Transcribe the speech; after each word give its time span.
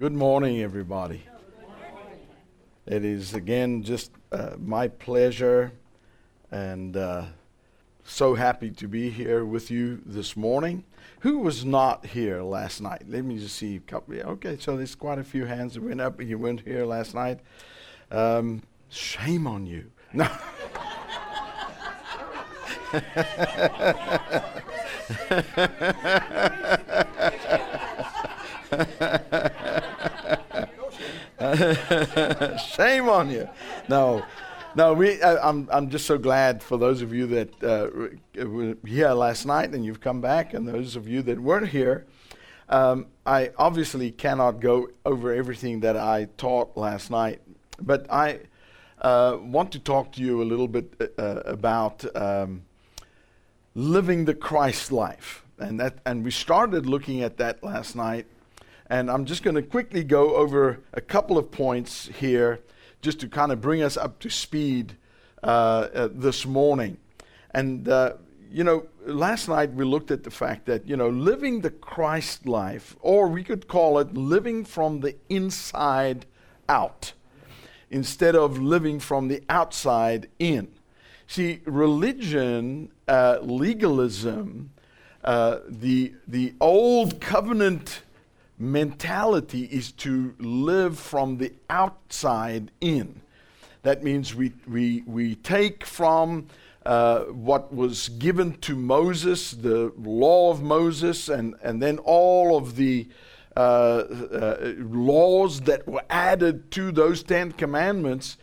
Good 0.00 0.14
morning, 0.14 0.62
everybody. 0.62 1.22
It 2.86 3.04
is 3.04 3.34
again 3.34 3.82
just 3.82 4.10
uh, 4.32 4.52
my 4.58 4.88
pleasure 4.88 5.72
and 6.50 6.96
uh, 6.96 7.26
so 8.02 8.34
happy 8.34 8.70
to 8.70 8.88
be 8.88 9.10
here 9.10 9.44
with 9.44 9.70
you 9.70 10.00
this 10.06 10.38
morning. 10.38 10.84
Who 11.18 11.40
was 11.40 11.66
not 11.66 12.06
here 12.06 12.40
last 12.40 12.80
night? 12.80 13.02
Let 13.06 13.26
me 13.26 13.38
just 13.38 13.56
see 13.56 13.76
a 13.76 13.80
couple. 13.80 14.18
Okay, 14.18 14.56
so 14.58 14.74
there's 14.74 14.94
quite 14.94 15.18
a 15.18 15.22
few 15.22 15.44
hands 15.44 15.74
that 15.74 15.82
went 15.82 16.00
up. 16.00 16.18
You 16.22 16.38
weren't 16.38 16.62
here 16.62 16.86
last 16.86 17.14
night. 17.14 17.40
Um, 18.10 18.62
shame 18.88 19.46
on 19.46 19.66
you. 19.66 19.90
No. 20.14 20.26
Shame 32.76 33.08
on 33.08 33.30
you. 33.30 33.48
No, 33.88 34.24
no. 34.74 34.94
We. 34.94 35.20
I, 35.22 35.48
I'm. 35.48 35.68
I'm 35.72 35.90
just 35.90 36.06
so 36.06 36.18
glad 36.18 36.62
for 36.62 36.76
those 36.76 37.02
of 37.02 37.12
you 37.12 37.26
that 37.28 37.64
uh, 37.64 38.46
were 38.46 38.76
here 38.86 39.10
last 39.10 39.46
night 39.46 39.70
and 39.70 39.84
you've 39.84 40.00
come 40.00 40.20
back, 40.20 40.54
and 40.54 40.66
those 40.66 40.96
of 40.96 41.08
you 41.08 41.22
that 41.22 41.40
weren't 41.40 41.68
here. 41.68 42.06
Um, 42.68 43.06
I 43.26 43.50
obviously 43.56 44.12
cannot 44.12 44.60
go 44.60 44.88
over 45.04 45.32
everything 45.32 45.80
that 45.80 45.96
I 45.96 46.28
taught 46.36 46.76
last 46.76 47.10
night, 47.10 47.40
but 47.80 48.06
I 48.12 48.40
uh, 49.00 49.38
want 49.40 49.72
to 49.72 49.80
talk 49.80 50.12
to 50.12 50.22
you 50.22 50.42
a 50.42 50.44
little 50.44 50.68
bit 50.68 50.94
uh, 51.00 51.20
uh 51.20 51.42
about 51.46 52.04
um, 52.16 52.62
living 53.74 54.24
the 54.24 54.34
Christ 54.34 54.92
life, 54.92 55.44
and 55.58 55.80
that. 55.80 55.98
And 56.06 56.22
we 56.22 56.30
started 56.30 56.86
looking 56.86 57.22
at 57.22 57.38
that 57.38 57.64
last 57.64 57.96
night 57.96 58.26
and 58.90 59.08
I'm 59.08 59.24
just 59.24 59.44
going 59.44 59.54
to 59.54 59.62
quickly 59.62 60.02
go 60.02 60.34
over 60.34 60.80
a 60.92 61.00
couple 61.00 61.38
of 61.38 61.52
points 61.52 62.10
here 62.18 62.60
just 63.00 63.20
to 63.20 63.28
kind 63.28 63.52
of 63.52 63.60
bring 63.60 63.82
us 63.82 63.96
up 63.96 64.18
to 64.18 64.28
speed 64.28 64.96
uh, 65.44 65.46
uh, 65.46 66.08
this 66.12 66.44
morning. 66.44 66.98
And, 67.52 67.88
uh, 67.88 68.14
you 68.50 68.64
know, 68.64 68.86
last 69.06 69.48
night 69.48 69.72
we 69.72 69.84
looked 69.84 70.10
at 70.10 70.24
the 70.24 70.30
fact 70.30 70.66
that, 70.66 70.88
you 70.88 70.96
know, 70.96 71.08
living 71.08 71.60
the 71.60 71.70
Christ 71.70 72.46
life, 72.46 72.96
or 73.00 73.28
we 73.28 73.44
could 73.44 73.68
call 73.68 74.00
it 74.00 74.12
living 74.14 74.64
from 74.64 75.00
the 75.00 75.14
inside 75.28 76.26
out, 76.68 77.12
instead 77.90 78.34
of 78.34 78.58
living 78.58 78.98
from 78.98 79.28
the 79.28 79.42
outside 79.48 80.28
in. 80.40 80.68
See, 81.28 81.60
religion, 81.64 82.90
uh, 83.06 83.38
legalism, 83.40 84.72
uh, 85.22 85.58
the, 85.68 86.12
the 86.26 86.54
old 86.60 87.20
covenant 87.20 88.02
mentality 88.60 89.64
is 89.64 89.90
to 89.92 90.34
live 90.38 90.98
from 90.98 91.38
the 91.38 91.52
outside 91.70 92.70
in. 92.80 93.22
That 93.82 94.04
means 94.04 94.34
we, 94.34 94.52
we, 94.68 95.02
we 95.06 95.34
take 95.36 95.86
from 95.86 96.48
uh, 96.84 97.20
what 97.24 97.74
was 97.74 98.10
given 98.10 98.52
to 98.58 98.76
Moses, 98.76 99.52
the 99.52 99.92
law 99.96 100.50
of 100.50 100.62
Moses, 100.62 101.30
and, 101.30 101.54
and 101.62 101.82
then 101.82 101.98
all 101.98 102.56
of 102.56 102.76
the 102.76 103.08
uh, 103.56 103.60
uh, 103.60 104.74
laws 104.78 105.62
that 105.62 105.86
were 105.88 106.04
added 106.10 106.70
to 106.72 106.92
those 106.92 107.22
Ten 107.22 107.52
Commandments, 107.52 108.36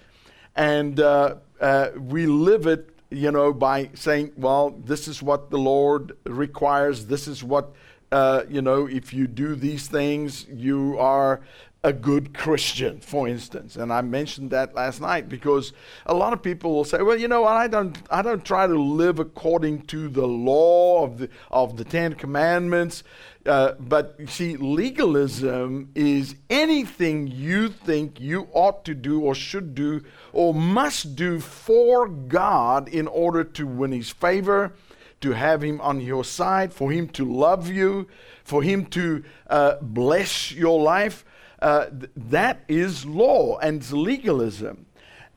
and 0.56 1.00
uh, 1.00 1.36
uh, 1.62 1.90
we 1.96 2.26
live 2.26 2.66
it, 2.66 2.90
you 3.09 3.31
know, 3.31 3.54
by 3.54 3.90
saying, 3.94 4.34
well, 4.36 4.72
this 4.72 5.08
is 5.08 5.22
what 5.22 5.50
the 5.52 5.58
Lord 5.58 6.18
requires, 6.26 7.06
this 7.06 7.28
is 7.28 7.44
what 7.44 7.74
uh, 8.11 8.44
you 8.50 8.61
know, 8.61 8.88
if 8.88 9.13
you 9.13 9.27
do 9.27 9.55
these 9.55 9.88
things, 9.88 10.45
you 10.50 10.97
are 10.97 11.41
a 11.83 11.94
good 11.94 12.33
Christian, 12.33 13.00
for 13.00 13.27
instance. 13.27 13.75
And 13.75 13.94
I 13.94 14.02
mentioned 14.02 14.52
that 14.52 14.73
last 14.73 15.00
night 15.00 15.30
because 15.30 15.73
a 16.05 16.13
lot 16.13 16.33
of 16.33 16.41
people 16.41 16.73
will 16.73 16.83
say, 16.83 17.02
well, 17.02 17.17
you 17.17 17.28
know 17.28 17.45
I 17.45 17.67
don't, 17.67 17.97
I 18.09 18.22
don't 18.22 18.44
try 18.44 18.67
to 18.67 18.79
live 18.79 19.19
according 19.19 19.84
to 19.84 20.09
the 20.09 20.28
law 20.28 21.03
of 21.03 21.19
the, 21.19 21.29
of 21.51 21.78
the 21.78 21.85
Ten 21.85 22.16
Commandments. 22.16 23.03
Uh, 23.46 23.73
but 23.79 24.16
you 24.19 24.28
see, 24.28 24.57
legalism 24.57 25.90
is 25.96 26.35
anything 26.50 27.28
you 27.28 27.69
think 27.69 28.19
you 28.19 28.50
ought 28.51 28.84
to 28.84 28.94
do 28.94 29.22
or 29.22 29.34
should 29.34 29.73
do 29.73 30.03
or 30.34 30.53
must 30.53 31.16
do 31.16 31.40
for 31.40 32.09
God 32.09 32.90
in 32.90 33.07
order 33.07 33.46
to 33.46 33.66
win 33.66 33.94
His 33.94 34.09
favor 34.09 34.73
to 35.22 35.31
have 35.31 35.63
Him 35.63 35.81
on 35.81 36.01
your 36.01 36.23
side, 36.23 36.73
for 36.73 36.91
Him 36.91 37.07
to 37.09 37.25
love 37.25 37.69
you, 37.69 38.07
for 38.44 38.63
Him 38.63 38.85
to 38.88 39.23
uh, 39.50 39.75
bless 39.81 40.51
your 40.51 40.81
life. 40.81 41.25
Uh, 41.59 41.85
th- 41.85 42.11
that 42.16 42.63
is 42.67 43.05
law 43.05 43.57
and 43.59 43.89
legalism. 43.91 44.85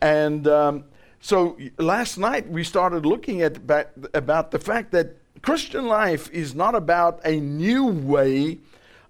And 0.00 0.46
um, 0.46 0.84
so 1.20 1.56
last 1.78 2.18
night 2.18 2.48
we 2.48 2.64
started 2.64 3.06
looking 3.06 3.42
at 3.42 3.56
about, 3.56 3.88
about 4.14 4.50
the 4.50 4.58
fact 4.58 4.92
that 4.92 5.16
Christian 5.42 5.86
life 5.86 6.30
is 6.30 6.54
not 6.54 6.74
about 6.74 7.20
a 7.24 7.40
new 7.40 7.86
way 7.86 8.58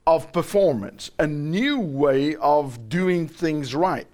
of 0.07 0.33
performance, 0.33 1.11
a 1.19 1.27
new 1.27 1.79
way 1.79 2.37
of 2.37 2.89
doing 2.89 3.29
things 3.29 3.75
right 3.75 4.07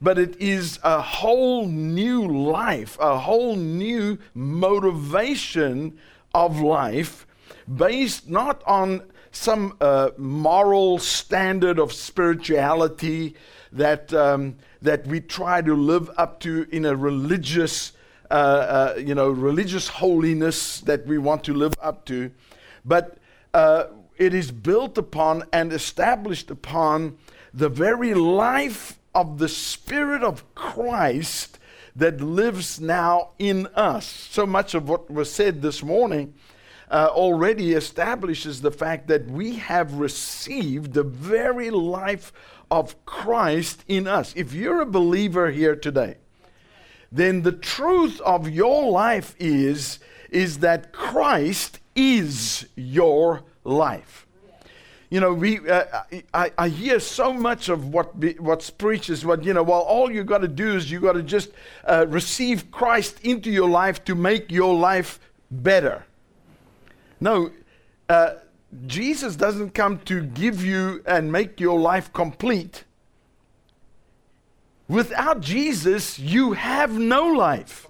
but 0.00 0.18
it 0.18 0.36
is 0.40 0.78
a 0.82 1.00
whole 1.00 1.66
new 1.66 2.26
life, 2.26 2.96
a 3.00 3.18
whole 3.18 3.56
new 3.56 4.18
motivation 4.34 5.98
of 6.34 6.60
life 6.60 7.26
based 7.74 8.28
not 8.28 8.62
on 8.66 9.02
some 9.30 9.76
uh, 9.80 10.10
moral 10.16 10.98
standard 10.98 11.78
of 11.78 11.92
spirituality 11.92 13.34
that, 13.72 14.12
um, 14.14 14.56
that 14.80 15.06
we 15.06 15.20
try 15.20 15.60
to 15.60 15.74
live 15.74 16.10
up 16.16 16.40
to 16.40 16.66
in 16.70 16.84
a 16.84 16.96
religious, 16.96 17.92
uh, 18.30 18.34
uh, 18.34 18.94
you 18.98 19.14
know, 19.14 19.28
religious 19.28 19.88
holiness 19.88 20.80
that 20.80 21.06
we 21.06 21.18
want 21.18 21.44
to 21.44 21.52
live 21.52 21.74
up 21.82 22.04
to, 22.06 22.30
but 22.84 23.18
uh, 23.52 23.84
it 24.16 24.32
is 24.32 24.50
built 24.50 24.96
upon 24.96 25.44
and 25.52 25.72
established 25.72 26.50
upon 26.50 27.18
the 27.52 27.68
very 27.68 28.14
life 28.14 28.98
of 29.16 29.38
the 29.38 29.48
Spirit 29.48 30.22
of 30.22 30.54
Christ 30.54 31.58
that 31.96 32.20
lives 32.20 32.78
now 32.78 33.30
in 33.38 33.66
us. 33.68 34.04
So 34.04 34.44
much 34.44 34.74
of 34.74 34.90
what 34.90 35.10
was 35.10 35.32
said 35.32 35.62
this 35.62 35.82
morning 35.82 36.34
uh, 36.90 37.08
already 37.10 37.72
establishes 37.72 38.60
the 38.60 38.70
fact 38.70 39.08
that 39.08 39.26
we 39.26 39.56
have 39.56 39.94
received 39.94 40.92
the 40.92 41.02
very 41.02 41.70
life 41.70 42.30
of 42.70 43.06
Christ 43.06 43.84
in 43.88 44.06
us. 44.06 44.34
If 44.36 44.52
you're 44.52 44.82
a 44.82 44.86
believer 44.86 45.50
here 45.50 45.74
today, 45.74 46.18
then 47.10 47.40
the 47.40 47.52
truth 47.52 48.20
of 48.20 48.50
your 48.50 48.90
life 48.90 49.34
is, 49.38 49.98
is 50.28 50.58
that 50.58 50.92
Christ 50.92 51.80
is 51.94 52.66
your 52.76 53.44
life. 53.64 54.25
You 55.08 55.20
know, 55.20 55.32
we, 55.32 55.68
uh, 55.68 55.84
I, 56.34 56.50
I 56.58 56.68
hear 56.68 56.98
so 56.98 57.32
much 57.32 57.68
of 57.68 57.92
what 57.92 58.18
be, 58.18 58.32
what's 58.34 58.70
preached 58.70 59.08
is 59.08 59.24
what, 59.24 59.44
you 59.44 59.54
know, 59.54 59.62
well, 59.62 59.80
all 59.80 60.10
you 60.10 60.24
got 60.24 60.38
to 60.38 60.48
do 60.48 60.74
is 60.74 60.90
you 60.90 61.00
got 61.00 61.12
to 61.12 61.22
just 61.22 61.50
uh, 61.84 62.06
receive 62.08 62.70
Christ 62.72 63.20
into 63.22 63.50
your 63.50 63.68
life 63.68 64.04
to 64.06 64.16
make 64.16 64.50
your 64.50 64.74
life 64.74 65.20
better. 65.50 66.04
No, 67.20 67.52
uh, 68.08 68.34
Jesus 68.86 69.36
doesn't 69.36 69.74
come 69.74 70.00
to 70.06 70.22
give 70.22 70.64
you 70.64 71.02
and 71.06 71.30
make 71.30 71.60
your 71.60 71.78
life 71.78 72.12
complete. 72.12 72.82
Without 74.88 75.40
Jesus, 75.40 76.18
you 76.18 76.52
have 76.52 76.92
no 76.92 77.26
life. 77.28 77.86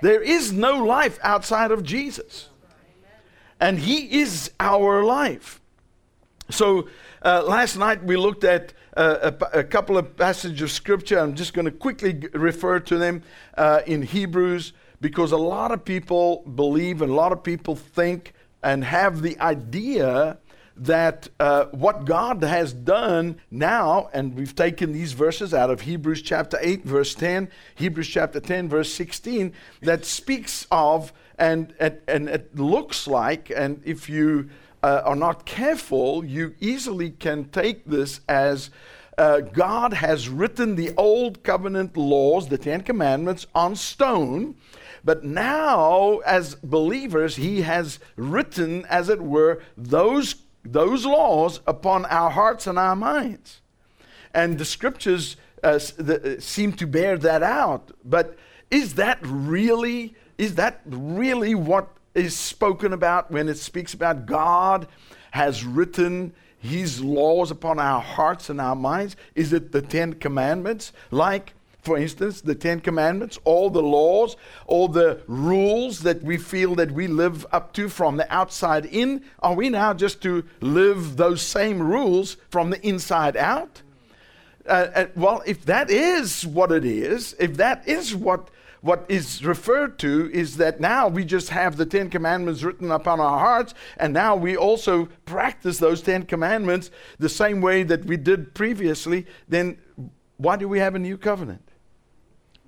There 0.00 0.22
is 0.22 0.52
no 0.52 0.84
life 0.84 1.18
outside 1.22 1.70
of 1.70 1.82
Jesus 1.82 2.48
and 3.62 3.78
He 3.78 4.20
is 4.20 4.50
our 4.60 5.04
life. 5.04 5.60
So 6.50 6.88
uh, 7.24 7.44
last 7.46 7.78
night 7.78 8.02
we 8.04 8.16
looked 8.16 8.44
at 8.44 8.74
uh, 8.94 9.30
a, 9.54 9.60
a, 9.60 9.64
couple 9.64 9.96
of 9.96 10.16
passages 10.16 10.60
of 10.60 10.70
scripture. 10.70 11.18
I'm 11.18 11.34
just 11.34 11.54
going 11.54 11.64
to 11.64 11.70
quickly 11.70 12.12
g- 12.12 12.28
refer 12.34 12.80
to 12.80 12.98
them 12.98 13.22
uh, 13.56 13.80
in 13.86 14.02
Hebrews 14.02 14.74
because 15.00 15.32
a 15.32 15.38
lot 15.38 15.70
of 15.70 15.82
people 15.82 16.42
believe 16.56 17.00
and 17.00 17.10
a 17.10 17.14
lot 17.14 17.32
of 17.32 17.42
people 17.42 17.74
think 17.74 18.34
and 18.62 18.84
have 18.84 19.22
the 19.22 19.38
idea 19.40 20.36
that 20.76 21.28
uh, 21.38 21.66
what 21.66 22.04
God 22.04 22.42
has 22.42 22.72
done 22.72 23.40
now, 23.50 24.10
and 24.12 24.34
we've 24.34 24.54
taken 24.54 24.92
these 24.92 25.12
verses 25.12 25.54
out 25.54 25.70
of 25.70 25.82
Hebrews 25.82 26.22
chapter 26.22 26.58
8, 26.60 26.84
verse 26.84 27.14
10, 27.14 27.48
Hebrews 27.76 28.08
chapter 28.08 28.40
10, 28.40 28.68
verse 28.68 28.92
16, 28.92 29.52
that 29.82 30.04
speaks 30.04 30.66
of 30.70 31.12
and, 31.38 31.74
and, 31.78 32.00
and 32.06 32.28
it 32.28 32.56
looks 32.58 33.06
like, 33.06 33.50
and 33.54 33.80
if 33.84 34.08
you 34.08 34.50
uh, 34.82 35.02
are 35.04 35.16
not 35.16 35.46
careful, 35.46 36.24
you 36.24 36.54
easily 36.60 37.10
can 37.10 37.48
take 37.50 37.84
this 37.84 38.20
as 38.28 38.70
uh, 39.18 39.40
God 39.40 39.92
has 39.92 40.28
written 40.28 40.76
the 40.76 40.92
old 40.96 41.42
covenant 41.42 41.96
laws, 41.96 42.48
the 42.48 42.58
Ten 42.58 42.80
Commandments, 42.80 43.46
on 43.54 43.76
stone. 43.76 44.56
But 45.04 45.24
now, 45.24 46.18
as 46.18 46.54
believers, 46.54 47.36
He 47.36 47.62
has 47.62 47.98
written, 48.16 48.86
as 48.86 49.08
it 49.08 49.20
were, 49.20 49.62
those 49.76 50.36
those 50.64 51.04
laws 51.04 51.60
upon 51.66 52.04
our 52.04 52.30
hearts 52.30 52.68
and 52.68 52.78
our 52.78 52.94
minds. 52.94 53.60
And 54.32 54.58
the 54.58 54.64
scriptures 54.64 55.36
uh, 55.62 55.78
the, 55.96 56.36
uh, 56.36 56.40
seem 56.40 56.72
to 56.74 56.86
bear 56.86 57.18
that 57.18 57.42
out. 57.42 57.90
But 58.04 58.38
is 58.70 58.94
that 58.94 59.18
really 59.22 60.14
is 60.38 60.54
that 60.56 60.80
really 60.86 61.54
what 61.54 61.88
is 62.14 62.36
spoken 62.36 62.92
about 62.92 63.30
when 63.30 63.48
it 63.48 63.56
speaks 63.56 63.94
about 63.94 64.26
God 64.26 64.86
has 65.30 65.64
written 65.64 66.32
his 66.58 67.02
laws 67.02 67.50
upon 67.50 67.78
our 67.78 68.00
hearts 68.00 68.48
and 68.48 68.60
our 68.60 68.76
minds? 68.76 69.16
Is 69.34 69.52
it 69.52 69.72
the 69.72 69.82
Ten 69.82 70.14
Commandments? 70.14 70.92
Like, 71.10 71.54
for 71.82 71.98
instance, 71.98 72.40
the 72.40 72.54
Ten 72.54 72.80
Commandments, 72.80 73.38
all 73.44 73.68
the 73.68 73.82
laws, 73.82 74.36
all 74.66 74.86
the 74.86 75.20
rules 75.26 76.00
that 76.00 76.22
we 76.22 76.38
feel 76.38 76.76
that 76.76 76.92
we 76.92 77.08
live 77.08 77.44
up 77.50 77.72
to 77.74 77.88
from 77.88 78.16
the 78.16 78.32
outside 78.32 78.86
in, 78.86 79.24
are 79.40 79.54
we 79.54 79.68
now 79.68 79.92
just 79.92 80.22
to 80.22 80.44
live 80.60 81.16
those 81.16 81.42
same 81.42 81.82
rules 81.82 82.36
from 82.50 82.70
the 82.70 82.86
inside 82.86 83.36
out? 83.36 83.82
Uh, 84.64 84.88
uh, 84.94 85.06
well, 85.16 85.42
if 85.44 85.64
that 85.64 85.90
is 85.90 86.46
what 86.46 86.70
it 86.70 86.84
is, 86.84 87.34
if 87.40 87.56
that 87.56 87.86
is 87.88 88.14
what 88.14 88.48
what 88.82 89.06
is 89.08 89.44
referred 89.44 89.98
to 90.00 90.28
is 90.32 90.56
that 90.56 90.80
now 90.80 91.06
we 91.06 91.24
just 91.24 91.50
have 91.50 91.76
the 91.76 91.86
Ten 91.86 92.10
Commandments 92.10 92.64
written 92.64 92.90
upon 92.90 93.20
our 93.20 93.38
hearts, 93.38 93.74
and 93.96 94.12
now 94.12 94.34
we 94.34 94.56
also 94.56 95.06
practice 95.24 95.78
those 95.78 96.02
Ten 96.02 96.24
Commandments 96.24 96.90
the 97.18 97.28
same 97.28 97.60
way 97.60 97.84
that 97.84 98.04
we 98.04 98.16
did 98.16 98.54
previously, 98.54 99.24
then 99.48 99.78
why 100.36 100.56
do 100.56 100.68
we 100.68 100.80
have 100.80 100.96
a 100.96 100.98
new 100.98 101.16
covenant? 101.16 101.62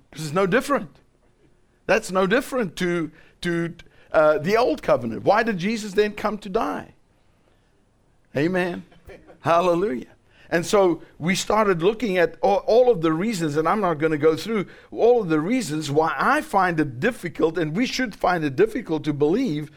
Because 0.09 0.25
it's 0.25 0.33
no 0.33 0.47
different. 0.47 0.89
That's 1.85 2.11
no 2.11 2.25
different 2.25 2.77
to, 2.77 3.11
to 3.41 3.75
uh, 4.13 4.37
the 4.37 4.55
old 4.55 4.81
covenant. 4.81 5.25
Why 5.25 5.43
did 5.43 5.57
Jesus 5.57 5.93
then 5.93 6.13
come 6.13 6.37
to 6.39 6.49
die? 6.49 6.93
Amen. 8.37 8.83
Hallelujah. 9.41 10.14
And 10.49 10.65
so 10.65 11.01
we 11.17 11.35
started 11.35 11.81
looking 11.81 12.17
at 12.17 12.35
all, 12.41 12.63
all, 12.67 12.91
of 12.91 13.01
the 13.01 13.11
reasons, 13.13 13.57
and 13.57 13.67
I'm 13.67 13.81
not 13.81 13.95
going 13.95 14.11
to 14.11 14.17
go 14.17 14.35
through 14.35 14.67
all 14.91 15.21
of 15.21 15.29
the 15.29 15.39
reasons 15.39 15.89
why 15.89 16.13
I 16.17 16.41
find 16.41 16.79
it 16.79 16.99
difficult, 16.99 17.57
and 17.57 17.75
we 17.75 17.85
should 17.85 18.15
find 18.15 18.43
it 18.43 18.55
difficult 18.55 19.03
to 19.05 19.13
believe 19.13 19.71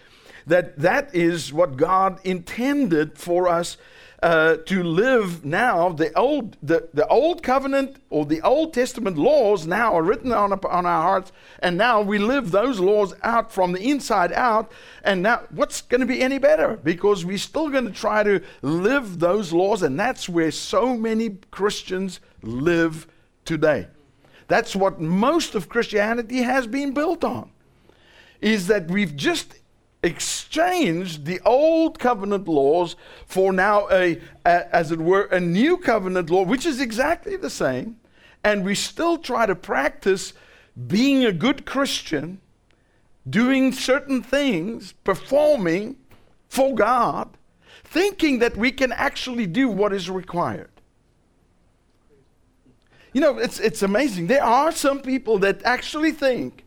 that 0.46 0.78
that 0.78 1.14
is 1.14 1.52
what 1.52 1.76
God 1.76 2.20
intended 2.24 3.18
for 3.18 3.48
us 3.48 3.76
uh, 4.22 4.56
to 4.56 4.82
live 4.82 5.44
now. 5.44 5.90
The 5.90 6.16
old, 6.18 6.56
the, 6.62 6.88
the 6.92 7.06
old 7.06 7.42
covenant 7.42 7.96
or 8.10 8.26
the 8.26 8.40
Old 8.42 8.74
Testament 8.74 9.16
laws 9.16 9.66
now 9.66 9.94
are 9.94 10.02
written 10.02 10.32
on, 10.32 10.52
on 10.52 10.86
our 10.86 11.02
hearts, 11.02 11.32
and 11.60 11.76
now 11.76 12.00
we 12.00 12.18
live 12.18 12.50
those 12.50 12.80
laws 12.80 13.14
out 13.22 13.52
from 13.52 13.72
the 13.72 13.80
inside 13.80 14.32
out. 14.32 14.72
And 15.04 15.22
now, 15.22 15.42
what's 15.50 15.82
going 15.82 16.00
to 16.00 16.06
be 16.06 16.20
any 16.20 16.38
better? 16.38 16.76
Because 16.76 17.24
we're 17.24 17.38
still 17.38 17.68
going 17.68 17.86
to 17.86 17.92
try 17.92 18.22
to 18.22 18.42
live 18.62 19.20
those 19.20 19.52
laws, 19.52 19.82
and 19.82 19.98
that's 19.98 20.28
where 20.28 20.50
so 20.50 20.96
many 20.96 21.38
Christians 21.50 22.20
live 22.42 23.06
today. 23.44 23.86
That's 24.48 24.74
what 24.74 25.00
most 25.00 25.54
of 25.54 25.68
Christianity 25.68 26.38
has 26.38 26.66
been 26.66 26.92
built 26.92 27.22
on. 27.22 27.50
Is 28.40 28.68
that 28.68 28.88
we've 28.88 29.16
just 29.16 29.57
exchanged 30.02 31.24
the 31.24 31.40
old 31.44 31.98
covenant 31.98 32.46
laws 32.46 32.94
for 33.26 33.52
now 33.52 33.88
a, 33.90 34.20
a, 34.46 34.74
as 34.74 34.92
it 34.92 35.00
were 35.00 35.24
a 35.24 35.40
new 35.40 35.76
covenant 35.76 36.30
law 36.30 36.44
which 36.44 36.64
is 36.64 36.80
exactly 36.80 37.36
the 37.36 37.50
same. 37.50 37.96
And 38.44 38.64
we 38.64 38.74
still 38.74 39.18
try 39.18 39.46
to 39.46 39.56
practice 39.56 40.32
being 40.86 41.24
a 41.24 41.32
good 41.32 41.66
christian 41.66 42.40
doing 43.28 43.72
certain 43.72 44.22
things 44.22 44.92
performing 45.04 45.96
for 46.48 46.74
god 46.74 47.36
thinking 47.84 48.38
that 48.40 48.56
we 48.56 48.70
can 48.70 48.92
actually 48.92 49.46
do 49.46 49.68
what 49.68 49.92
is 49.92 50.10
required. 50.10 50.70
You 53.12 53.20
know 53.22 53.38
it's, 53.38 53.58
it's 53.58 53.82
amazing. 53.82 54.26
There 54.26 54.44
are 54.44 54.70
some 54.70 55.00
people 55.00 55.38
that 55.40 55.62
actually 55.64 56.12
think 56.12 56.64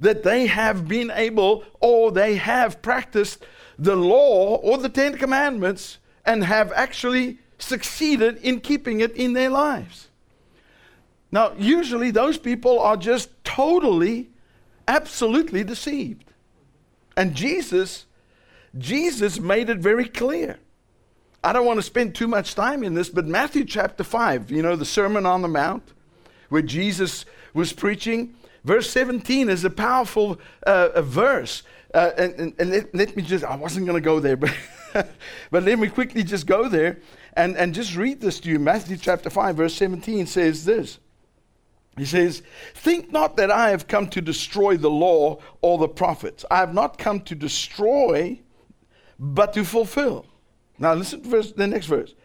that 0.00 0.22
they 0.22 0.46
have 0.46 0.86
been 0.86 1.10
able 1.10 1.64
or 1.80 2.10
they 2.10 2.36
have 2.36 2.82
practiced 2.82 3.44
the 3.78 3.96
law 3.96 4.56
or 4.56 4.78
the 4.78 4.88
Ten 4.88 5.16
Commandments 5.16 5.98
and 6.24 6.44
have 6.44 6.72
actually 6.72 7.38
succeeded 7.58 8.36
in 8.38 8.60
keeping 8.60 9.00
it 9.00 9.12
in 9.16 9.32
their 9.32 9.50
lives. 9.50 10.08
Now, 11.32 11.52
usually 11.58 12.10
those 12.10 12.38
people 12.38 12.78
are 12.80 12.96
just 12.96 13.30
totally, 13.44 14.30
absolutely 14.86 15.64
deceived. 15.64 16.24
And 17.16 17.34
Jesus, 17.34 18.06
Jesus 18.78 19.40
made 19.40 19.70
it 19.70 19.78
very 19.78 20.08
clear. 20.08 20.58
I 21.42 21.52
don't 21.52 21.66
want 21.66 21.78
to 21.78 21.82
spend 21.82 22.14
too 22.14 22.28
much 22.28 22.54
time 22.54 22.82
in 22.82 22.94
this, 22.94 23.08
but 23.08 23.26
Matthew 23.26 23.64
chapter 23.64 24.04
5, 24.04 24.50
you 24.50 24.62
know, 24.62 24.76
the 24.76 24.84
Sermon 24.84 25.26
on 25.26 25.42
the 25.42 25.48
Mount, 25.48 25.92
where 26.48 26.62
Jesus 26.62 27.24
was 27.54 27.72
preaching, 27.72 28.34
Verse 28.66 28.90
17 28.90 29.48
is 29.48 29.64
a 29.64 29.70
powerful 29.70 30.40
uh, 30.66 30.88
a 30.92 31.00
verse. 31.00 31.62
Uh, 31.94 32.10
and, 32.18 32.34
and, 32.34 32.54
and 32.58 32.70
let, 32.70 32.94
let, 32.96 33.16
me 33.16 33.22
just, 33.22 33.44
I 33.44 33.54
wasn't 33.54 33.86
going 33.86 33.94
to 33.94 34.04
go 34.04 34.18
there, 34.18 34.36
but, 34.36 34.52
but 35.52 35.62
let 35.62 35.78
me 35.78 35.86
quickly 35.86 36.24
just 36.24 36.48
go 36.48 36.68
there 36.68 36.98
and, 37.34 37.56
and 37.56 37.72
just 37.72 37.94
read 37.94 38.20
this 38.20 38.40
to 38.40 38.48
you. 38.48 38.58
Matthew 38.58 38.96
chapter 38.96 39.30
5, 39.30 39.56
verse 39.56 39.74
17 39.74 40.26
says 40.26 40.64
this. 40.64 40.98
He 41.96 42.04
says, 42.04 42.42
Think 42.74 43.12
not 43.12 43.36
that 43.36 43.52
I 43.52 43.70
have 43.70 43.86
come 43.86 44.08
to 44.08 44.20
destroy 44.20 44.76
the 44.76 44.90
law 44.90 45.38
or 45.62 45.78
the 45.78 45.88
prophets. 45.88 46.44
I 46.50 46.56
have 46.56 46.74
not 46.74 46.98
come 46.98 47.20
to 47.20 47.36
destroy, 47.36 48.40
but 49.16 49.52
to 49.52 49.64
fulfill. 49.64 50.26
Now 50.76 50.92
listen 50.94 51.22
to 51.22 51.28
verse, 51.28 51.52
the 51.52 51.68
next 51.68 51.86
verse. 51.86 52.16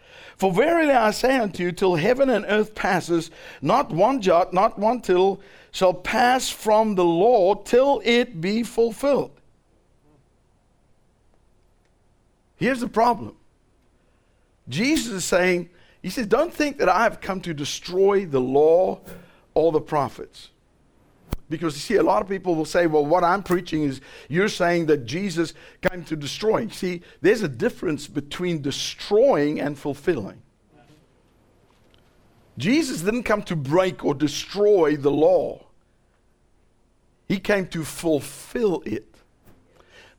For 0.42 0.52
verily 0.52 0.92
I 0.92 1.12
say 1.12 1.38
unto 1.38 1.62
you, 1.62 1.72
till 1.72 1.94
heaven 1.94 2.28
and 2.28 2.46
earth 2.48 2.74
passes, 2.74 3.30
not 3.62 3.92
one 3.92 4.24
jot, 4.24 4.56
not 4.56 4.80
one 4.80 5.00
tittle 5.00 5.40
shall 5.70 5.94
pass 5.94 6.50
from 6.50 6.96
the 6.96 7.06
law 7.06 7.54
till 7.54 8.02
it 8.04 8.42
be 8.42 8.64
fulfilled. 8.64 9.30
Here's 12.56 12.80
the 12.80 12.88
problem 12.88 13.36
Jesus 14.68 15.14
is 15.14 15.26
saying, 15.26 15.70
He 16.02 16.10
says, 16.10 16.26
Don't 16.26 16.52
think 16.52 16.80
that 16.80 16.90
I 16.90 17.04
have 17.04 17.22
come 17.22 17.42
to 17.42 17.54
destroy 17.54 18.26
the 18.26 18.42
law 18.42 19.00
or 19.54 19.72
the 19.72 19.80
prophets. 19.80 20.50
Because 21.52 21.76
you 21.76 21.82
see, 21.82 21.96
a 21.96 22.04
lot 22.04 22.22
of 22.22 22.30
people 22.30 22.56
will 22.56 22.66
say, 22.66 22.88
well, 22.88 23.06
what 23.06 23.26
I'm 23.26 23.44
preaching 23.44 23.84
is 23.84 24.00
you're 24.30 24.48
saying 24.48 24.86
that 24.86 25.06
Jesus 25.06 25.54
came 25.82 26.06
to 26.06 26.16
destroy. 26.16 26.70
See, 26.70 27.02
there's 27.20 27.44
a 27.44 27.50
difference 27.50 28.08
between 28.08 28.62
destroying 28.62 29.60
and 29.60 29.78
fulfilling. 29.78 30.42
Jesus 32.58 33.02
didn't 33.02 33.24
come 33.24 33.44
to 33.44 33.56
break 33.58 34.06
or 34.06 34.16
destroy 34.16 34.96
the 34.96 35.12
law, 35.12 35.66
He 37.28 37.38
came 37.38 37.68
to 37.68 37.84
fulfill 37.84 38.82
it. 38.86 39.14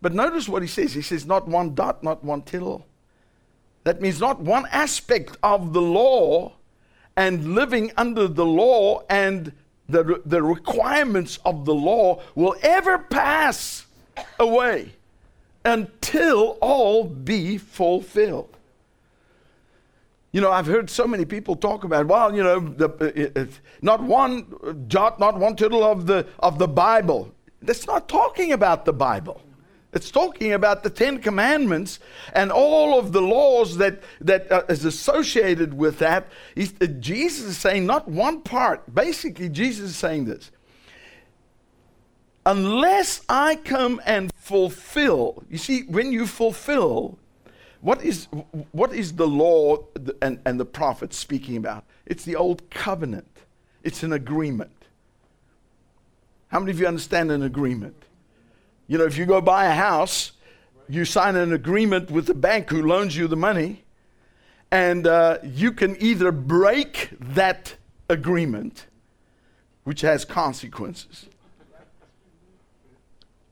But 0.02 0.12
notice 0.12 0.49
what 0.49 0.61
He 0.61 0.68
says 0.68 0.92
He 0.92 1.02
says, 1.02 1.25
not 1.25 1.49
one 1.49 1.75
dot, 1.75 2.04
not 2.04 2.23
one 2.23 2.42
tittle. 2.42 2.87
That 3.85 4.02
means 4.02 4.21
not 4.21 4.38
one 4.38 4.66
aspect 4.71 5.38
of 5.42 5.73
the 5.73 5.83
law 5.83 6.52
and 7.16 7.54
living 7.54 7.90
under 7.97 8.28
the 8.28 8.47
law 8.47 9.02
and 9.09 9.52
the, 9.92 10.22
the 10.26 10.42
requirements 10.42 11.38
of 11.44 11.64
the 11.64 11.75
law 11.75 12.22
will 12.34 12.56
ever 12.62 12.99
pass 12.99 13.87
away 14.38 14.92
until 15.64 16.58
all 16.61 17.04
be 17.04 17.58
fulfilled. 17.58 18.56
You 20.32 20.40
know, 20.40 20.50
I've 20.50 20.66
heard 20.66 20.88
so 20.88 21.06
many 21.06 21.26
people 21.26 21.56
talk 21.56 21.84
about, 21.84 22.06
well, 22.06 22.34
you 22.34 22.42
know, 22.42 22.58
the, 22.58 22.88
it, 23.14 23.37
it, 23.37 23.61
not 23.82 24.02
one 24.02 24.87
jot, 24.88 25.20
not 25.20 25.38
one 25.38 25.56
tittle 25.56 25.84
of 25.84 26.06
the, 26.06 26.26
of 26.38 26.58
the 26.58 26.68
Bible. 26.68 27.34
That's 27.61 27.87
not 27.87 28.08
talking 28.08 28.52
about 28.52 28.87
the 28.87 28.94
Bible. 28.94 29.42
It's 29.92 30.11
talking 30.11 30.52
about 30.52 30.82
the 30.82 30.90
Ten 30.90 31.18
Commandments 31.18 31.99
and 32.32 32.50
all 32.50 32.99
of 32.99 33.12
the 33.12 33.20
laws 33.20 33.76
that, 33.76 34.02
that 34.22 34.50
uh, 34.50 34.62
is 34.68 34.87
associated 34.87 35.75
with 35.75 35.99
that. 35.99 36.28
He's, 36.54 36.72
uh, 36.80 36.87
Jesus 36.87 37.44
is 37.44 37.58
saying 37.58 37.84
not 37.84 38.08
one 38.08 38.40
part. 38.40 38.94
Basically, 38.94 39.50
Jesus 39.50 39.90
is 39.90 39.96
saying 39.96 40.25
this. 40.25 40.50
Unless 42.46 43.22
I 43.28 43.56
come 43.56 44.00
and 44.06 44.32
fulfill, 44.34 45.44
you 45.50 45.58
see, 45.58 45.82
when 45.82 46.11
you 46.11 46.26
fulfill, 46.26 47.18
what 47.82 48.02
is, 48.02 48.28
what 48.72 48.94
is 48.94 49.12
the 49.12 49.28
law 49.28 49.84
and, 50.22 50.40
and 50.46 50.58
the 50.58 50.64
prophets 50.64 51.18
speaking 51.18 51.56
about? 51.56 51.84
It's 52.06 52.25
the 52.25 52.34
old 52.34 52.68
covenant, 52.70 53.28
it's 53.82 54.02
an 54.02 54.12
agreement. 54.12 54.70
How 56.49 56.61
many 56.61 56.72
of 56.72 56.80
you 56.80 56.87
understand 56.87 57.30
an 57.30 57.42
agreement? 57.42 57.96
You 58.92 58.99
know, 58.99 59.06
if 59.06 59.16
you 59.16 59.25
go 59.25 59.40
buy 59.40 59.64
a 59.64 59.75
house, 59.75 60.32
you 60.87 61.06
sign 61.06 61.34
an 61.34 61.54
agreement 61.54 62.11
with 62.11 62.26
the 62.26 62.34
bank 62.34 62.68
who 62.68 62.87
loans 62.87 63.16
you 63.16 63.26
the 63.26 63.38
money, 63.38 63.84
and 64.70 65.06
uh, 65.06 65.38
you 65.42 65.72
can 65.72 65.96
either 65.99 66.30
break 66.30 67.08
that 67.18 67.76
agreement, 68.11 68.84
which 69.84 70.02
has 70.02 70.26
consequences, 70.26 71.25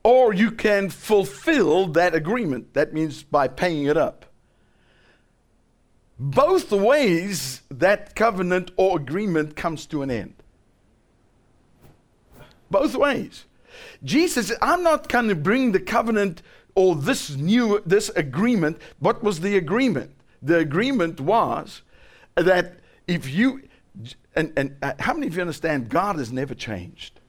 or 0.03 0.35
you 0.35 0.51
can 0.51 0.91
fulfill 0.91 1.87
that 1.87 2.15
agreement. 2.15 2.75
That 2.75 2.93
means 2.93 3.23
by 3.23 3.49
paying 3.49 3.87
it 3.87 3.97
up. 3.97 4.27
both 6.21 6.71
ways 6.71 7.63
that 7.71 8.15
covenant 8.15 8.71
or 8.77 8.99
agreement 8.99 9.57
comes 9.57 9.87
to 9.87 10.03
an 10.03 10.11
end. 10.11 10.35
Both 12.71 12.95
ways. 12.95 13.47
Jesus 14.05 14.53
I'm 14.63 14.83
not 14.83 15.09
going 15.09 15.29
to 15.29 15.35
bring 15.35 15.73
the 15.73 15.81
covenant 15.81 16.43
or 16.75 16.95
this 16.95 17.31
new 17.31 17.83
this 17.87 18.09
agreement. 18.11 18.79
What 18.99 19.23
was 19.23 19.41
the 19.41 19.57
agreement? 19.57 20.13
The 20.43 20.59
agreement 20.59 21.21
was 21.21 21.83
that 22.35 22.75
if 23.07 23.29
you 23.29 23.63
and, 24.35 24.53
and 24.57 24.77
uh, 24.83 24.93
how 24.99 25.15
many 25.15 25.27
of 25.27 25.35
you 25.35 25.41
understand 25.41 25.89
God 25.89 26.17
has 26.17 26.33
never 26.33 26.55
changed? 26.55 27.21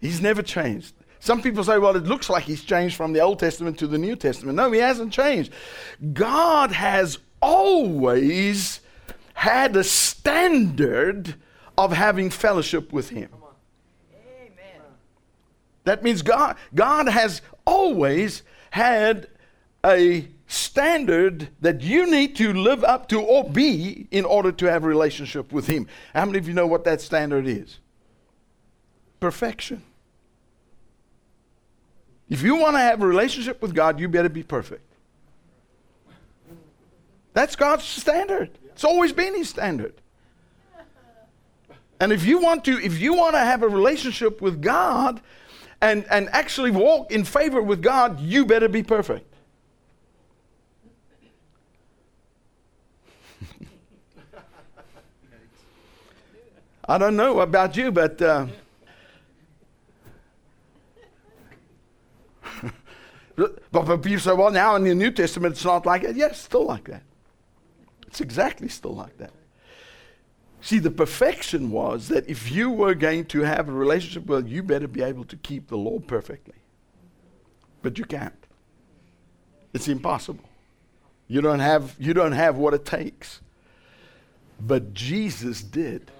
He's 0.00 0.20
never 0.20 0.42
changed. 0.42 0.94
Some 1.20 1.40
people 1.40 1.64
say, 1.64 1.78
well, 1.78 1.96
it 1.96 2.04
looks 2.04 2.28
like 2.28 2.44
he's 2.44 2.62
changed 2.62 2.96
from 2.96 3.14
the 3.14 3.20
Old 3.20 3.38
Testament 3.38 3.78
to 3.78 3.86
the 3.86 3.96
New 3.96 4.16
Testament. 4.16 4.56
No, 4.56 4.70
he 4.70 4.80
hasn't 4.80 5.12
changed. 5.12 5.52
God 6.12 6.70
has 6.72 7.18
always 7.40 8.80
had 9.32 9.74
a 9.76 9.84
standard 9.84 11.34
of 11.78 11.92
having 11.92 12.28
fellowship 12.30 12.92
with 12.92 13.08
him. 13.08 13.30
That 15.84 16.02
means 16.02 16.22
God, 16.22 16.56
God 16.74 17.08
has 17.08 17.42
always 17.64 18.42
had 18.70 19.28
a 19.84 20.26
standard 20.46 21.48
that 21.60 21.80
you 21.80 22.10
need 22.10 22.36
to 22.36 22.52
live 22.52 22.84
up 22.84 23.08
to 23.08 23.20
or 23.20 23.48
be 23.48 24.06
in 24.10 24.24
order 24.24 24.52
to 24.52 24.66
have 24.66 24.84
a 24.84 24.86
relationship 24.86 25.52
with 25.52 25.66
him. 25.66 25.86
How 26.14 26.24
many 26.24 26.38
of 26.38 26.48
you 26.48 26.54
know 26.54 26.66
what 26.66 26.84
that 26.84 27.00
standard 27.00 27.46
is? 27.46 27.78
Perfection. 29.20 29.82
If 32.28 32.42
you 32.42 32.56
want 32.56 32.74
to 32.76 32.80
have 32.80 33.02
a 33.02 33.06
relationship 33.06 33.60
with 33.60 33.74
God, 33.74 34.00
you 34.00 34.08
better 34.08 34.28
be 34.28 34.42
perfect. 34.42 34.82
That's 37.34 37.56
God's 37.56 37.84
standard. 37.84 38.50
It's 38.66 38.84
always 38.84 39.12
been 39.12 39.34
his 39.34 39.48
standard. 39.48 39.94
And 42.00 42.12
if 42.12 42.24
you 42.24 42.38
want 42.38 42.64
to 42.64 42.78
if 42.78 43.00
you 43.00 43.14
want 43.14 43.34
to 43.34 43.40
have 43.40 43.62
a 43.62 43.68
relationship 43.68 44.40
with 44.40 44.60
God 44.60 45.20
and 45.84 46.06
and 46.10 46.28
actually 46.32 46.70
walk 46.70 47.12
in 47.12 47.24
favor 47.24 47.60
with 47.60 47.82
God, 47.82 48.18
you 48.18 48.46
better 48.46 48.68
be 48.68 48.82
perfect. 48.82 49.26
I 56.88 56.96
don't 56.96 57.16
know 57.16 57.40
about 57.40 57.76
you, 57.76 57.92
but 57.92 58.22
uh, 58.22 58.46
But 63.36 64.02
people 64.02 64.20
say, 64.20 64.32
well, 64.32 64.50
now 64.50 64.76
in 64.76 64.84
the 64.84 64.94
New 64.94 65.10
Testament 65.10 65.56
it's 65.56 65.64
not 65.64 65.84
like 65.84 66.02
that. 66.02 66.16
Yes, 66.16 66.40
still 66.40 66.64
like 66.64 66.84
that. 66.84 67.02
It's 68.06 68.22
exactly 68.22 68.68
still 68.68 68.94
like 68.94 69.18
that. 69.18 69.32
See, 70.64 70.78
the 70.78 70.90
perfection 70.90 71.70
was 71.70 72.08
that 72.08 72.26
if 72.26 72.50
you 72.50 72.70
were 72.70 72.94
going 72.94 73.26
to 73.26 73.42
have 73.42 73.68
a 73.68 73.72
relationship, 73.72 74.24
well, 74.24 74.42
you 74.42 74.62
better 74.62 74.88
be 74.88 75.02
able 75.02 75.24
to 75.24 75.36
keep 75.36 75.68
the 75.68 75.76
law 75.76 75.98
perfectly. 75.98 76.54
But 77.82 77.98
you 77.98 78.06
can't. 78.06 78.32
It's 79.74 79.88
impossible. 79.88 80.48
You 81.28 81.42
don't 81.42 81.60
have, 81.60 81.94
you 81.98 82.14
don't 82.14 82.32
have 82.32 82.56
what 82.56 82.72
it 82.72 82.86
takes. 82.86 83.42
But 84.58 84.94
Jesus 84.94 85.62
did. 85.62 86.10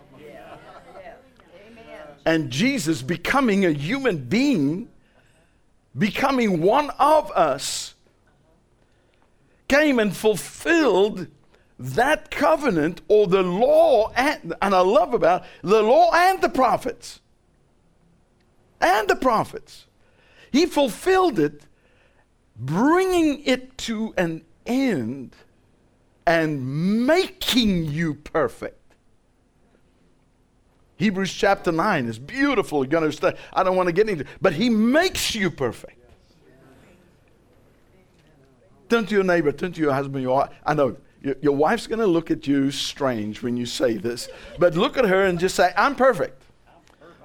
And 2.26 2.50
Jesus 2.50 3.00
becoming 3.00 3.64
a 3.64 3.70
human 3.70 4.18
being 4.18 4.90
becoming 5.96 6.60
one 6.60 6.90
of 6.98 7.30
us, 7.30 7.94
came 9.68 9.98
and 9.98 10.14
fulfilled 10.14 11.28
that 11.78 12.30
covenant 12.30 13.02
or 13.08 13.26
the 13.26 13.42
law, 13.42 14.12
and, 14.16 14.54
and 14.62 14.74
I 14.74 14.80
love 14.80 15.14
about 15.14 15.44
the 15.62 15.82
law 15.82 16.10
and 16.14 16.40
the 16.40 16.48
prophets. 16.48 17.20
And 18.80 19.08
the 19.08 19.16
prophets. 19.16 19.86
He 20.52 20.66
fulfilled 20.66 21.38
it, 21.38 21.62
bringing 22.56 23.42
it 23.44 23.76
to 23.78 24.14
an 24.16 24.44
end 24.66 25.34
and 26.26 27.06
making 27.06 27.86
you 27.86 28.14
perfect. 28.14 28.80
Hebrews 30.96 31.32
chapter 31.32 31.72
9 31.72 32.06
is 32.06 32.18
beautiful. 32.18 32.84
You're 32.84 33.00
going 33.00 33.10
to. 33.10 33.36
I 33.52 33.62
don't 33.62 33.76
want 33.76 33.88
to 33.88 33.92
get 33.92 34.08
into 34.08 34.24
it, 34.24 34.30
but 34.40 34.52
he 34.52 34.70
makes 34.70 35.34
you 35.34 35.50
perfect. 35.50 35.98
Turn 38.88 39.06
to 39.06 39.14
your 39.14 39.24
neighbor, 39.24 39.50
turn 39.50 39.72
to 39.72 39.80
your 39.80 39.92
husband. 39.92 40.22
Your, 40.22 40.34
wife. 40.34 40.50
I 40.64 40.74
know 40.74 40.96
your, 41.24 41.34
your 41.40 41.56
wife's 41.56 41.86
going 41.86 41.98
to 41.98 42.06
look 42.06 42.30
at 42.30 42.46
you 42.46 42.70
strange 42.70 43.42
when 43.42 43.56
you 43.56 43.66
say 43.66 43.96
this, 43.96 44.28
but 44.58 44.76
look 44.76 44.96
at 44.96 45.06
her 45.06 45.24
and 45.24 45.40
just 45.40 45.56
say, 45.56 45.72
I'm 45.76 45.96
perfect. 45.96 46.40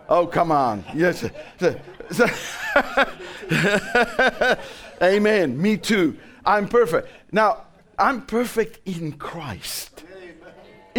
Oh, 0.07 0.25
come 0.25 0.51
on. 0.51 0.83
Yes. 0.95 1.23
Amen. 5.03 5.61
Me 5.61 5.77
too. 5.77 6.17
I'm 6.43 6.67
perfect. 6.67 7.09
Now, 7.31 7.65
I'm 7.99 8.25
perfect 8.25 8.79
in 8.87 9.13
Christ 9.13 10.03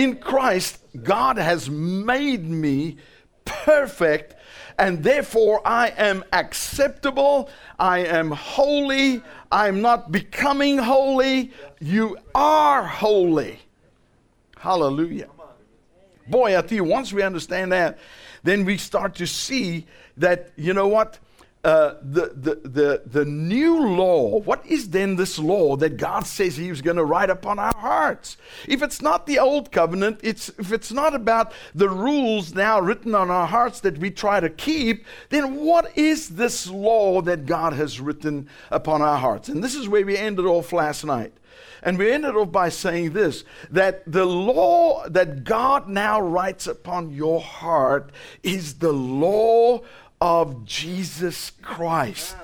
in 0.01 0.17
Christ, 0.17 0.79
God 1.03 1.37
has 1.37 1.69
made 1.69 2.45
me 2.45 2.97
perfect, 3.45 4.35
and 4.81 5.03
therefore 5.05 5.61
I 5.65 5.89
am 5.89 6.25
acceptable, 6.33 7.51
I 7.79 7.99
am 7.99 8.31
holy, 8.31 9.23
I'm 9.53 9.83
not 9.83 10.11
becoming 10.11 10.79
holy. 10.79 11.53
You 11.81 12.17
are 12.35 12.83
holy. 12.83 13.61
Hallelujah. 14.57 15.29
Boy, 16.27 16.57
I 16.57 16.63
tell 16.63 16.77
you, 16.77 16.85
once 16.85 17.13
we 17.13 17.23
understand 17.23 17.73
that, 17.73 17.99
then 18.43 18.65
we 18.65 18.79
start 18.79 19.15
to 19.17 19.27
see 19.27 19.87
that, 20.17 20.51
you 20.57 20.73
know 20.73 20.89
what? 20.89 21.19
Uh, 21.63 21.95
the, 22.01 22.33
the, 22.35 22.69
the, 22.69 23.03
the 23.05 23.25
new 23.27 23.87
law, 23.87 24.41
what 24.41 24.65
is 24.65 24.89
then 24.91 25.17
this 25.17 25.39
law 25.39 25.77
that 25.77 25.99
God 25.99 26.27
says 26.27 26.57
He 26.57 26.71
was 26.71 26.81
going 26.81 26.97
to 26.97 27.05
write 27.05 27.29
upon 27.29 27.59
our 27.59 27.77
hearts? 27.77 28.39
If 28.67 28.83
it's 28.83 29.03
not 29.03 29.27
the 29.27 29.39
old 29.39 29.71
covenant, 29.71 30.21
it's, 30.23 30.49
if 30.59 30.73
it's 30.73 30.91
not 30.91 31.15
about 31.15 31.53
the 31.75 31.91
rules 31.91 32.55
now 32.55 32.81
written 32.81 33.15
on 33.15 33.31
our 33.31 33.47
hearts 33.47 33.81
that 33.81 33.99
we 33.99 34.11
try 34.11 34.41
to 34.41 34.49
keep, 34.49 35.05
then 35.29 35.57
what 35.57 35.97
is 35.99 36.31
this 36.31 36.67
law 36.67 37.21
that 37.23 37.45
God 37.45 37.75
has 37.75 38.01
written 38.01 38.49
upon 38.71 39.03
our 39.03 39.19
hearts? 39.19 39.51
And 39.51 39.63
this 39.63 39.75
is 39.75 39.87
where 39.87 40.07
we 40.07 40.17
ended 40.17 40.47
off 40.47 40.73
last 40.73 41.05
night. 41.05 41.35
And 41.83 41.99
we 41.99 42.11
ended 42.11 42.37
off 42.37 42.53
by 42.53 42.69
saying 42.69 43.13
this 43.13 43.45
that 43.71 44.03
the 44.11 44.25
law 44.25 45.09
that 45.09 45.45
God 45.45 45.89
now 45.89 46.21
writes 46.21 46.67
upon 46.67 47.11
your 47.13 47.41
heart 47.41 48.13
is 48.43 48.75
the 48.75 48.93
law 48.93 49.81
of 50.21 50.65
Jesus 50.65 51.53
Christ. 51.63 52.37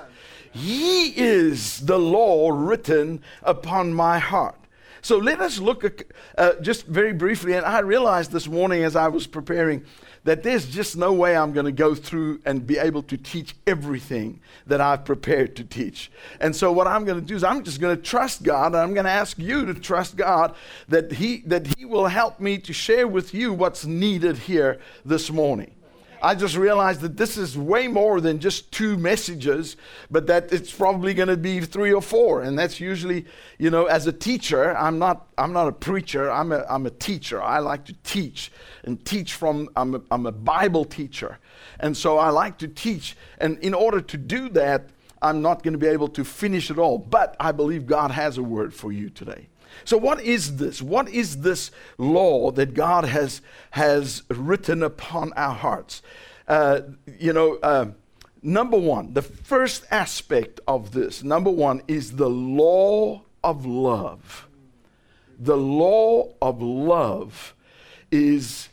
He 0.51 1.09
is 1.09 1.85
the 1.85 1.99
law 1.99 2.49
written 2.49 3.21
upon 3.43 3.93
my 3.93 4.17
heart. 4.17 4.55
So 5.01 5.17
let 5.17 5.39
us 5.39 5.59
look 5.59 5.83
at, 5.83 6.03
uh, 6.37 6.53
just 6.61 6.87
very 6.87 7.13
briefly. 7.13 7.53
And 7.53 7.65
I 7.65 7.79
realized 7.79 8.31
this 8.31 8.47
morning 8.47 8.83
as 8.83 8.95
I 8.95 9.07
was 9.07 9.27
preparing 9.27 9.85
that 10.23 10.43
there's 10.43 10.65
just 10.65 10.97
no 10.97 11.13
way 11.13 11.37
I'm 11.37 11.53
going 11.53 11.67
to 11.67 11.71
go 11.71 11.95
through 11.95 12.41
and 12.45 12.67
be 12.67 12.77
able 12.77 13.03
to 13.03 13.15
teach 13.15 13.55
everything 13.65 14.41
that 14.65 14.81
I've 14.81 15.05
prepared 15.05 15.55
to 15.55 15.63
teach. 15.63 16.11
And 16.41 16.53
so 16.53 16.73
what 16.73 16.87
I'm 16.87 17.05
going 17.05 17.21
to 17.21 17.25
do 17.25 17.35
is 17.35 17.43
I'm 17.45 17.63
just 17.63 17.79
going 17.79 17.95
to 17.95 18.01
trust 18.01 18.43
God 18.43 18.73
and 18.73 18.77
I'm 18.77 18.93
going 18.93 19.05
to 19.05 19.11
ask 19.11 19.39
you 19.39 19.65
to 19.67 19.73
trust 19.73 20.17
God 20.17 20.55
that 20.89 21.13
he 21.13 21.37
that 21.45 21.77
he 21.77 21.85
will 21.85 22.07
help 22.07 22.41
me 22.41 22.57
to 22.57 22.73
share 22.73 23.07
with 23.07 23.33
you 23.33 23.53
what's 23.53 23.85
needed 23.85 24.37
here 24.37 24.81
this 25.05 25.31
morning. 25.31 25.76
I 26.21 26.35
just 26.35 26.55
realized 26.55 27.01
that 27.01 27.17
this 27.17 27.37
is 27.37 27.57
way 27.57 27.87
more 27.87 28.21
than 28.21 28.39
just 28.39 28.71
two 28.71 28.97
messages, 28.97 29.77
but 30.09 30.27
that 30.27 30.51
it's 30.51 30.71
probably 30.71 31.13
going 31.13 31.29
to 31.29 31.37
be 31.37 31.61
three 31.61 31.93
or 31.93 32.01
four. 32.01 32.41
And 32.41 32.57
that's 32.57 32.79
usually, 32.79 33.25
you 33.57 33.69
know, 33.69 33.85
as 33.85 34.07
a 34.07 34.11
teacher, 34.13 34.75
I'm 34.77 34.99
not, 34.99 35.27
I'm 35.37 35.53
not 35.53 35.67
a 35.67 35.71
preacher, 35.71 36.31
I'm 36.31 36.51
a, 36.51 36.65
I'm 36.69 36.85
a 36.85 36.89
teacher. 36.91 37.41
I 37.41 37.59
like 37.59 37.85
to 37.85 37.93
teach 38.03 38.51
and 38.83 39.03
teach 39.05 39.33
from, 39.33 39.69
I'm 39.75 39.95
a, 39.95 40.01
I'm 40.11 40.25
a 40.25 40.31
Bible 40.31 40.85
teacher. 40.85 41.39
And 41.79 41.95
so 41.95 42.17
I 42.17 42.29
like 42.29 42.57
to 42.59 42.67
teach. 42.67 43.15
And 43.39 43.59
in 43.59 43.73
order 43.73 44.01
to 44.01 44.17
do 44.17 44.49
that, 44.49 44.89
I'm 45.21 45.41
not 45.41 45.63
going 45.63 45.73
to 45.73 45.79
be 45.79 45.87
able 45.87 46.09
to 46.09 46.23
finish 46.23 46.69
it 46.69 46.77
all. 46.77 46.97
But 46.97 47.35
I 47.39 47.51
believe 47.51 47.85
God 47.85 48.11
has 48.11 48.37
a 48.37 48.43
word 48.43 48.73
for 48.73 48.91
you 48.91 49.09
today. 49.09 49.47
So, 49.85 49.97
what 49.97 50.21
is 50.21 50.57
this? 50.57 50.81
What 50.81 51.09
is 51.09 51.41
this 51.41 51.71
law 51.97 52.51
that 52.51 52.73
God 52.73 53.05
has, 53.05 53.41
has 53.71 54.23
written 54.29 54.83
upon 54.83 55.33
our 55.33 55.53
hearts? 55.53 56.01
Uh, 56.47 56.81
you 57.19 57.33
know, 57.33 57.55
uh, 57.63 57.87
number 58.41 58.77
one, 58.77 59.13
the 59.13 59.21
first 59.21 59.85
aspect 59.91 60.59
of 60.67 60.91
this, 60.91 61.23
number 61.23 61.51
one, 61.51 61.81
is 61.87 62.15
the 62.15 62.29
law 62.29 63.21
of 63.43 63.65
love. 63.65 64.47
The 65.39 65.57
law 65.57 66.33
of 66.41 66.61
love 66.61 67.53
is 68.11 68.69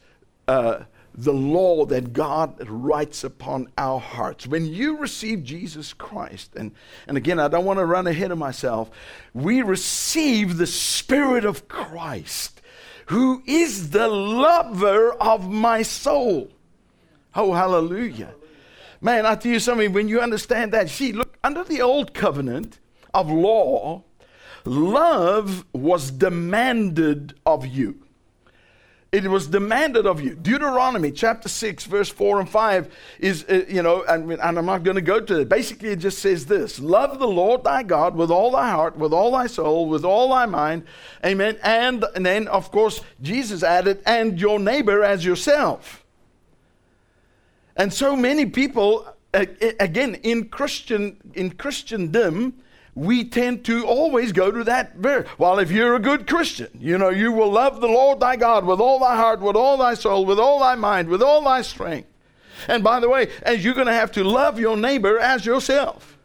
uh, 0.48 0.84
the 1.16 1.32
law 1.32 1.84
that 1.86 2.12
God 2.12 2.68
writes 2.68 3.22
upon 3.22 3.68
our 3.78 4.00
hearts. 4.00 4.46
When 4.46 4.66
you 4.66 4.98
receive 4.98 5.44
Jesus 5.44 5.92
Christ, 5.92 6.56
and, 6.56 6.72
and 7.06 7.16
again, 7.16 7.38
I 7.38 7.48
don't 7.48 7.64
want 7.64 7.78
to 7.78 7.86
run 7.86 8.06
ahead 8.06 8.32
of 8.32 8.38
myself, 8.38 8.90
we 9.32 9.62
receive 9.62 10.56
the 10.56 10.66
Spirit 10.66 11.44
of 11.44 11.68
Christ, 11.68 12.60
who 13.06 13.42
is 13.46 13.90
the 13.90 14.08
lover 14.08 15.12
of 15.14 15.48
my 15.48 15.82
soul. 15.82 16.50
Oh, 17.36 17.52
hallelujah. 17.52 18.34
Man, 19.00 19.26
I 19.26 19.36
tell 19.36 19.52
you 19.52 19.60
something, 19.60 19.92
when 19.92 20.08
you 20.08 20.20
understand 20.20 20.72
that, 20.72 20.88
see, 20.88 21.12
look, 21.12 21.36
under 21.44 21.62
the 21.62 21.82
old 21.82 22.14
covenant 22.14 22.80
of 23.12 23.30
law, 23.30 24.02
love 24.64 25.64
was 25.72 26.10
demanded 26.10 27.34
of 27.46 27.66
you. 27.66 28.03
It 29.14 29.28
was 29.28 29.46
demanded 29.46 30.08
of 30.08 30.20
you. 30.20 30.34
Deuteronomy 30.34 31.12
chapter 31.12 31.48
6, 31.48 31.84
verse 31.84 32.08
4 32.08 32.40
and 32.40 32.50
5 32.50 32.92
is, 33.20 33.44
uh, 33.48 33.64
you 33.68 33.80
know, 33.80 34.02
and, 34.02 34.28
and 34.32 34.58
I'm 34.58 34.66
not 34.66 34.82
going 34.82 34.96
to 34.96 35.00
go 35.00 35.20
to 35.20 35.42
it. 35.42 35.48
Basically, 35.48 35.90
it 35.90 36.00
just 36.00 36.18
says 36.18 36.46
this 36.46 36.80
Love 36.80 37.20
the 37.20 37.28
Lord 37.28 37.62
thy 37.62 37.84
God 37.84 38.16
with 38.16 38.32
all 38.32 38.50
thy 38.50 38.70
heart, 38.70 38.96
with 38.96 39.12
all 39.12 39.30
thy 39.30 39.46
soul, 39.46 39.88
with 39.88 40.04
all 40.04 40.30
thy 40.30 40.46
mind. 40.46 40.82
Amen. 41.24 41.56
And, 41.62 42.04
and 42.16 42.26
then, 42.26 42.48
of 42.48 42.72
course, 42.72 43.02
Jesus 43.22 43.62
added, 43.62 44.02
and 44.04 44.40
your 44.40 44.58
neighbor 44.58 45.04
as 45.04 45.24
yourself. 45.24 46.04
And 47.76 47.92
so 47.92 48.16
many 48.16 48.46
people, 48.46 49.06
again, 49.32 50.16
in 50.24 50.48
Christian 50.48 51.18
in 51.34 51.52
Christendom, 51.52 52.63
we 52.94 53.24
tend 53.24 53.64
to 53.64 53.84
always 53.84 54.32
go 54.32 54.50
to 54.50 54.64
that 54.64 54.96
verse. 54.96 55.26
Well, 55.36 55.58
if 55.58 55.70
you're 55.70 55.96
a 55.96 56.00
good 56.00 56.26
Christian, 56.26 56.68
you 56.78 56.96
know, 56.96 57.10
you 57.10 57.32
will 57.32 57.50
love 57.50 57.80
the 57.80 57.88
Lord 57.88 58.20
thy 58.20 58.36
God 58.36 58.64
with 58.64 58.80
all 58.80 59.00
thy 59.00 59.16
heart, 59.16 59.40
with 59.40 59.56
all 59.56 59.76
thy 59.76 59.94
soul, 59.94 60.24
with 60.24 60.38
all 60.38 60.60
thy 60.60 60.74
mind, 60.76 61.08
with 61.08 61.22
all 61.22 61.42
thy 61.42 61.62
strength. 61.62 62.08
And 62.68 62.84
by 62.84 63.00
the 63.00 63.08
way, 63.08 63.30
as 63.42 63.64
you're 63.64 63.74
going 63.74 63.88
to 63.88 63.92
have 63.92 64.12
to 64.12 64.24
love 64.24 64.60
your 64.60 64.76
neighbor 64.76 65.18
as 65.18 65.44
yourself. 65.44 66.16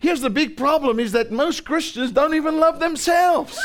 Here's 0.00 0.20
the 0.20 0.30
big 0.30 0.56
problem 0.56 1.00
is 1.00 1.12
that 1.12 1.32
most 1.32 1.64
Christians 1.64 2.12
don't 2.12 2.34
even 2.34 2.60
love 2.60 2.78
themselves. 2.78 3.58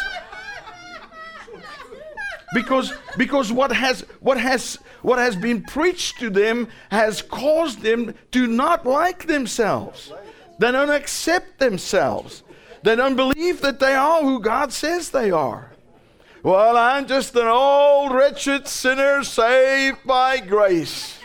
because 2.53 2.93
because 3.17 3.51
what 3.51 3.71
has 3.71 4.05
what 4.21 4.37
has 4.39 4.79
what 5.01 5.19
has 5.19 5.35
been 5.35 5.63
preached 5.63 6.19
to 6.19 6.29
them 6.29 6.69
has 6.89 7.21
caused 7.21 7.81
them 7.81 8.15
to 8.31 8.47
not 8.47 8.85
like 8.85 9.27
themselves. 9.27 10.13
They 10.61 10.71
don't 10.71 10.91
accept 10.91 11.57
themselves. 11.57 12.43
They 12.83 12.95
don't 12.95 13.15
believe 13.15 13.61
that 13.61 13.79
they 13.79 13.95
are 13.95 14.21
who 14.21 14.39
God 14.39 14.71
says 14.71 15.09
they 15.09 15.31
are. 15.31 15.71
Well, 16.43 16.77
I'm 16.77 17.07
just 17.07 17.35
an 17.35 17.47
old 17.47 18.13
wretched 18.13 18.67
sinner 18.67 19.23
saved 19.23 19.97
by 20.05 20.39
grace. 20.39 21.17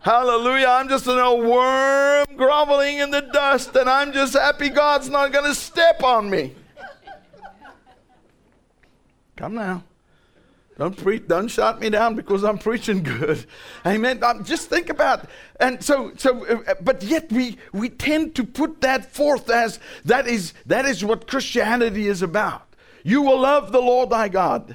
Hallelujah. 0.00 0.66
I'm 0.66 0.90
just 0.90 1.06
an 1.06 1.18
old 1.18 1.46
worm 1.46 2.26
groveling 2.36 2.98
in 2.98 3.10
the 3.10 3.22
dust, 3.22 3.74
and 3.74 3.88
I'm 3.88 4.12
just 4.12 4.34
happy 4.34 4.68
God's 4.68 5.08
not 5.08 5.32
going 5.32 5.46
to 5.46 5.54
step 5.54 6.02
on 6.02 6.28
me. 6.28 6.54
Come 9.34 9.54
now. 9.54 9.82
Don't 10.82 10.96
preach, 10.96 11.28
don't 11.28 11.46
shut 11.46 11.80
me 11.80 11.90
down 11.90 12.16
because 12.16 12.42
I'm 12.42 12.58
preaching 12.58 13.04
good. 13.04 13.46
Amen. 13.86 14.20
Um, 14.24 14.42
just 14.42 14.68
think 14.68 14.90
about 14.90 15.26
and 15.60 15.80
so 15.80 16.10
so 16.16 16.44
uh, 16.44 16.74
but 16.80 17.04
yet 17.04 17.30
we 17.30 17.56
we 17.72 17.88
tend 17.88 18.34
to 18.34 18.42
put 18.42 18.80
that 18.80 19.14
forth 19.14 19.48
as 19.48 19.78
that 20.04 20.26
is 20.26 20.54
that 20.66 20.84
is 20.84 21.04
what 21.04 21.28
Christianity 21.28 22.08
is 22.08 22.20
about. 22.20 22.66
You 23.04 23.22
will 23.22 23.38
love 23.38 23.70
the 23.70 23.80
Lord 23.80 24.10
thy 24.10 24.28
God. 24.28 24.74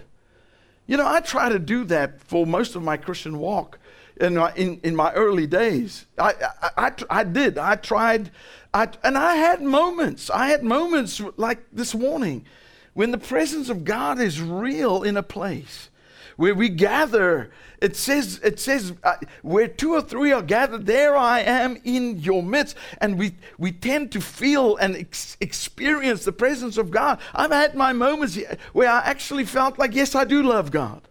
You 0.86 0.96
know, 0.96 1.06
I 1.06 1.20
try 1.20 1.50
to 1.50 1.60
do 1.60 1.84
that 1.84 2.22
for 2.22 2.48
most 2.48 2.78
of 2.78 2.84
my 2.84 2.96
Christian 2.96 3.38
walk 3.38 3.78
in 4.16 4.36
my, 4.36 4.54
in, 4.56 4.80
in 4.84 4.96
my 4.96 5.12
early 5.12 5.46
days. 5.46 6.06
I, 6.18 6.36
I, 6.62 6.70
I, 6.78 6.92
I 7.10 7.24
did. 7.26 7.58
I 7.58 7.76
tried, 7.76 8.32
I, 8.74 8.88
and 9.04 9.18
I 9.18 9.36
had 9.36 9.62
moments. 9.62 10.30
I 10.30 10.48
had 10.48 10.64
moments 10.64 11.22
like 11.36 11.66
this 11.74 11.94
morning 11.94 12.46
when 12.94 13.12
the 13.12 13.18
presence 13.18 13.68
of 13.68 13.84
God 13.84 14.22
is 14.22 14.42
real 14.42 15.04
in 15.04 15.18
a 15.18 15.22
place 15.22 15.90
where 16.38 16.56
we 16.56 16.70
gather 16.70 17.52
it 17.82 17.96
says 17.96 18.40
it 18.44 18.60
says 18.60 18.94
uh, 19.04 19.16
where 19.42 19.68
two 19.68 19.94
or 19.94 20.02
three 20.02 20.32
are 20.32 20.42
gathered 20.42 20.86
there 20.86 21.16
i 21.16 21.40
am 21.42 21.78
in 21.84 22.18
your 22.20 22.42
midst 22.42 22.76
and 23.02 23.20
we 23.20 23.36
we 23.58 23.72
tend 23.72 24.12
to 24.12 24.22
feel 24.22 24.78
and 24.78 24.96
ex- 24.96 25.36
experience 25.42 26.24
the 26.24 26.32
presence 26.32 26.78
of 26.78 26.90
god 26.90 27.20
i've 27.36 27.52
had 27.52 27.76
my 27.76 27.92
moments 27.92 28.40
where 28.74 28.90
i 28.90 29.00
actually 29.02 29.46
felt 29.46 29.78
like 29.78 29.94
yes 29.94 30.16
i 30.16 30.24
do 30.24 30.42
love 30.42 30.72
god 30.72 31.02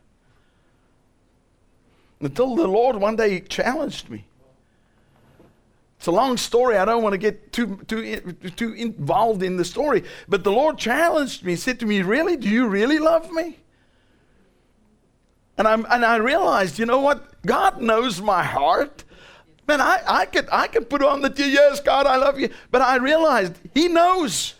until 2.20 2.56
the 2.56 2.66
lord 2.66 2.96
one 2.96 3.16
day 3.16 3.40
challenged 3.40 4.08
me 4.08 4.24
it's 5.98 6.06
a 6.06 6.12
long 6.12 6.36
story. 6.36 6.76
I 6.76 6.84
don't 6.84 7.02
want 7.02 7.14
to 7.14 7.18
get 7.18 7.52
too, 7.52 7.80
too, 7.88 8.20
too 8.54 8.72
involved 8.74 9.42
in 9.42 9.56
the 9.56 9.64
story. 9.64 10.04
But 10.28 10.44
the 10.44 10.52
Lord 10.52 10.78
challenged 10.78 11.42
me, 11.42 11.56
said 11.56 11.80
to 11.80 11.86
me, 11.86 12.02
Really? 12.02 12.36
Do 12.36 12.48
you 12.48 12.68
really 12.68 12.98
love 12.98 13.30
me? 13.32 13.58
And, 15.58 15.66
I'm, 15.66 15.86
and 15.90 16.04
I 16.04 16.16
realized, 16.16 16.78
you 16.78 16.86
know 16.86 17.00
what? 17.00 17.42
God 17.42 17.80
knows 17.80 18.20
my 18.20 18.42
heart. 18.42 19.04
Man, 19.66 19.80
I, 19.80 20.02
I, 20.06 20.26
could, 20.26 20.48
I 20.52 20.68
could 20.68 20.88
put 20.88 21.02
on 21.02 21.22
the, 21.22 21.32
yes, 21.36 21.80
God, 21.80 22.06
I 22.06 22.16
love 22.16 22.38
you. 22.38 22.50
But 22.70 22.82
I 22.82 22.96
realized 22.96 23.58
He 23.74 23.88
knows. 23.88 24.54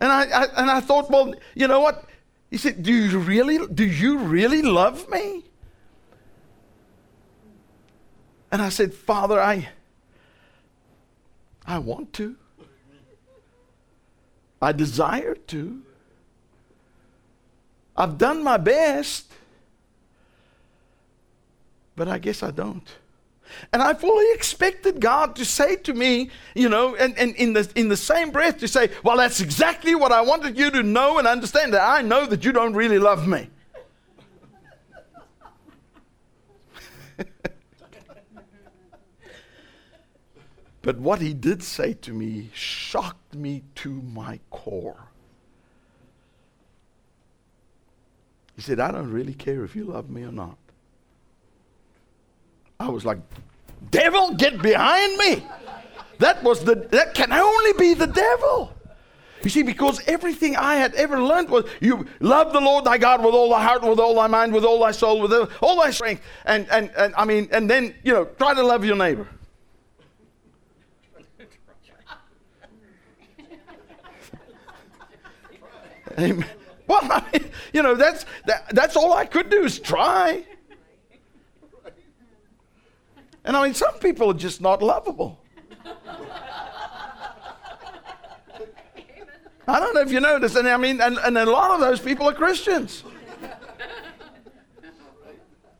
And 0.00 0.10
I, 0.10 0.24
I, 0.24 0.44
and 0.56 0.70
I 0.70 0.80
thought, 0.80 1.10
well, 1.10 1.34
you 1.54 1.68
know 1.68 1.80
what? 1.80 2.04
He 2.50 2.58
said, 2.58 2.82
do 2.82 2.92
you 2.92 3.18
really, 3.18 3.66
do 3.66 3.84
you 3.84 4.18
really 4.18 4.62
love 4.62 5.08
me? 5.08 5.44
And 8.52 8.62
I 8.62 8.68
said, 8.68 8.94
Father, 8.94 9.40
I, 9.40 9.68
I 11.66 11.78
want 11.78 12.12
to. 12.14 12.36
I 14.60 14.72
desire 14.72 15.34
to. 15.34 15.82
I've 17.96 18.18
done 18.18 18.42
my 18.42 18.56
best, 18.56 19.32
but 21.96 22.08
I 22.08 22.18
guess 22.18 22.42
I 22.42 22.50
don't. 22.50 22.88
And 23.72 23.80
I 23.82 23.94
fully 23.94 24.26
expected 24.32 25.00
God 25.00 25.36
to 25.36 25.44
say 25.44 25.76
to 25.76 25.94
me, 25.94 26.30
you 26.54 26.68
know, 26.68 26.96
and, 26.96 27.16
and 27.16 27.36
in, 27.36 27.52
the, 27.52 27.70
in 27.76 27.88
the 27.88 27.96
same 27.96 28.30
breath 28.30 28.58
to 28.58 28.68
say, 28.68 28.90
Well, 29.04 29.18
that's 29.18 29.40
exactly 29.40 29.94
what 29.94 30.10
I 30.10 30.22
wanted 30.22 30.58
you 30.58 30.70
to 30.72 30.82
know 30.82 31.18
and 31.18 31.26
understand 31.28 31.72
that 31.74 31.88
I 31.88 32.02
know 32.02 32.26
that 32.26 32.44
you 32.44 32.52
don't 32.52 32.74
really 32.74 32.98
love 32.98 33.28
me. 33.28 33.48
But 40.82 40.98
what 40.98 41.22
he 41.22 41.32
did 41.32 41.62
say 41.62 41.94
to 41.94 42.12
me 42.12 42.50
shocked 42.52 43.34
me 43.34 43.62
to 43.76 43.88
my 44.02 44.38
core. 44.50 45.08
He 48.56 48.62
said, 48.62 48.80
I 48.80 48.90
don't 48.90 49.10
really 49.10 49.34
care 49.34 49.64
if 49.64 49.74
you 49.74 49.84
love 49.84 50.10
me 50.10 50.22
or 50.22 50.32
not. 50.32 50.56
I 52.78 52.88
was 52.88 53.04
like, 53.04 53.18
Devil, 53.90 54.34
get 54.34 54.62
behind 54.62 55.16
me. 55.18 55.46
That 56.18 56.42
was 56.42 56.64
the 56.64 56.74
that 56.74 57.14
can 57.14 57.32
only 57.32 57.72
be 57.74 57.94
the 57.94 58.06
devil. 58.06 58.72
You 59.42 59.50
see, 59.50 59.62
because 59.62 60.00
everything 60.06 60.56
I 60.56 60.76
had 60.76 60.94
ever 60.94 61.20
learned 61.20 61.50
was 61.50 61.66
you 61.80 62.06
love 62.20 62.54
the 62.54 62.60
Lord 62.60 62.84
thy 62.84 62.98
God 62.98 63.22
with 63.22 63.34
all 63.34 63.50
thy 63.50 63.62
heart, 63.62 63.82
with 63.82 63.98
all 63.98 64.14
thy 64.14 64.26
mind, 64.26 64.54
with 64.54 64.64
all 64.64 64.80
thy 64.80 64.92
soul, 64.92 65.20
with 65.20 65.32
all 65.60 65.82
thy 65.82 65.90
strength. 65.90 66.22
And 66.46 66.66
and, 66.70 66.90
and 66.96 67.14
I 67.14 67.26
mean, 67.26 67.48
and 67.52 67.68
then, 67.68 67.94
you 68.02 68.12
know, 68.12 68.24
try 68.24 68.54
to 68.54 68.62
love 68.62 68.84
your 68.84 68.96
neighbor. 68.96 69.28
Amen. 76.18 76.46
Well, 76.88 77.00
I 77.02 77.24
mean, 77.32 77.50
you 77.72 77.82
know, 77.82 77.94
that's, 77.94 78.26
that, 78.44 78.74
that's 78.74 78.94
all 78.94 79.14
I 79.14 79.24
could 79.24 79.48
do 79.48 79.64
is 79.64 79.78
try. 79.78 80.44
And 83.44 83.56
I 83.56 83.64
mean, 83.64 83.72
some 83.72 83.94
people 84.00 84.30
are 84.30 84.34
just 84.34 84.60
not 84.60 84.82
lovable. 84.82 85.40
I 89.66 89.80
don't 89.80 89.94
know 89.94 90.02
if 90.02 90.12
you 90.12 90.20
noticed, 90.20 90.56
and 90.56 90.68
I 90.68 90.76
mean, 90.76 91.00
and, 91.00 91.16
and 91.18 91.38
a 91.38 91.46
lot 91.46 91.70
of 91.70 91.80
those 91.80 92.00
people 92.00 92.28
are 92.28 92.34
Christians. 92.34 93.02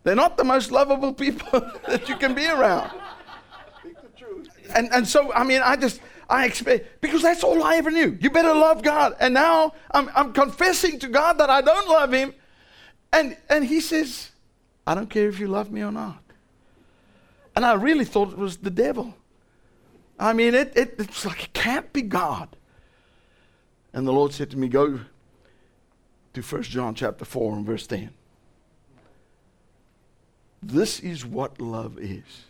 They're 0.04 0.14
not 0.14 0.36
the 0.36 0.44
most 0.44 0.70
lovable 0.70 1.12
people 1.12 1.60
that 1.88 2.08
you 2.08 2.16
can 2.16 2.34
be 2.34 2.46
around. 2.46 2.90
And, 4.74 4.88
and 4.92 5.06
so, 5.06 5.32
I 5.32 5.44
mean, 5.44 5.60
I 5.62 5.76
just, 5.76 6.00
I 6.28 6.46
expect, 6.46 7.00
because 7.00 7.22
that's 7.22 7.44
all 7.44 7.62
I 7.62 7.76
ever 7.76 7.90
knew. 7.90 8.16
You 8.20 8.30
better 8.30 8.54
love 8.54 8.82
God. 8.82 9.14
And 9.20 9.34
now 9.34 9.74
I'm, 9.90 10.10
I'm 10.14 10.32
confessing 10.32 10.98
to 11.00 11.08
God 11.08 11.38
that 11.38 11.50
I 11.50 11.60
don't 11.60 11.88
love 11.88 12.12
Him. 12.12 12.34
And, 13.12 13.36
and 13.48 13.64
He 13.64 13.80
says, 13.80 14.30
I 14.86 14.94
don't 14.94 15.10
care 15.10 15.28
if 15.28 15.38
you 15.38 15.48
love 15.48 15.70
me 15.70 15.82
or 15.82 15.92
not. 15.92 16.22
And 17.56 17.64
I 17.64 17.74
really 17.74 18.04
thought 18.04 18.32
it 18.32 18.38
was 18.38 18.58
the 18.58 18.70
devil. 18.70 19.14
I 20.18 20.32
mean, 20.32 20.54
it, 20.54 20.72
it, 20.76 20.94
it's 20.98 21.24
like 21.24 21.44
it 21.44 21.52
can't 21.52 21.92
be 21.92 22.02
God. 22.02 22.56
And 23.92 24.06
the 24.06 24.12
Lord 24.12 24.32
said 24.32 24.50
to 24.50 24.58
me, 24.58 24.68
Go 24.68 25.00
to 26.32 26.42
1 26.42 26.62
John 26.62 26.94
chapter 26.94 27.24
4 27.24 27.56
and 27.56 27.66
verse 27.66 27.86
10. 27.86 28.10
This 30.62 30.98
is 31.00 31.24
what 31.24 31.60
love 31.60 31.98
is. 31.98 32.46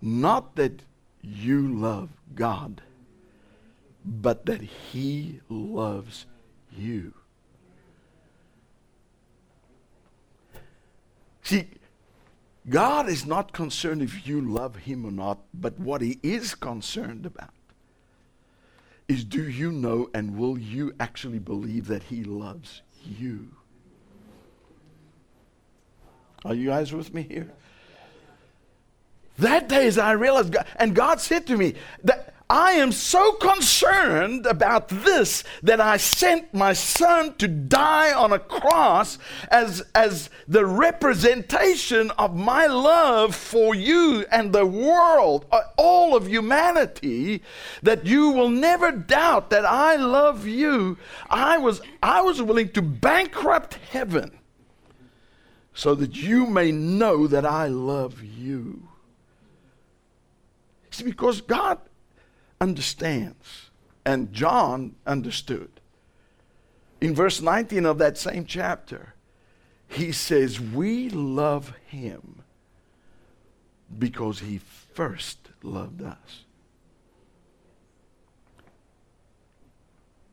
Not 0.00 0.56
that 0.56 0.82
you 1.22 1.68
love 1.74 2.10
God, 2.34 2.82
but 4.04 4.46
that 4.46 4.62
He 4.62 5.40
loves 5.48 6.26
you. 6.76 7.14
See, 11.42 11.66
God 12.68 13.08
is 13.08 13.26
not 13.26 13.52
concerned 13.52 14.02
if 14.02 14.26
you 14.26 14.40
love 14.40 14.76
Him 14.76 15.04
or 15.04 15.10
not, 15.10 15.40
but 15.52 15.78
what 15.78 16.00
He 16.00 16.18
is 16.22 16.54
concerned 16.54 17.26
about 17.26 17.50
is 19.08 19.24
do 19.24 19.48
you 19.48 19.72
know 19.72 20.08
and 20.14 20.38
will 20.38 20.56
you 20.56 20.94
actually 21.00 21.40
believe 21.40 21.88
that 21.88 22.04
He 22.04 22.22
loves 22.22 22.82
you? 23.04 23.48
Are 26.44 26.54
you 26.54 26.68
guys 26.68 26.92
with 26.92 27.12
me 27.12 27.22
here? 27.22 27.52
That 29.40 29.68
day, 29.68 29.86
as 29.86 29.98
I 29.98 30.12
realized, 30.12 30.52
God, 30.52 30.66
and 30.76 30.94
God 30.94 31.20
said 31.20 31.46
to 31.48 31.56
me 31.56 31.74
that 32.04 32.34
I 32.50 32.72
am 32.72 32.90
so 32.90 33.34
concerned 33.34 34.44
about 34.44 34.88
this 34.88 35.44
that 35.62 35.80
I 35.80 35.98
sent 35.98 36.52
my 36.52 36.72
son 36.72 37.34
to 37.36 37.46
die 37.46 38.12
on 38.12 38.32
a 38.32 38.40
cross 38.40 39.18
as, 39.52 39.84
as 39.94 40.30
the 40.48 40.66
representation 40.66 42.10
of 42.12 42.34
my 42.34 42.66
love 42.66 43.36
for 43.36 43.74
you 43.76 44.26
and 44.32 44.52
the 44.52 44.66
world, 44.66 45.46
uh, 45.52 45.60
all 45.76 46.16
of 46.16 46.28
humanity, 46.28 47.40
that 47.84 48.04
you 48.04 48.30
will 48.30 48.50
never 48.50 48.90
doubt 48.90 49.50
that 49.50 49.64
I 49.64 49.94
love 49.94 50.44
you. 50.44 50.98
I 51.30 51.56
was, 51.58 51.80
I 52.02 52.20
was 52.22 52.42
willing 52.42 52.70
to 52.70 52.82
bankrupt 52.82 53.74
heaven 53.90 54.36
so 55.72 55.94
that 55.94 56.16
you 56.16 56.46
may 56.46 56.72
know 56.72 57.28
that 57.28 57.46
I 57.46 57.68
love 57.68 58.24
you. 58.24 58.89
Because 61.02 61.40
God 61.40 61.78
understands, 62.60 63.70
and 64.04 64.32
John 64.32 64.94
understood. 65.06 65.70
In 67.00 67.14
verse 67.14 67.40
19 67.40 67.86
of 67.86 67.98
that 67.98 68.18
same 68.18 68.44
chapter, 68.44 69.14
he 69.88 70.12
says, 70.12 70.60
We 70.60 71.08
love 71.10 71.72
him 71.86 72.42
because 73.98 74.40
he 74.40 74.58
first 74.58 75.38
loved 75.62 76.02
us. 76.02 76.44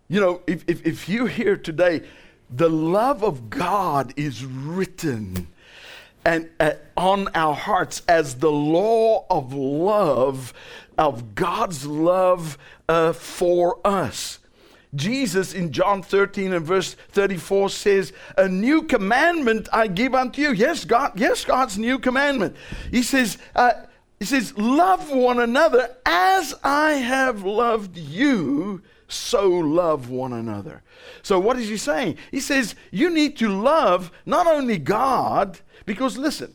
You 0.07 0.21
know, 0.21 0.41
if, 0.47 0.63
if, 0.67 0.85
if 0.85 1.09
you 1.09 1.25
hear 1.25 1.57
today, 1.57 2.03
the 2.49 2.69
love 2.69 3.23
of 3.23 3.49
God 3.49 4.13
is 4.15 4.45
written 4.45 5.47
and 6.27 6.49
uh, 6.59 6.73
on 6.97 7.29
our 7.33 7.55
hearts 7.55 8.01
as 8.09 8.35
the 8.35 8.51
law 8.51 9.25
of 9.29 9.53
love 9.53 10.53
of 10.97 11.35
God's 11.35 11.85
love 11.85 12.57
uh, 12.89 13.13
for 13.13 13.79
us. 13.85 14.39
Jesus 14.93 15.53
in 15.53 15.71
John 15.71 16.03
13 16.03 16.51
and 16.51 16.65
verse 16.65 16.95
34 17.11 17.69
says, 17.69 18.13
A 18.37 18.49
new 18.49 18.83
commandment 18.83 19.69
I 19.71 19.87
give 19.87 20.13
unto 20.13 20.41
you. 20.41 20.51
Yes, 20.51 20.83
God, 20.83 21.17
yes, 21.17 21.45
God's 21.45 21.77
new 21.77 21.97
commandment. 21.97 22.57
He 22.91 23.03
says, 23.03 23.37
uh, 23.55 23.71
He 24.19 24.25
says, 24.25 24.57
Love 24.57 25.09
one 25.09 25.39
another 25.39 25.95
as 26.05 26.53
I 26.61 26.93
have 26.93 27.43
loved 27.43 27.95
you, 27.95 28.81
so 29.07 29.47
love 29.47 30.09
one 30.09 30.33
another. 30.33 30.83
So 31.21 31.39
what 31.39 31.57
is 31.57 31.69
he 31.69 31.77
saying? 31.77 32.17
He 32.31 32.41
says, 32.41 32.75
You 32.91 33.09
need 33.09 33.37
to 33.37 33.47
love 33.47 34.11
not 34.25 34.45
only 34.45 34.77
God, 34.77 35.59
because 35.87 36.17
listen, 36.17 36.53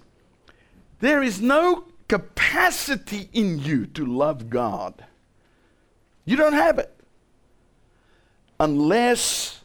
there 1.00 1.22
is 1.22 1.40
no 1.40 1.86
capacity 2.06 3.28
in 3.32 3.58
you 3.58 3.86
to 3.86 4.06
love 4.06 4.50
God. 4.50 5.04
You 6.26 6.36
don't 6.36 6.52
have 6.52 6.78
it. 6.78 6.94
Unless 8.60 9.62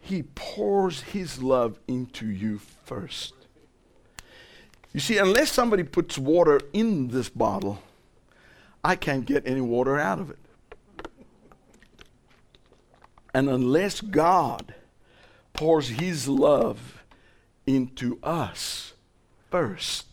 He 0.00 0.22
pours 0.34 1.00
His 1.00 1.42
love 1.42 1.80
into 1.88 2.26
you 2.26 2.60
first. 2.84 3.32
You 4.92 5.00
see, 5.00 5.16
unless 5.16 5.50
somebody 5.50 5.82
puts 5.82 6.18
water 6.18 6.60
in 6.74 7.08
this 7.08 7.30
bottle, 7.30 7.82
I 8.84 8.94
can't 8.94 9.24
get 9.24 9.48
any 9.48 9.62
water 9.62 9.98
out 9.98 10.20
of 10.20 10.30
it. 10.30 10.38
And 13.32 13.48
unless 13.48 14.02
God 14.02 14.74
pours 15.54 15.88
His 15.88 16.28
love 16.28 17.03
into 17.66 18.18
us 18.22 18.94
first, 19.50 20.06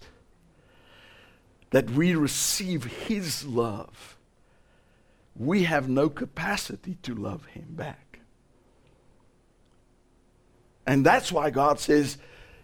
that 1.72 1.90
we 1.90 2.16
receive 2.16 2.84
His 3.08 3.46
love, 3.46 4.18
we 5.36 5.64
have 5.64 5.90
no 5.90 6.10
capacity 6.10 6.98
to 7.04 7.16
love 7.16 7.46
Him 7.48 7.68
back. 7.70 8.20
And 10.86 11.06
that's 11.06 11.32
why 11.32 11.50
God 11.50 11.80
says, 11.80 12.18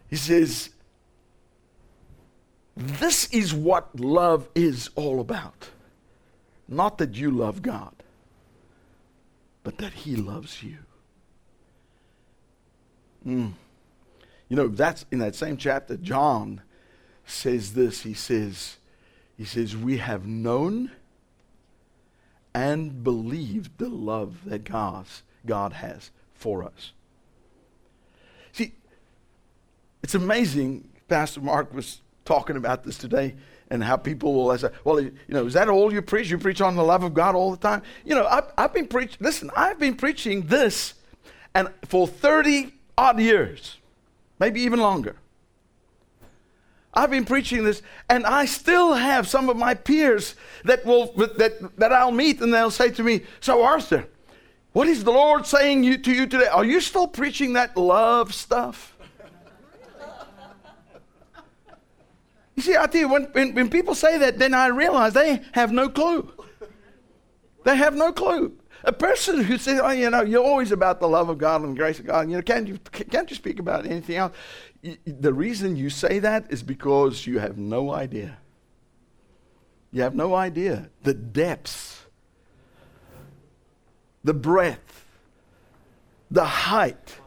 He 0.09 0.15
says, 0.15 0.69
this 2.75 3.27
is 3.29 3.53
what 3.53 3.99
love 3.99 4.47
is 4.53 4.89
all 4.95 5.19
about. 5.19 5.69
Not 6.67 6.99
that 6.99 7.15
you 7.15 7.31
love 7.31 7.61
God, 7.61 7.93
but 9.63 9.79
that 9.79 9.93
He 9.93 10.15
loves 10.15 10.61
you. 10.61 10.77
Mm. 13.25 13.53
You 14.49 14.55
know, 14.55 14.67
that's 14.67 15.05
in 15.11 15.19
that 15.19 15.35
same 15.35 15.57
chapter, 15.57 15.97
John 15.97 16.61
says 17.25 17.73
this. 17.73 18.01
He 18.01 18.13
says, 18.13 18.77
he 19.37 19.45
says, 19.45 19.75
We 19.75 19.97
have 19.97 20.25
known 20.25 20.91
and 22.53 23.03
believed 23.03 23.77
the 23.77 23.89
love 23.89 24.37
that 24.45 24.63
God's, 24.63 25.23
God 25.45 25.73
has 25.73 26.11
for 26.33 26.63
us. 26.63 26.93
See, 28.51 28.73
it's 30.01 30.15
amazing. 30.15 30.89
Pastor 31.07 31.41
Mark 31.41 31.73
was 31.73 32.01
talking 32.25 32.57
about 32.57 32.83
this 32.83 32.97
today 32.97 33.35
and 33.69 33.83
how 33.83 33.97
people 33.97 34.33
will 34.33 34.57
say, 34.57 34.69
well, 34.83 34.99
you 34.99 35.11
know, 35.27 35.45
is 35.45 35.53
that 35.53 35.69
all 35.69 35.93
you 35.93 36.01
preach? 36.01 36.29
You 36.29 36.37
preach 36.37 36.61
on 36.61 36.75
the 36.75 36.83
love 36.83 37.03
of 37.03 37.13
God 37.13 37.35
all 37.35 37.51
the 37.51 37.57
time? 37.57 37.81
You 38.05 38.15
know, 38.15 38.25
I've, 38.25 38.51
I've 38.57 38.73
been 38.73 38.87
preaching, 38.87 39.17
listen, 39.19 39.51
I've 39.55 39.79
been 39.79 39.95
preaching 39.95 40.47
this 40.47 40.93
and 41.53 41.69
for 41.85 42.07
30 42.07 42.73
odd 42.97 43.19
years, 43.19 43.77
maybe 44.39 44.61
even 44.61 44.79
longer. 44.79 45.15
I've 46.93 47.11
been 47.11 47.25
preaching 47.25 47.63
this, 47.63 47.83
and 48.09 48.25
I 48.25 48.45
still 48.45 48.93
have 48.93 49.27
some 49.27 49.49
of 49.49 49.57
my 49.57 49.75
peers 49.75 50.35
that 50.63 50.83
will 50.85 51.13
that 51.37 51.77
that 51.77 51.93
I'll 51.93 52.11
meet, 52.11 52.41
and 52.41 52.51
they'll 52.51 52.71
say 52.71 52.89
to 52.91 53.03
me, 53.03 53.21
"So 53.39 53.63
Arthur, 53.63 54.07
what 54.73 54.87
is 54.87 55.03
the 55.03 55.11
Lord 55.11 55.45
saying 55.45 55.83
you, 55.83 55.99
to 55.99 56.11
you 56.11 56.25
today? 56.25 56.47
Are 56.47 56.65
you 56.65 56.81
still 56.81 57.07
preaching 57.07 57.53
that 57.53 57.77
love 57.77 58.33
stuff?" 58.33 58.97
you 62.55 62.63
see, 62.63 62.75
I 62.75 62.87
tell 62.87 63.01
you, 63.01 63.07
when, 63.07 63.25
when, 63.25 63.53
when 63.53 63.69
people 63.69 63.93
say 63.93 64.17
that, 64.17 64.39
then 64.39 64.55
I 64.55 64.67
realize 64.67 65.13
they 65.13 65.43
have 65.51 65.71
no 65.71 65.89
clue. 65.89 66.31
They 67.63 67.75
have 67.75 67.93
no 67.93 68.11
clue. 68.11 68.56
A 68.83 68.93
person 68.93 69.43
who 69.43 69.57
says, 69.57 69.79
"Oh, 69.83 69.89
you 69.89 70.09
know, 70.09 70.21
you're 70.21 70.43
always 70.43 70.71
about 70.71 70.99
the 70.99 71.07
love 71.07 71.29
of 71.29 71.37
God 71.37 71.61
and 71.61 71.71
the 71.75 71.79
grace 71.79 71.99
of 71.99 72.05
God," 72.05 72.29
you 72.29 72.35
know, 72.35 72.41
can't 72.41 72.67
you 72.67 72.77
can't 72.91 73.29
you 73.29 73.35
speak 73.35 73.59
about 73.59 73.85
anything 73.85 74.15
else? 74.17 74.33
the 75.05 75.33
reason 75.33 75.75
you 75.75 75.89
say 75.89 76.19
that 76.19 76.45
is 76.49 76.63
because 76.63 77.25
you 77.25 77.39
have 77.39 77.57
no 77.57 77.91
idea. 77.91 78.37
You 79.91 80.01
have 80.01 80.15
no 80.15 80.35
idea 80.35 80.89
the 81.03 81.13
depths, 81.13 82.05
the 84.23 84.33
breadth, 84.33 85.05
the 86.29 86.45
height, 86.45 87.19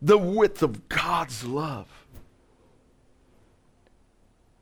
the 0.00 0.18
width 0.18 0.62
of 0.62 0.88
God's 0.88 1.44
love. 1.44 1.88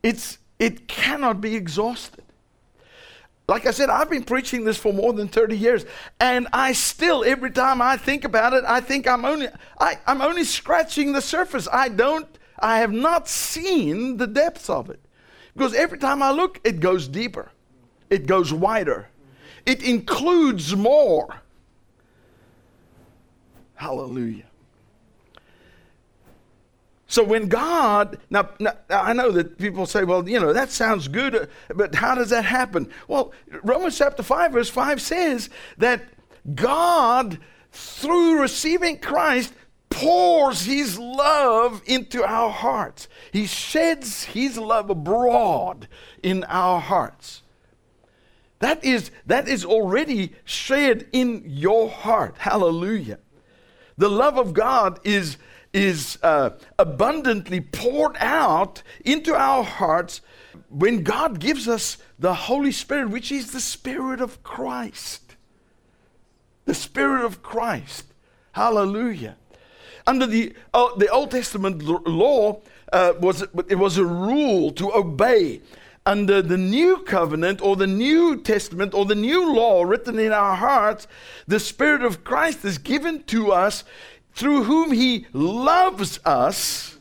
It's, 0.03 0.37
it 0.59 0.87
cannot 0.87 1.41
be 1.41 1.55
exhausted. 1.55 2.23
Like 3.49 3.65
I 3.65 3.71
said, 3.71 3.89
I've 3.89 4.11
been 4.11 4.23
preaching 4.23 4.63
this 4.63 4.77
for 4.77 4.93
more 4.93 5.11
than 5.11 5.27
30 5.27 5.57
years, 5.57 5.83
and 6.19 6.47
I 6.53 6.71
still, 6.71 7.23
every 7.23 7.49
time 7.49 7.81
I 7.81 7.97
think 7.97 8.23
about 8.23 8.53
it, 8.53 8.63
I 8.67 8.79
think 8.79 9.07
I'm 9.07 9.25
only, 9.25 9.47
I, 9.79 9.97
I'm 10.05 10.21
only 10.21 10.43
scratching 10.43 11.13
the 11.13 11.21
surface. 11.21 11.67
I 11.73 11.89
don't, 11.89 12.27
I 12.59 12.77
have 12.77 12.91
not 12.91 13.27
seen 13.27 14.17
the 14.17 14.27
depths 14.27 14.69
of 14.69 14.91
it. 14.91 14.99
Because 15.55 15.73
every 15.73 15.97
time 15.97 16.21
I 16.21 16.29
look, 16.29 16.61
it 16.63 16.79
goes 16.79 17.07
deeper, 17.07 17.51
it 18.11 18.27
goes 18.27 18.53
wider, 18.53 19.09
it 19.65 19.81
includes 19.81 20.75
more. 20.75 21.41
Hallelujah. 23.73 24.48
So 27.09 27.23
when 27.23 27.47
God, 27.47 28.19
now, 28.29 28.49
now, 28.59 28.75
I 28.87 29.13
know 29.13 29.31
that 29.31 29.57
people 29.57 29.87
say, 29.87 30.03
well, 30.03 30.29
you 30.29 30.39
know, 30.39 30.53
that 30.53 30.69
sounds 30.69 31.07
good, 31.07 31.33
uh, 31.33 31.45
but 31.75 31.95
how 31.95 32.13
does 32.13 32.29
that 32.29 32.45
happen? 32.45 32.87
Well, 33.07 33.33
Romans 33.63 33.97
chapter 33.97 34.21
5, 34.21 34.51
verse 34.51 34.69
5 34.69 35.01
says 35.01 35.49
that 35.79 36.03
God, 36.53 37.39
through 37.71 38.39
receiving 38.39 38.99
Christ, 38.99 39.53
pours 39.89 40.65
his 40.65 40.99
love 40.99 41.81
into 41.87 42.23
our 42.23 42.51
hearts. 42.51 43.07
He 43.33 43.47
sheds 43.47 44.25
his 44.25 44.59
love 44.59 44.91
abroad 44.91 45.87
in 46.21 46.43
our 46.43 46.79
hearts. 46.79 47.41
That 48.59 48.83
is, 48.85 49.09
that 49.25 49.47
is 49.47 49.65
already 49.65 50.33
shed 50.45 51.07
in 51.11 51.43
your 51.47 51.89
heart. 51.89 52.35
Hallelujah. 52.37 53.17
The 53.97 54.09
love 54.09 54.37
of 54.37 54.53
God 54.53 54.99
is, 55.03 55.37
is 55.73 56.17
uh, 56.23 56.51
abundantly 56.77 57.61
poured 57.61 58.15
out 58.19 58.81
into 59.05 59.35
our 59.35 59.63
hearts 59.63 60.21
when 60.69 61.03
God 61.03 61.39
gives 61.39 61.67
us 61.67 61.97
the 62.17 62.33
Holy 62.33 62.71
Spirit, 62.71 63.09
which 63.09 63.31
is 63.31 63.51
the 63.51 63.59
Spirit 63.59 64.21
of 64.21 64.43
Christ. 64.43 65.35
The 66.65 66.73
Spirit 66.73 67.25
of 67.25 67.41
Christ. 67.41 68.05
Hallelujah. 68.53 69.37
Under 70.07 70.25
the, 70.25 70.53
uh, 70.73 70.95
the 70.97 71.09
Old 71.09 71.31
Testament 71.31 71.83
law, 71.83 72.61
uh, 72.91 73.13
was, 73.19 73.43
it 73.67 73.77
was 73.77 73.97
a 73.97 74.05
rule 74.05 74.71
to 74.71 74.91
obey 74.93 75.61
under 76.05 76.41
the 76.41 76.57
new 76.57 76.97
covenant 76.99 77.61
or 77.61 77.75
the 77.75 77.85
new 77.85 78.41
testament 78.41 78.95
or 78.95 79.05
the 79.05 79.15
new 79.15 79.53
law 79.53 79.83
written 79.83 80.17
in 80.17 80.31
our 80.31 80.55
hearts, 80.55 81.07
the 81.47 81.59
Spirit 81.59 82.01
of 82.01 82.23
Christ 82.23 82.65
is 82.65 82.79
given 82.79 83.23
to 83.23 83.51
us 83.51 83.83
through 84.39 84.63
whom 84.63 84.93
He 84.93 85.25
loves 85.33 86.17
us 86.23 86.97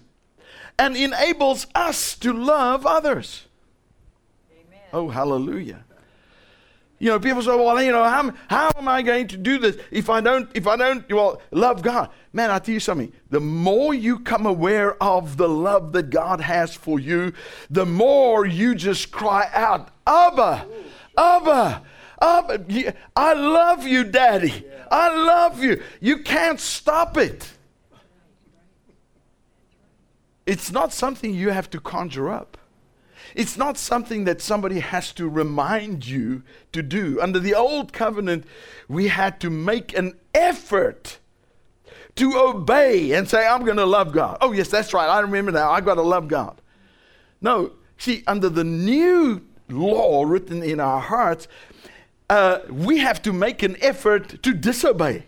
and 0.77 0.97
enables 0.97 1.69
us 1.73 2.17
to 2.17 2.33
love 2.33 2.85
others. 2.85 3.47
Amen. 4.51 4.81
Oh, 4.93 5.09
hallelujah. 5.09 5.85
You 6.99 7.11
know, 7.11 7.21
people 7.21 7.41
say, 7.43 7.51
well, 7.51 7.81
you 7.81 7.93
know, 7.93 8.03
how, 8.03 8.33
how 8.49 8.73
am 8.77 8.89
I 8.89 9.03
going 9.03 9.29
to 9.29 9.37
do 9.37 9.59
this 9.59 9.77
if 9.93 10.11
I 10.11 10.21
don't, 10.21 10.51
if 10.53 10.67
I 10.67 10.75
don't, 10.75 11.09
well, 11.13 11.41
love 11.53 11.81
God? 11.81 12.11
Man, 12.33 12.51
I 12.51 12.59
tell 12.59 12.75
you 12.75 12.81
something. 12.81 13.13
The 13.31 13.39
more 13.39 13.95
you 13.95 14.19
come 14.19 14.45
aware 14.45 15.01
of 15.01 15.37
the 15.37 15.49
love 15.49 15.93
that 15.93 16.11
God 16.11 16.41
has 16.41 16.75
for 16.75 16.99
you, 16.99 17.33
the 17.71 17.87
more 17.87 18.45
you 18.47 18.75
just 18.75 19.13
cry 19.13 19.49
out, 19.53 19.91
Abba, 20.09 20.67
Abba, 21.17 21.83
Abba, 22.21 22.95
I 23.15 23.33
love 23.33 23.87
you, 23.87 24.03
Daddy. 24.03 24.65
I 24.91 25.15
love 25.15 25.63
you. 25.63 25.83
You 26.01 26.19
can't 26.19 26.61
stop 26.61 27.17
it. 27.17 27.51
It's 30.47 30.73
not 30.73 30.93
something 30.93 31.35
you 31.35 31.51
have 31.51 31.69
to 31.71 31.81
conjure 31.81 32.31
up. 32.31 32.57
It's 33.35 33.59
not 33.59 33.77
something 33.77 34.25
that 34.25 34.41
somebody 34.41 34.81
has 34.81 35.13
to 35.13 35.29
remind 35.29 36.07
you 36.07 36.43
to 36.73 36.83
do. 36.83 37.21
Under 37.21 37.39
the 37.39 37.55
old 37.55 37.93
covenant, 37.93 38.45
we 38.89 39.09
had 39.09 39.41
to 39.41 39.51
make 39.51 39.97
an 39.97 40.15
effort 40.35 41.19
to 42.17 42.37
obey 42.37 43.13
and 43.13 43.29
say, 43.29 43.47
I'm 43.47 43.65
going 43.65 43.77
to 43.77 43.87
love 43.87 44.13
God. 44.13 44.39
Oh, 44.41 44.53
yes, 44.53 44.69
that's 44.69 44.93
right. 44.95 45.07
I 45.07 45.21
remember 45.21 45.53
now. 45.53 45.71
I've 45.71 45.85
got 45.85 45.95
to 45.95 46.03
love 46.03 46.29
God. 46.29 46.61
No, 47.41 47.73
see, 47.97 48.25
under 48.27 48.49
the 48.49 48.65
new 48.65 49.47
law 49.69 50.25
written 50.25 50.63
in 50.63 50.81
our 50.81 51.01
hearts, 51.01 51.47
uh, 52.29 52.61
we 52.69 52.99
have 52.99 53.23
to 53.23 53.33
make 53.33 53.63
an 53.63 53.77
effort 53.81 54.43
to 54.43 54.53
disobey. 54.53 55.25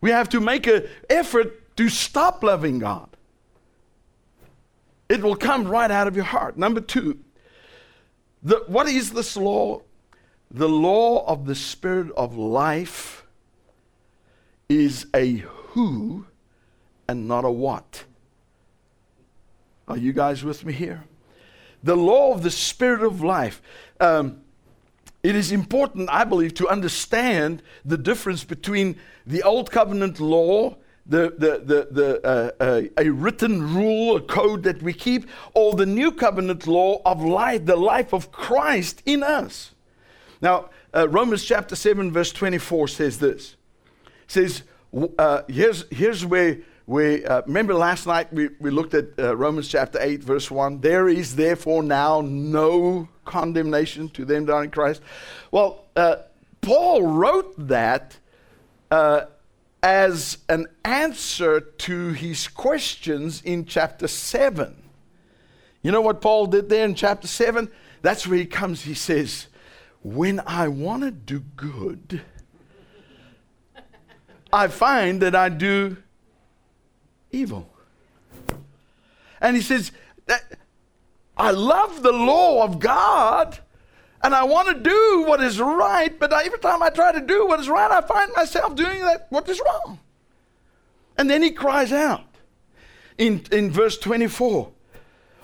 We 0.00 0.10
have 0.10 0.28
to 0.30 0.40
make 0.40 0.66
an 0.66 0.84
effort 1.08 1.76
to 1.76 1.88
stop 1.88 2.42
loving 2.42 2.78
God. 2.78 3.08
It 5.08 5.22
will 5.22 5.36
come 5.36 5.68
right 5.68 5.90
out 5.90 6.06
of 6.06 6.16
your 6.16 6.24
heart. 6.24 6.56
Number 6.56 6.80
two, 6.80 7.18
the, 8.42 8.62
what 8.66 8.88
is 8.88 9.12
this 9.12 9.36
law? 9.36 9.82
The 10.50 10.68
law 10.68 11.24
of 11.26 11.46
the 11.46 11.54
Spirit 11.54 12.12
of 12.16 12.36
life 12.36 13.24
is 14.68 15.06
a 15.14 15.36
who 15.36 16.26
and 17.08 17.28
not 17.28 17.44
a 17.44 17.50
what. 17.50 18.04
Are 19.88 19.96
you 19.96 20.12
guys 20.12 20.42
with 20.42 20.64
me 20.64 20.72
here? 20.72 21.04
The 21.82 21.96
law 21.96 22.32
of 22.32 22.42
the 22.42 22.50
Spirit 22.50 23.02
of 23.02 23.22
life. 23.22 23.62
Um, 24.00 24.40
it 25.26 25.34
is 25.34 25.50
important, 25.50 26.08
I 26.10 26.24
believe, 26.24 26.54
to 26.54 26.68
understand 26.68 27.62
the 27.84 27.98
difference 27.98 28.44
between 28.44 28.96
the 29.26 29.42
Old 29.42 29.70
Covenant 29.70 30.20
law 30.20 30.76
the, 31.08 31.34
the, 31.38 31.62
the, 31.64 31.88
the, 31.90 32.26
uh, 32.26 32.50
uh, 32.60 32.82
a 32.98 33.10
written 33.10 33.74
rule, 33.74 34.16
a 34.16 34.20
code 34.20 34.64
that 34.64 34.82
we 34.82 34.92
keep, 34.92 35.28
or 35.54 35.74
the 35.74 35.86
new 35.86 36.10
covenant 36.10 36.66
law 36.66 37.00
of 37.04 37.22
life, 37.22 37.64
the 37.64 37.76
life 37.76 38.12
of 38.12 38.32
Christ 38.32 39.02
in 39.06 39.22
us. 39.22 39.72
Now, 40.40 40.70
uh, 40.94 41.08
Romans 41.08 41.44
chapter 41.44 41.76
7, 41.76 42.10
verse 42.10 42.32
24 42.32 42.88
says 42.88 43.18
this. 43.20 43.56
It 44.04 44.10
says, 44.26 44.62
uh, 45.18 45.42
here's, 45.48 45.84
here's 45.90 46.26
where, 46.26 46.58
where 46.86 47.30
uh, 47.30 47.42
remember 47.46 47.74
last 47.74 48.06
night 48.06 48.32
we, 48.32 48.48
we 48.58 48.70
looked 48.70 48.94
at 48.94 49.06
uh, 49.18 49.36
Romans 49.36 49.68
chapter 49.68 49.98
8, 50.00 50.22
verse 50.22 50.50
1. 50.50 50.80
There 50.80 51.08
is 51.08 51.36
therefore 51.36 51.82
now 51.82 52.22
no 52.22 53.08
condemnation 53.24 54.08
to 54.10 54.24
them 54.24 54.46
that 54.46 54.52
are 54.52 54.64
in 54.64 54.70
Christ. 54.70 55.02
Well, 55.50 55.84
Paul 56.60 57.02
wrote 57.02 57.54
that 57.68 58.16
as 59.82 60.38
an 60.48 60.66
answer 60.84 61.60
to 61.60 62.08
his 62.12 62.48
questions 62.48 63.42
in 63.42 63.64
chapter 63.64 64.08
7. 64.08 64.74
You 65.82 65.92
know 65.92 66.00
what 66.00 66.20
Paul 66.20 66.46
did 66.46 66.68
there 66.68 66.84
in 66.84 66.96
chapter 66.96 67.28
7? 67.28 67.70
That's 68.02 68.26
where 68.26 68.38
he 68.38 68.46
comes. 68.46 68.82
He 68.82 68.94
says, 68.94 69.46
When 70.02 70.40
I 70.40 70.66
want 70.66 71.04
to 71.04 71.12
do 71.12 71.38
good, 71.54 72.22
I 74.52 74.66
find 74.66 75.22
that 75.22 75.36
I 75.36 75.48
do 75.48 75.98
evil. 77.36 77.68
And 79.40 79.54
he 79.54 79.62
says, 79.62 79.92
I 81.36 81.50
love 81.50 82.02
the 82.02 82.12
law 82.12 82.64
of 82.64 82.80
God 82.80 83.58
and 84.22 84.34
I 84.34 84.44
want 84.44 84.68
to 84.68 84.82
do 84.82 85.24
what 85.26 85.40
is 85.40 85.60
right, 85.60 86.18
but 86.18 86.32
every 86.32 86.58
time 86.58 86.82
I 86.82 86.90
try 86.90 87.12
to 87.12 87.20
do 87.20 87.46
what 87.46 87.60
is 87.60 87.68
right, 87.68 87.90
I 87.90 88.00
find 88.00 88.32
myself 88.34 88.74
doing 88.74 89.02
that 89.02 89.26
what 89.30 89.48
is 89.48 89.60
wrong. 89.64 90.00
And 91.18 91.30
then 91.30 91.42
he 91.42 91.50
cries 91.50 91.92
out 91.92 92.24
in, 93.18 93.44
in 93.52 93.70
verse 93.70 93.98
24 93.98 94.72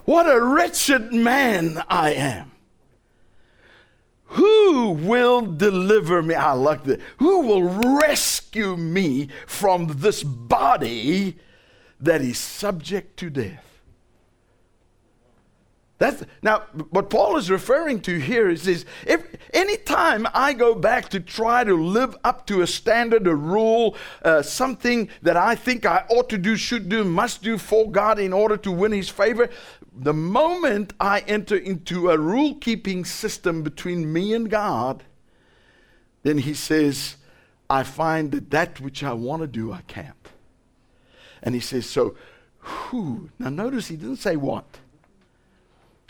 What 0.05 0.28
a 0.28 0.42
wretched 0.42 1.12
man 1.12 1.83
I 1.88 2.14
am. 2.14 2.50
Who 4.33 4.90
will 4.90 5.42
deliver 5.42 6.22
me? 6.22 6.35
I 6.35 6.52
like 6.52 6.85
that. 6.85 7.00
Who 7.18 7.42
will 7.42 7.98
rescue 8.00 8.76
me 8.76 9.28
from 9.46 9.87
this 9.98 10.22
body 10.22 11.38
that 12.03 12.21
is 12.21 12.38
subject 12.38 13.17
to 13.19 13.31
death? 13.31 13.73
That's, 16.03 16.25
now, 16.43 16.65
what 16.91 17.11
Paul 17.11 17.37
is 17.37 17.49
referring 17.49 18.01
to 18.01 18.19
here 18.19 18.51
is 18.51 18.65
this 18.65 18.85
if 19.07 19.25
anytime 19.55 20.27
I 20.35 20.53
go 20.53 20.75
back 20.75 21.11
to 21.11 21.21
try 21.21 21.62
to 21.62 21.77
live 21.77 22.17
up 22.25 22.45
to 22.49 22.62
a 22.62 22.67
standard, 22.67 23.29
a 23.29 23.35
rule, 23.37 23.97
uh, 24.25 24.43
something 24.43 25.09
that 25.23 25.37
I 25.37 25.55
think 25.55 25.87
I 25.87 26.05
ought 26.11 26.29
to 26.31 26.38
do, 26.38 26.57
should 26.57 26.88
do, 26.88 27.05
must 27.05 27.45
do 27.45 27.57
for 27.57 27.88
God 27.88 28.19
in 28.19 28.33
order 28.33 28.57
to 28.57 28.73
win 28.73 28.91
his 28.91 29.09
favor, 29.09 29.49
the 29.97 30.12
moment 30.12 30.93
I 30.99 31.21
enter 31.21 31.57
into 31.57 32.11
a 32.11 32.19
rule 32.19 32.57
keeping 32.57 33.05
system 33.05 33.62
between 33.62 34.12
me 34.12 34.35
and 34.35 34.51
God, 34.51 35.05
then 36.25 36.38
he 36.38 36.55
says, 36.55 37.15
I 37.71 37.85
find 37.85 38.33
that 38.33 38.51
that 38.51 38.81
which 38.81 39.05
I 39.05 39.12
want 39.12 39.43
to 39.43 39.47
do, 39.47 39.73
I 39.73 39.83
can't. 39.83 40.21
And 41.42 41.55
he 41.55 41.61
says, 41.61 41.88
So 41.88 42.16
who? 42.59 43.31
Now, 43.38 43.48
notice 43.48 43.88
he 43.88 43.96
didn't 43.96 44.16
say 44.16 44.37
what. 44.37 44.78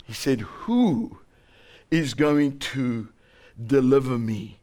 He 0.05 0.13
said, 0.13 0.41
Who 0.41 1.17
is 1.89 2.13
going 2.13 2.59
to 2.59 3.09
deliver 3.65 4.17
me? 4.17 4.59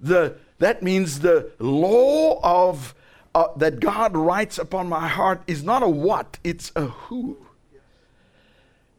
The, 0.00 0.36
that 0.58 0.82
means 0.82 1.20
the 1.20 1.50
law 1.58 2.40
of 2.42 2.94
uh, 3.34 3.48
that 3.56 3.80
God 3.80 4.16
writes 4.16 4.58
upon 4.58 4.88
my 4.88 5.06
heart 5.06 5.42
is 5.46 5.62
not 5.62 5.82
a 5.82 5.88
what, 5.88 6.38
it's 6.42 6.72
a 6.74 6.86
who. 6.86 7.36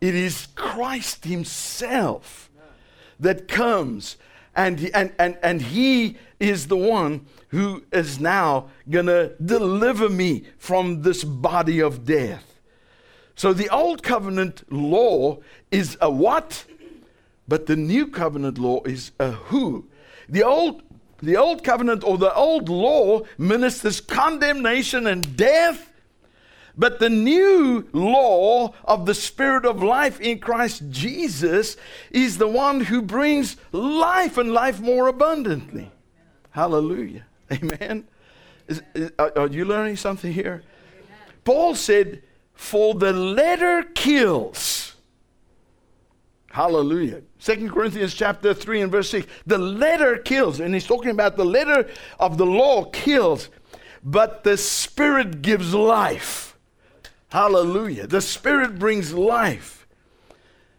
It 0.02 0.16
is 0.16 0.48
Christ 0.56 1.26
Himself 1.26 2.50
that 3.20 3.48
comes, 3.48 4.16
and, 4.60 4.92
and, 4.94 5.14
and, 5.18 5.38
and 5.42 5.62
He 5.62 6.18
is 6.38 6.68
the 6.68 6.76
one 6.76 7.26
who 7.48 7.84
is 7.94 8.20
now 8.20 8.70
going 8.90 9.06
to 9.06 9.34
deliver 9.44 10.10
me 10.10 10.44
from 10.58 11.02
this 11.02 11.24
body 11.24 11.80
of 11.80 12.04
death. 12.04 12.60
So 13.36 13.54
the 13.54 13.70
old 13.70 14.04
covenant 14.04 14.70
law 14.70 15.38
is 15.72 15.98
a 16.02 16.12
what, 16.12 16.66
but 17.48 17.68
the 17.68 17.78
new 17.78 18.08
covenant 18.08 18.58
law 18.58 18.84
is 18.84 19.12
a 19.18 19.32
who. 19.32 19.88
The 20.28 20.44
old 20.44 20.84
the 21.22 21.36
old 21.36 21.64
covenant 21.66 22.04
or 22.06 22.18
the 22.18 22.34
old 22.34 22.70
law 22.70 23.22
ministers 23.38 24.00
condemnation 24.00 25.08
and 25.08 25.36
death, 25.36 25.92
but 26.80 27.00
the 27.00 27.10
new 27.10 27.90
law 27.92 28.74
of 28.86 29.06
the 29.06 29.14
Spirit 29.14 29.66
of 29.66 29.84
life 29.84 30.22
in 30.22 30.40
Christ 30.40 30.84
Jesus 30.90 31.76
is 32.10 32.38
the 32.38 32.48
one 32.48 32.80
who 32.80 33.02
brings 33.02 33.58
life 33.74 34.38
and 34.38 34.54
life 34.54 34.80
more 34.80 35.10
abundantly. 35.10 35.92
Hallelujah. 36.52 37.26
Amen. 37.52 38.08
Is, 38.70 38.82
is, 38.96 39.12
are 39.20 39.48
you 39.48 39.66
learning 39.66 39.98
something 39.98 40.32
here? 40.32 40.64
Paul 41.44 41.76
said, 41.76 42.24
For 42.54 42.94
the 42.94 43.12
letter 43.12 43.84
kills. 43.84 44.96
Hallelujah. 46.52 47.24
Second 47.40 47.72
Corinthians 47.72 48.14
chapter 48.14 48.54
3 48.54 48.84
and 48.84 48.92
verse 48.92 49.10
6. 49.10 49.28
The 49.46 49.58
letter 49.58 50.18
kills. 50.18 50.62
And 50.62 50.74
he's 50.74 50.88
talking 50.88 51.12
about 51.12 51.36
the 51.36 51.46
letter 51.46 51.90
of 52.20 52.38
the 52.38 52.46
law 52.46 52.86
kills, 52.86 53.50
but 54.02 54.46
the 54.46 54.56
Spirit 54.56 55.42
gives 55.42 55.74
life. 55.74 56.49
Hallelujah. 57.30 58.08
The 58.08 58.22
Spirit 58.22 58.80
brings 58.80 59.14
life. 59.14 59.88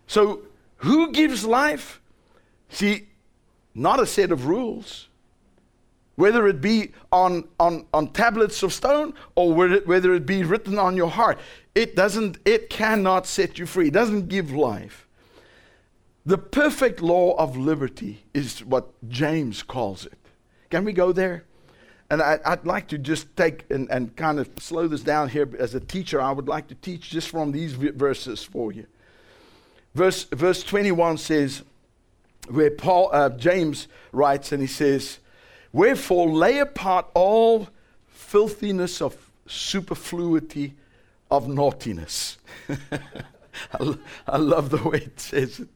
So, 0.06 0.42
who 0.78 1.12
gives 1.12 1.44
life? 1.44 2.00
See, 2.68 3.08
not 3.74 4.00
a 4.00 4.06
set 4.06 4.32
of 4.32 4.46
rules, 4.46 5.08
whether 6.16 6.46
it 6.48 6.60
be 6.60 6.92
on, 7.12 7.48
on, 7.58 7.86
on 7.94 8.08
tablets 8.08 8.62
of 8.62 8.72
stone 8.72 9.14
or 9.34 9.52
whether 9.52 9.74
it, 9.74 9.86
whether 9.86 10.14
it 10.14 10.26
be 10.26 10.42
written 10.42 10.78
on 10.78 10.96
your 10.96 11.10
heart. 11.10 11.38
It 11.74 11.94
doesn't, 11.94 12.38
it 12.44 12.68
cannot 12.68 13.26
set 13.26 13.58
you 13.58 13.66
free. 13.66 13.88
It 13.88 13.94
doesn't 13.94 14.28
give 14.28 14.50
life. 14.50 15.06
The 16.26 16.38
perfect 16.38 17.00
law 17.00 17.34
of 17.36 17.56
liberty 17.56 18.24
is 18.34 18.64
what 18.64 18.90
James 19.08 19.62
calls 19.62 20.04
it. 20.04 20.18
Can 20.68 20.84
we 20.84 20.92
go 20.92 21.12
there? 21.12 21.44
And 22.10 22.20
I, 22.20 22.38
would 22.48 22.66
like 22.66 22.88
to 22.88 22.98
just 22.98 23.34
take 23.36 23.64
and, 23.70 23.88
and 23.88 24.14
kind 24.16 24.40
of 24.40 24.50
slow 24.58 24.88
this 24.88 25.02
down 25.02 25.28
here. 25.28 25.48
As 25.58 25.74
a 25.76 25.80
teacher, 25.80 26.20
I 26.20 26.32
would 26.32 26.48
like 26.48 26.66
to 26.68 26.74
teach 26.74 27.10
just 27.10 27.28
from 27.28 27.52
these 27.52 27.72
verses 27.74 28.42
for 28.42 28.72
you. 28.72 28.86
Verse, 29.94 30.24
verse 30.24 30.64
21 30.64 31.18
says, 31.18 31.62
where 32.48 32.70
Paul, 32.70 33.10
uh, 33.12 33.30
James 33.30 33.86
writes, 34.12 34.50
and 34.52 34.60
he 34.60 34.66
says, 34.66 35.18
Wherefore 35.72 36.28
lay 36.30 36.58
apart 36.58 37.06
all 37.14 37.68
filthiness 38.08 39.00
of 39.00 39.16
superfluity 39.46 40.74
of 41.30 41.48
naughtiness. 41.48 42.38
I, 42.68 43.94
I 44.26 44.36
love 44.36 44.70
the 44.70 44.88
way 44.88 44.98
it 44.98 45.20
says 45.20 45.60
it. 45.60 45.68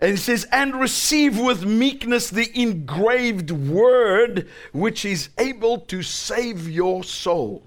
And 0.00 0.12
he 0.12 0.16
says, 0.16 0.46
and 0.50 0.80
receive 0.80 1.38
with 1.38 1.66
meekness 1.66 2.30
the 2.30 2.50
engraved 2.58 3.50
word 3.50 4.48
which 4.72 5.04
is 5.04 5.28
able 5.36 5.78
to 5.80 6.02
save 6.02 6.68
your 6.68 7.04
souls. 7.04 7.64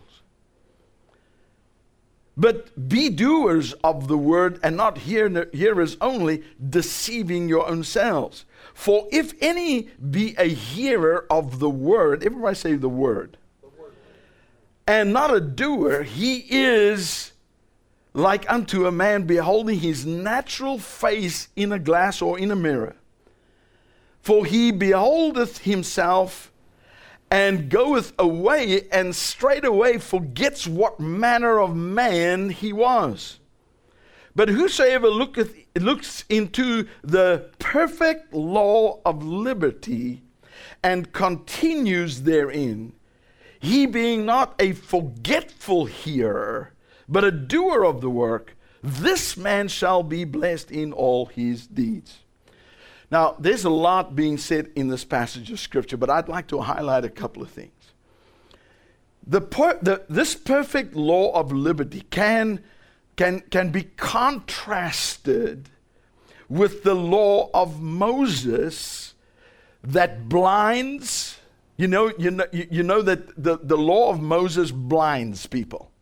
But 2.36 2.90
be 2.90 3.10
doers 3.10 3.74
of 3.84 4.08
the 4.08 4.18
word 4.18 4.60
and 4.64 4.76
not 4.76 4.98
hear, 4.98 5.48
hearers 5.54 5.96
only, 6.02 6.44
deceiving 6.70 7.48
your 7.48 7.70
own 7.70 7.84
selves. 7.84 8.46
For 8.74 9.08
if 9.12 9.36
any 9.40 9.90
be 10.10 10.34
a 10.40 10.46
hearer 10.46 11.28
of 11.30 11.60
the 11.60 11.70
word, 11.70 12.24
everybody 12.24 12.56
say 12.56 12.74
the 12.74 12.90
word, 12.90 13.38
the 13.62 13.68
word. 13.68 13.94
and 14.88 15.14
not 15.14 15.32
a 15.32 15.40
doer, 15.40 16.02
he 16.02 16.46
is 16.50 17.33
like 18.14 18.50
unto 18.52 18.86
a 18.86 18.92
man 18.92 19.24
beholding 19.24 19.80
his 19.80 20.06
natural 20.06 20.78
face 20.78 21.48
in 21.56 21.72
a 21.72 21.80
glass 21.80 22.22
or 22.22 22.38
in 22.38 22.52
a 22.52 22.56
mirror. 22.56 22.96
For 24.22 24.46
he 24.46 24.72
beholdeth 24.72 25.60
himself 25.60 26.52
and 27.32 27.68
goeth 27.68 28.14
away, 28.20 28.88
and 28.92 29.16
straightway 29.16 29.98
forgets 29.98 30.68
what 30.68 31.00
manner 31.00 31.60
of 31.60 31.76
man 31.76 32.52
he 32.52 32.72
was. 32.72 33.40
But 34.36 34.50
whosoever 34.50 35.08
looketh, 35.08 35.56
looks 35.76 36.26
into 36.30 36.88
the 37.04 37.50
perfect 37.58 38.34
law 38.34 39.00
of 39.04 39.24
liberty 39.24 40.22
and 40.84 41.12
continues 41.12 42.22
therein, 42.22 42.94
he 43.60 43.86
being 43.88 44.26
not 44.26 44.54
a 44.60 44.74
forgetful 44.74 45.86
hearer, 45.86 46.73
but 47.08 47.24
a 47.24 47.32
doer 47.32 47.84
of 47.84 48.02
the 48.02 48.10
work, 48.10 48.56
this 48.82 49.38
man 49.38 49.68
shall 49.68 50.04
be 50.04 50.26
blessed 50.26 50.72
in 50.72 50.92
all 50.92 51.28
his 51.28 51.68
deeds. 51.68 52.20
Now, 53.10 53.36
there's 53.38 53.64
a 53.64 53.70
lot 53.70 54.16
being 54.16 54.38
said 54.38 54.72
in 54.76 54.88
this 54.88 55.06
passage 55.06 55.52
of 55.52 55.60
Scripture, 55.60 55.98
but 55.98 56.10
I'd 56.10 56.28
like 56.28 56.48
to 56.48 56.62
highlight 56.62 57.06
a 57.06 57.10
couple 57.10 57.44
of 57.44 57.50
things. 57.50 57.72
The, 59.26 59.40
per, 59.40 59.78
the, 59.82 60.04
this 60.10 60.36
perfect 60.36 60.96
law 60.96 61.32
of 61.34 61.52
liberty 61.52 62.02
can, 62.10 62.62
can, 63.16 63.42
can 63.52 63.72
be 63.72 63.84
contrasted 63.84 65.70
with 66.50 66.84
the 66.84 66.96
law 66.96 67.50
of 67.54 67.82
Moses 67.82 69.14
that 69.84 70.28
blinds. 70.28 71.38
You 71.78 71.88
know, 71.88 72.12
you 72.18 72.32
know, 72.32 72.46
you 72.52 72.84
know 72.84 73.02
that 73.02 73.42
the, 73.42 73.60
the 73.62 73.78
law 73.78 74.10
of 74.10 74.22
Moses 74.22 74.72
blinds 74.72 75.46
people. 75.46 75.93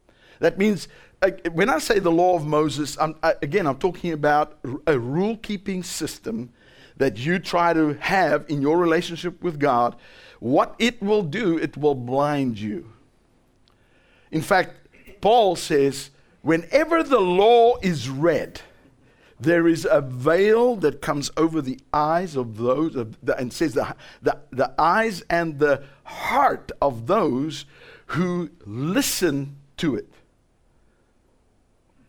That 0.42 0.58
means, 0.58 0.88
uh, 1.22 1.30
when 1.54 1.70
I 1.70 1.78
say 1.78 2.00
the 2.00 2.12
law 2.12 2.36
of 2.36 2.48
Moses, 2.48 2.98
I'm, 3.00 3.16
I, 3.22 3.36
again, 3.44 3.68
I'm 3.68 3.78
talking 3.78 4.12
about 4.12 4.58
a 4.88 4.98
rule 4.98 5.38
keeping 5.38 5.84
system 5.84 6.52
that 6.98 7.16
you 7.18 7.38
try 7.38 7.74
to 7.74 7.94
have 8.00 8.46
in 8.50 8.60
your 8.60 8.80
relationship 8.80 9.42
with 9.44 9.60
God. 9.60 9.96
What 10.40 10.76
it 10.80 11.00
will 11.00 11.22
do, 11.22 11.60
it 11.60 11.78
will 11.78 11.94
blind 11.94 12.60
you. 12.60 12.92
In 14.32 14.42
fact, 14.42 14.88
Paul 15.22 15.56
says, 15.56 16.10
whenever 16.42 17.04
the 17.04 17.20
law 17.20 17.78
is 17.84 18.10
read, 18.10 18.62
there 19.40 19.68
is 19.68 19.88
a 19.90 20.02
veil 20.02 20.76
that 20.78 21.02
comes 21.02 21.30
over 21.38 21.62
the 21.62 21.80
eyes 21.94 22.36
of 22.36 22.58
those, 22.58 22.96
of 22.96 23.24
the, 23.24 23.38
and 23.38 23.54
says 23.54 23.76
the, 23.76 23.96
the, 24.24 24.40
the 24.50 24.74
eyes 24.80 25.24
and 25.30 25.60
the 25.60 25.84
heart 26.04 26.72
of 26.82 27.06
those 27.06 27.66
who 28.08 28.50
listen 28.66 29.58
to 29.78 29.96
it. 29.96 30.11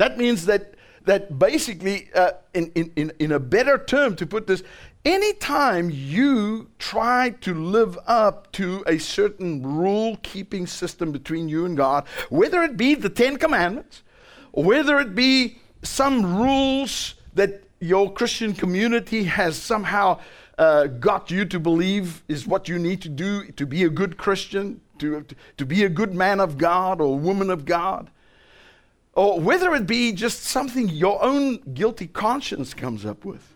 That 0.03 0.19
means 0.19 0.47
that, 0.47 0.75
that 1.05 1.39
basically, 1.39 2.11
uh, 2.13 2.33
in, 2.55 2.73
in, 2.75 3.13
in 3.21 3.31
a 3.31 3.39
better 3.39 3.79
term 3.79 4.17
to 4.17 4.27
put 4.27 4.49
this, 4.49 4.65
anytime 5.05 5.91
you 5.91 6.71
try 6.81 7.37
to 7.43 7.55
live 7.55 7.97
up 8.09 8.51
to 8.55 8.83
a 8.89 8.99
certain 8.99 9.63
rule 9.63 10.19
keeping 10.25 10.67
system 10.67 11.13
between 11.13 11.49
you 11.49 11.67
and 11.67 11.77
God, 11.77 12.09
whether 12.31 12.65
it 12.65 12.77
be 12.77 12.97
the 12.97 13.09
Ten 13.09 13.37
Commandments, 13.37 14.03
whether 14.51 14.99
it 14.99 15.15
be 15.15 15.61
some 15.85 16.35
rules 16.37 17.15
that 17.35 17.63
your 17.79 18.13
Christian 18.13 18.55
community 18.55 19.23
has 19.23 19.57
somehow 19.57 20.19
uh, 20.59 20.89
got 20.89 21.31
you 21.31 21.45
to 21.45 21.61
believe 21.61 22.25
is 22.27 22.45
what 22.45 22.69
you 22.69 22.77
need 22.77 23.03
to 23.03 23.09
do 23.09 23.45
to 23.53 23.65
be 23.65 23.85
a 23.85 23.89
good 23.89 24.17
Christian, 24.17 24.81
to, 24.99 25.25
to 25.59 25.65
be 25.65 25.85
a 25.85 25.89
good 25.89 26.13
man 26.13 26.41
of 26.41 26.59
God 26.59 27.01
or 27.01 27.17
woman 27.17 27.51
of 27.51 27.65
God 27.65 28.11
or 29.15 29.41
whether 29.41 29.75
it 29.75 29.87
be 29.87 30.13
just 30.13 30.43
something 30.43 30.89
your 30.89 31.23
own 31.23 31.59
guilty 31.75 32.07
conscience 32.07 32.73
comes 32.75 33.05
up 33.05 33.25
with. 33.25 33.55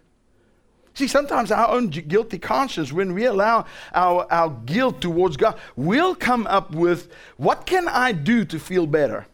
See, 0.94 1.08
sometimes 1.08 1.50
our 1.50 1.68
own 1.68 1.88
guilty 1.88 2.38
conscience, 2.38 2.90
when 2.90 3.12
we 3.12 3.26
allow 3.26 3.66
our, 3.92 4.26
our 4.30 4.48
guilt 4.48 5.02
towards 5.02 5.36
God, 5.36 5.58
will 5.76 6.14
come 6.14 6.46
up 6.46 6.74
with 6.74 7.12
what 7.36 7.66
can 7.66 7.86
I 7.86 8.12
do 8.12 8.46
to 8.46 8.58
feel 8.58 8.86
better? 8.86 9.26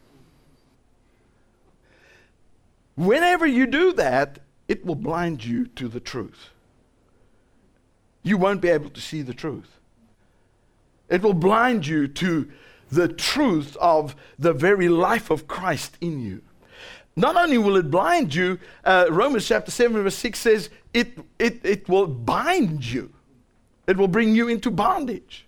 Whenever 2.95 3.45
you 3.45 3.65
do 3.65 3.93
that, 3.93 4.39
it 4.67 4.85
will 4.85 4.95
blind 4.95 5.45
you 5.45 5.65
to 5.67 5.87
the 5.87 6.01
truth. 6.01 6.49
You 8.23 8.37
won't 8.37 8.61
be 8.61 8.69
able 8.69 8.89
to 8.89 9.01
see 9.01 9.21
the 9.21 9.33
truth. 9.33 9.79
It 11.09 11.21
will 11.21 11.33
blind 11.33 11.87
you 11.87 12.07
to 12.07 12.49
the 12.93 13.07
truth 13.07 13.75
of 13.77 14.15
the 14.37 14.53
very 14.53 14.89
life 14.89 15.29
of 15.29 15.47
Christ 15.47 15.97
in 16.01 16.19
you. 16.19 16.41
Not 17.15 17.35
only 17.35 17.57
will 17.57 17.77
it 17.77 17.91
blind 17.91 18.33
you, 18.33 18.59
uh, 18.83 19.05
Romans 19.09 19.47
chapter 19.47 19.71
7, 19.71 20.01
verse 20.01 20.15
6 20.15 20.39
says 20.39 20.69
it, 20.93 21.17
it, 21.37 21.63
it 21.63 21.87
will 21.87 22.07
bind 22.07 22.85
you, 22.85 23.13
it 23.87 23.97
will 23.97 24.07
bring 24.07 24.35
you 24.35 24.47
into 24.47 24.71
bondage. 24.71 25.45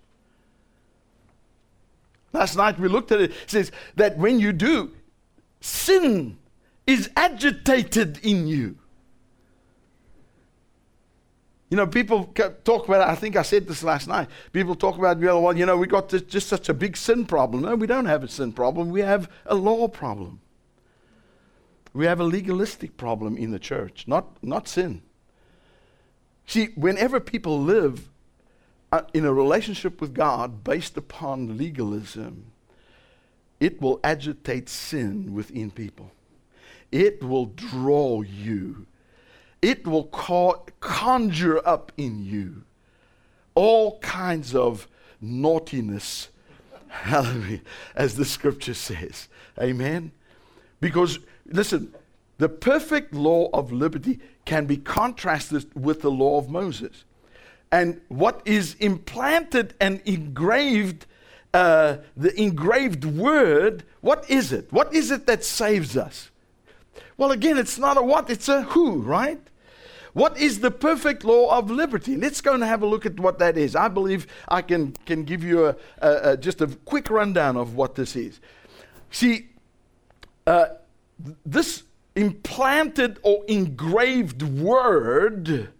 Last 2.32 2.56
night 2.56 2.78
we 2.78 2.88
looked 2.88 3.12
at 3.12 3.20
it. 3.20 3.30
It 3.30 3.50
says 3.50 3.72
that 3.96 4.18
when 4.18 4.38
you 4.38 4.52
do, 4.52 4.92
sin 5.60 6.36
is 6.86 7.10
agitated 7.16 8.18
in 8.22 8.46
you. 8.46 8.76
You 11.68 11.76
know, 11.76 11.86
people 11.86 12.32
talk 12.64 12.86
about, 12.86 13.08
I 13.08 13.16
think 13.16 13.34
I 13.34 13.42
said 13.42 13.66
this 13.66 13.82
last 13.82 14.06
night. 14.06 14.28
People 14.52 14.76
talk 14.76 14.98
about, 14.98 15.18
well, 15.18 15.56
you 15.56 15.66
know, 15.66 15.76
we 15.76 15.88
got 15.88 16.08
this, 16.08 16.22
just 16.22 16.48
such 16.48 16.68
a 16.68 16.74
big 16.74 16.96
sin 16.96 17.26
problem. 17.26 17.62
No, 17.62 17.74
we 17.74 17.88
don't 17.88 18.06
have 18.06 18.22
a 18.22 18.28
sin 18.28 18.52
problem. 18.52 18.90
We 18.90 19.00
have 19.00 19.28
a 19.46 19.56
law 19.56 19.88
problem. 19.88 20.40
We 21.92 22.04
have 22.04 22.20
a 22.20 22.24
legalistic 22.24 22.96
problem 22.96 23.36
in 23.36 23.50
the 23.50 23.58
church, 23.58 24.04
not, 24.06 24.36
not 24.42 24.68
sin. 24.68 25.02
See, 26.46 26.68
whenever 26.76 27.18
people 27.18 27.60
live 27.60 28.08
uh, 28.92 29.02
in 29.12 29.24
a 29.24 29.32
relationship 29.32 30.00
with 30.00 30.14
God 30.14 30.62
based 30.62 30.96
upon 30.96 31.58
legalism, 31.58 32.52
it 33.58 33.80
will 33.80 33.98
agitate 34.04 34.68
sin 34.68 35.34
within 35.34 35.72
people. 35.72 36.12
It 36.92 37.24
will 37.24 37.46
draw 37.46 38.20
you 38.20 38.86
it 39.66 39.86
will 39.86 40.04
conjure 40.04 41.66
up 41.66 41.90
in 41.96 42.24
you 42.24 42.62
all 43.56 43.98
kinds 43.98 44.54
of 44.54 44.86
naughtiness, 45.20 46.28
Hallelujah. 46.88 47.62
As 47.96 48.14
the 48.14 48.24
scripture 48.24 48.74
says. 48.74 49.28
Amen. 49.58 50.12
Because, 50.80 51.18
listen, 51.46 51.92
the 52.38 52.48
perfect 52.48 53.12
law 53.12 53.50
of 53.52 53.72
liberty 53.72 54.20
can 54.44 54.66
be 54.66 54.76
contrasted 54.76 55.68
with 55.74 56.02
the 56.02 56.10
law 56.10 56.38
of 56.38 56.48
Moses. 56.48 57.04
And 57.72 58.00
what 58.08 58.42
is 58.44 58.74
implanted 58.74 59.74
and 59.80 60.00
engraved, 60.04 61.06
uh, 61.52 61.96
the 62.16 62.40
engraved 62.40 63.04
word, 63.04 63.82
what 64.00 64.30
is 64.30 64.52
it? 64.52 64.72
What 64.72 64.94
is 64.94 65.10
it 65.10 65.26
that 65.26 65.42
saves 65.42 65.96
us? 65.96 66.30
Well, 67.16 67.32
again, 67.32 67.58
it's 67.58 67.78
not 67.78 67.96
a 67.96 68.02
what, 68.02 68.30
it's 68.30 68.48
a 68.48 68.62
who, 68.62 69.00
right? 69.02 69.40
What 70.16 70.38
is 70.38 70.60
the 70.60 70.70
perfect 70.70 71.24
law 71.24 71.58
of 71.58 71.70
liberty? 71.70 72.16
Let's 72.16 72.40
go 72.40 72.54
and 72.54 72.64
have 72.64 72.80
a 72.80 72.86
look 72.86 73.04
at 73.04 73.20
what 73.20 73.38
that 73.38 73.58
is. 73.58 73.76
I 73.76 73.88
believe 73.88 74.26
I 74.48 74.62
can, 74.62 74.92
can 75.04 75.24
give 75.24 75.44
you 75.44 75.66
a, 75.66 75.76
a, 76.00 76.30
a 76.30 76.36
just 76.38 76.62
a 76.62 76.68
quick 76.86 77.10
rundown 77.10 77.58
of 77.58 77.74
what 77.74 77.96
this 77.96 78.16
is. 78.16 78.40
See, 79.10 79.50
uh, 80.46 80.68
this 81.44 81.82
implanted 82.14 83.18
or 83.22 83.44
engraved 83.46 84.42
word 84.42 85.70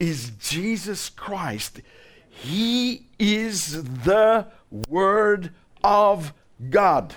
is 0.00 0.32
Jesus 0.40 1.08
Christ. 1.08 1.80
He 2.28 3.06
is 3.20 3.84
the 3.84 4.48
Word 4.88 5.52
of 5.84 6.34
God. 6.70 7.14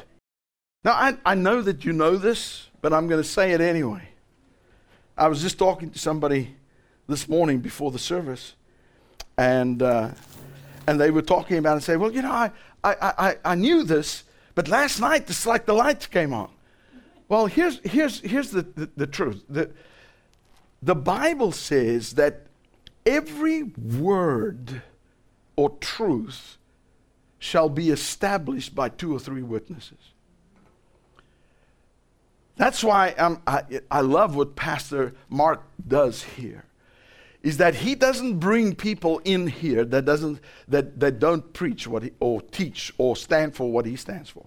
Now, 0.84 0.92
I, 0.92 1.18
I 1.26 1.34
know 1.34 1.64
that 1.64 1.84
you 1.84 1.94
know 1.94 2.16
this, 2.16 2.68
but 2.80 2.94
I'm 2.94 3.08
going 3.08 3.24
to 3.24 3.28
say 3.28 3.54
it 3.54 3.60
anyway. 3.60 4.10
I 5.18 5.28
was 5.30 5.42
just 5.42 5.58
talking 5.58 5.90
to 5.90 5.98
somebody 5.98 6.56
this 7.10 7.28
morning 7.28 7.60
before 7.60 7.92
the 7.92 8.00
service, 8.00 8.54
and, 9.38 9.82
uh, 9.82 10.12
and 10.88 11.00
they 11.00 11.12
were 11.12 11.22
talking 11.22 11.58
about 11.58 11.74
and 11.74 11.84
say, 11.84 11.98
Well, 11.98 12.12
you 12.12 12.22
know, 12.22 12.32
I, 12.32 12.52
I, 12.84 12.96
I, 13.02 13.36
I 13.44 13.56
knew 13.56 13.84
this, 13.84 14.24
but 14.56 14.68
last 14.68 15.00
night 15.00 15.30
it's 15.30 15.46
like 15.46 15.66
the 15.66 15.74
lights 15.74 16.08
came 16.08 16.34
on. 16.34 16.50
Well, 17.28 17.48
here's, 17.48 17.80
here's, 17.80 18.22
here's 18.22 18.52
the, 18.52 18.62
the, 18.62 18.90
the 18.96 19.08
truth. 19.08 19.44
The, 19.50 19.70
the 20.82 20.96
Bible 20.96 21.52
says 21.52 22.14
that 22.14 22.48
every 23.06 23.64
word 23.64 24.82
or 25.56 25.72
truth 25.82 26.58
shall 27.38 27.70
be 27.70 27.90
established 27.90 28.76
by 28.76 28.90
two 28.90 29.14
or 29.14 29.20
three 29.20 29.42
witnesses. 29.42 29.98
That's 32.56 32.84
why 32.84 33.16
I, 33.48 33.64
I 33.90 34.02
love 34.02 34.36
what 34.36 34.56
Pastor 34.56 35.14
Mark 35.30 35.64
does 35.88 36.24
here. 36.24 36.66
Is 37.42 37.58
that 37.58 37.76
he 37.76 37.96
doesn't 37.96 38.40
bring 38.40 38.76
people 38.76 39.20
in 39.24 39.48
here 39.48 39.86
that 39.86 40.04
doesn't 40.04 40.40
that, 40.68 41.00
that 41.00 41.20
don't 41.20 41.54
preach 41.54 41.88
what 41.88 42.04
he, 42.04 42.12
or 42.20 42.42
teach 42.42 42.94
or 42.98 43.16
stand 43.16 43.56
for 43.56 43.72
what 43.72 43.86
he 43.86 43.96
stands 43.96 44.30
for. 44.30 44.46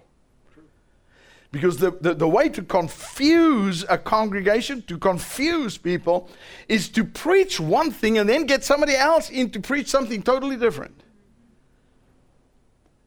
Because 1.51 1.77
the, 1.77 1.91
the, 2.01 2.15
the, 2.15 2.27
way 2.27 2.49
to 2.49 2.63
confuse 2.63 3.85
a 3.87 3.97
congregation, 3.97 4.81
to 4.87 4.97
confuse 4.97 5.77
people, 5.77 6.27
is 6.67 6.89
to 6.89 7.03
preach 7.03 7.59
one 7.59 7.91
thing 7.91 8.17
and 8.17 8.27
then 8.27 8.47
get 8.47 8.63
somebody 8.63 8.95
else 8.95 9.29
in 9.29 9.51
to 9.51 9.59
preach 9.59 9.87
something 9.87 10.23
totally 10.23 10.57
different. 10.57 11.02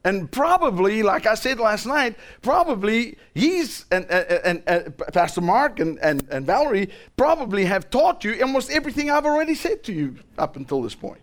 And 0.03 0.31
probably, 0.31 1.03
like 1.03 1.25
I 1.25 1.35
said 1.35 1.59
last 1.59 1.85
night, 1.85 2.15
probably 2.41 3.17
he's 3.33 3.85
and, 3.91 4.05
and, 4.09 4.31
and, 4.45 4.63
and 4.67 4.97
Pastor 5.11 5.41
Mark 5.41 5.79
and, 5.79 5.99
and, 5.99 6.25
and 6.29 6.45
Valerie 6.45 6.89
probably 7.17 7.65
have 7.65 7.89
taught 7.89 8.23
you 8.23 8.39
almost 8.41 8.71
everything 8.71 9.11
I've 9.11 9.25
already 9.25 9.55
said 9.55 9.83
to 9.85 9.93
you 9.93 10.15
up 10.37 10.55
until 10.55 10.81
this 10.81 10.95
point. 10.95 11.19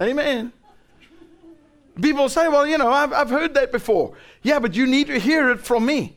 Amen. 0.00 0.52
People 2.00 2.30
say, 2.30 2.48
well, 2.48 2.66
you 2.66 2.78
know, 2.78 2.90
I've, 2.90 3.12
I've 3.12 3.28
heard 3.28 3.52
that 3.54 3.70
before. 3.70 4.14
Yeah, 4.42 4.58
but 4.58 4.74
you 4.74 4.86
need 4.86 5.08
to 5.08 5.18
hear 5.18 5.50
it 5.50 5.60
from 5.60 5.84
me. 5.84 6.16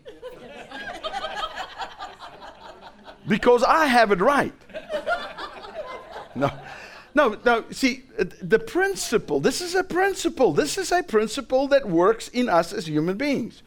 because 3.28 3.64
I 3.64 3.88
have 3.88 4.14
it 4.14 4.22
right. 4.22 4.54
No. 6.36 6.50
No, 7.16 7.38
no, 7.46 7.66
see, 7.72 8.04
uh, 8.18 8.26
the 8.42 8.60
principle, 8.60 9.40
this 9.40 9.62
is 9.62 9.76
a 9.76 9.84
principle. 9.84 10.54
This 10.54 10.78
is 10.78 10.92
a 10.92 11.04
principle 11.04 11.68
that 11.68 11.88
works 11.88 12.28
in 12.30 12.50
us 12.50 12.74
as 12.74 12.88
human 12.88 13.18
beings. 13.18 13.62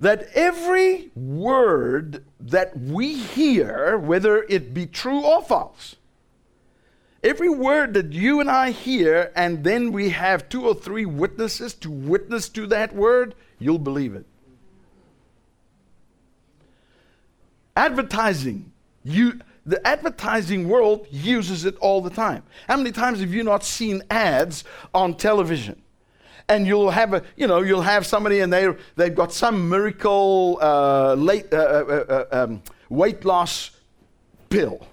That 0.00 0.28
every 0.34 1.10
word 1.14 2.24
that 2.40 2.78
we 2.78 3.14
hear, 3.14 3.96
whether 3.96 4.42
it 4.48 4.74
be 4.74 4.86
true 4.86 5.24
or 5.24 5.42
false, 5.42 5.96
Every 7.22 7.48
word 7.48 7.94
that 7.94 8.12
you 8.12 8.40
and 8.40 8.50
I 8.50 8.72
hear, 8.72 9.30
and 9.36 9.62
then 9.62 9.92
we 9.92 10.10
have 10.10 10.48
two 10.48 10.66
or 10.66 10.74
three 10.74 11.06
witnesses 11.06 11.72
to 11.74 11.90
witness 11.90 12.48
to 12.50 12.66
that 12.66 12.94
word, 12.94 13.36
you'll 13.60 13.78
believe 13.78 14.14
it. 14.14 14.26
Advertising, 17.76 18.72
you, 19.04 19.40
the 19.64 19.84
advertising 19.86 20.68
world 20.68 21.06
uses 21.10 21.64
it 21.64 21.76
all 21.76 22.00
the 22.00 22.10
time. 22.10 22.42
How 22.66 22.76
many 22.76 22.90
times 22.90 23.20
have 23.20 23.32
you 23.32 23.44
not 23.44 23.64
seen 23.64 24.02
ads 24.10 24.64
on 24.92 25.14
television? 25.14 25.80
And 26.48 26.66
you'll 26.66 26.90
have 26.90 27.14
a, 27.14 27.22
you 27.36 27.46
know, 27.46 27.60
you'll 27.62 27.82
have 27.82 28.04
somebody 28.04 28.40
and 28.40 28.52
they 28.52 28.68
they've 28.96 29.14
got 29.14 29.32
some 29.32 29.68
miracle 29.68 30.58
uh, 30.60 31.14
late, 31.14 31.52
uh, 31.52 31.56
uh, 31.56 32.24
uh 32.32 32.44
um, 32.44 32.62
weight 32.88 33.24
loss 33.24 33.70
pill, 34.50 34.86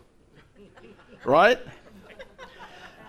right? 1.25 1.59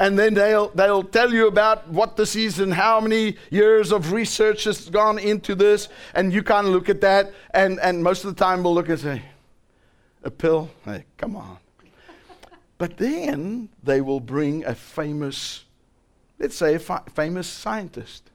and 0.00 0.18
then 0.18 0.32
they'll, 0.32 0.68
they'll 0.70 1.04
tell 1.04 1.32
you 1.32 1.46
about 1.46 1.86
what 1.88 2.16
this 2.16 2.34
is 2.34 2.58
and 2.58 2.72
how 2.72 3.00
many 3.00 3.36
years 3.50 3.92
of 3.92 4.12
research 4.12 4.64
has 4.64 4.88
gone 4.88 5.18
into 5.18 5.54
this. 5.54 5.88
And 6.14 6.32
you 6.32 6.42
kind 6.42 6.66
of 6.66 6.72
look 6.72 6.88
at 6.88 7.02
that, 7.02 7.32
and, 7.50 7.78
and 7.80 8.02
most 8.02 8.24
of 8.24 8.34
the 8.34 8.42
time 8.42 8.62
we'll 8.62 8.74
look 8.74 8.88
and 8.88 8.98
say, 8.98 9.22
a 10.22 10.30
pill? 10.30 10.70
Hey, 10.84 11.04
come 11.16 11.36
on. 11.36 11.58
but 12.78 12.96
then 12.96 13.68
they 13.82 14.00
will 14.00 14.20
bring 14.20 14.64
a 14.64 14.74
famous, 14.74 15.64
let's 16.38 16.56
say, 16.56 16.74
a 16.74 16.78
famous 16.78 17.46
scientist. 17.46 18.30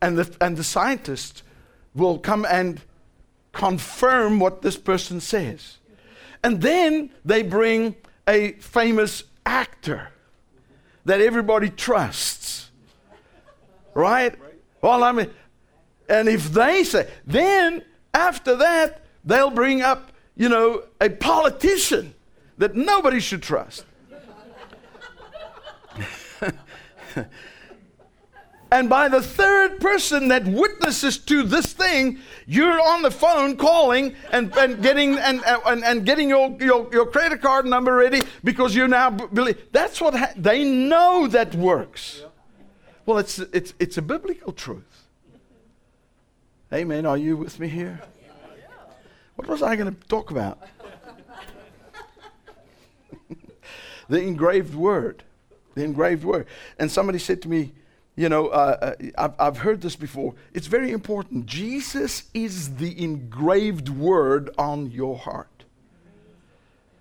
And 0.00 0.18
the, 0.18 0.36
and 0.40 0.56
the 0.56 0.64
scientist 0.64 1.42
will 1.94 2.18
come 2.18 2.46
and 2.48 2.80
confirm 3.52 4.38
what 4.38 4.62
this 4.62 4.76
person 4.76 5.20
says. 5.20 5.78
And 6.42 6.60
then 6.60 7.10
they 7.24 7.42
bring 7.42 7.96
a 8.28 8.52
famous 8.52 9.24
actor 9.44 10.10
that 11.04 11.20
everybody 11.20 11.70
trusts. 11.70 12.70
Right? 13.94 14.34
Well, 14.80 15.02
I 15.02 15.12
mean, 15.12 15.30
and 16.08 16.28
if 16.28 16.52
they 16.52 16.84
say, 16.84 17.10
then 17.26 17.82
after 18.14 18.56
that, 18.56 19.02
they'll 19.24 19.50
bring 19.50 19.82
up, 19.82 20.12
you 20.38 20.48
know, 20.48 20.84
a 21.00 21.10
politician 21.10 22.14
that 22.56 22.74
nobody 22.74 23.20
should 23.20 23.42
trust. 23.42 23.84
And 28.70 28.88
by 28.88 29.08
the 29.08 29.22
third 29.22 29.80
person 29.80 30.28
that 30.28 30.46
witnesses 30.46 31.16
to 31.18 31.42
this 31.42 31.72
thing, 31.72 32.18
you're 32.46 32.78
on 32.80 33.00
the 33.00 33.10
phone 33.10 33.56
calling 33.56 34.14
and, 34.30 34.54
and 34.58 34.82
getting 34.82 35.16
and, 35.18 35.42
and, 35.46 35.82
and 35.82 36.04
getting 36.04 36.28
your, 36.28 36.54
your, 36.60 36.86
your 36.92 37.06
credit 37.06 37.40
card 37.40 37.64
number 37.64 37.94
ready 37.94 38.20
because 38.44 38.74
you 38.74 38.86
now 38.86 39.08
believe. 39.08 39.58
That's 39.72 40.00
what 40.02 40.14
ha- 40.14 40.32
they 40.36 40.64
know 40.64 41.26
that 41.28 41.54
works. 41.54 42.22
Well, 43.06 43.16
it's, 43.16 43.38
it's, 43.38 43.72
it's 43.78 43.96
a 43.96 44.02
biblical 44.02 44.52
truth. 44.52 45.06
Amen. 46.70 47.06
Are 47.06 47.16
you 47.16 47.38
with 47.38 47.58
me 47.58 47.68
here? 47.68 48.02
What 49.38 49.46
was 49.46 49.62
I 49.62 49.76
going 49.76 49.94
to 49.94 50.08
talk 50.08 50.32
about? 50.32 50.58
the 54.08 54.20
engraved 54.20 54.74
word. 54.74 55.22
The 55.76 55.84
engraved 55.84 56.24
word. 56.24 56.48
And 56.76 56.90
somebody 56.90 57.20
said 57.20 57.40
to 57.42 57.48
me, 57.48 57.70
you 58.16 58.28
know, 58.28 58.48
uh, 58.48 58.94
uh, 58.98 59.06
I've, 59.16 59.34
I've 59.38 59.58
heard 59.58 59.80
this 59.80 59.94
before. 59.94 60.34
It's 60.52 60.66
very 60.66 60.90
important. 60.90 61.46
Jesus 61.46 62.24
is 62.34 62.74
the 62.78 63.00
engraved 63.00 63.88
word 63.88 64.50
on 64.58 64.90
your 64.90 65.16
heart. 65.16 65.62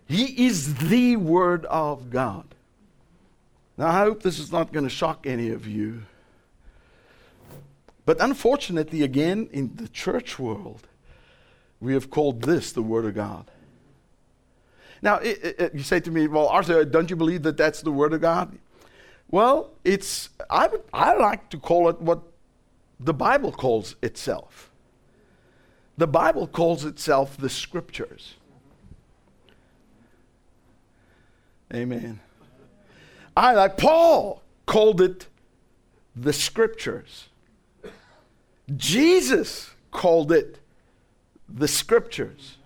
He 0.08 0.46
is 0.46 0.76
the 0.76 1.16
Word 1.16 1.66
of 1.66 2.12
God. 2.12 2.54
Now, 3.78 3.88
I 3.88 4.00
hope 4.02 4.22
this 4.22 4.38
is 4.38 4.52
not 4.52 4.72
going 4.72 4.86
to 4.86 4.92
shock 4.92 5.26
any 5.26 5.50
of 5.50 5.68
you. 5.68 6.04
But 8.06 8.22
unfortunately, 8.22 9.02
again, 9.02 9.50
in 9.52 9.76
the 9.76 9.88
church 9.88 10.38
world, 10.38 10.87
we 11.80 11.94
have 11.94 12.10
called 12.10 12.42
this 12.42 12.72
the 12.72 12.82
Word 12.82 13.06
of 13.06 13.16
God. 13.16 13.50
Now, 15.02 15.18
it, 15.18 15.56
it, 15.60 15.76
you 15.76 15.84
say 15.84 16.00
to 16.00 16.12
me, 16.12 16.28
well, 16.28 16.48
Arthur, 16.48 16.84
don't 16.84 17.10
you 17.10 17.16
believe 17.16 17.44
that 17.44 17.58
that's 17.58 17.82
the 17.82 17.92
Word 17.92 18.14
of 18.14 18.22
God? 18.22 18.58
Well, 19.30 19.72
it's 19.84 20.30
I 20.50 20.70
I 20.94 21.16
like 21.16 21.50
to 21.50 21.58
call 21.58 21.90
it 21.90 22.02
what 22.02 22.22
the 23.00 23.14
Bible 23.14 23.52
calls 23.52 23.96
itself. 24.02 24.72
The 25.98 26.08
Bible 26.08 26.48
calls 26.48 26.86
itself 26.86 27.38
the 27.38 27.50
scriptures. 27.50 28.36
Amen. 31.74 32.22
I, 33.36 33.54
like 33.54 33.78
Paul, 33.78 34.42
called 34.66 35.02
it 35.02 35.28
the 36.16 36.34
scriptures. 36.34 37.30
Jesus 38.76 39.72
called 39.92 40.32
it 40.32 40.60
the 41.50 41.68
scriptures. 41.68 42.58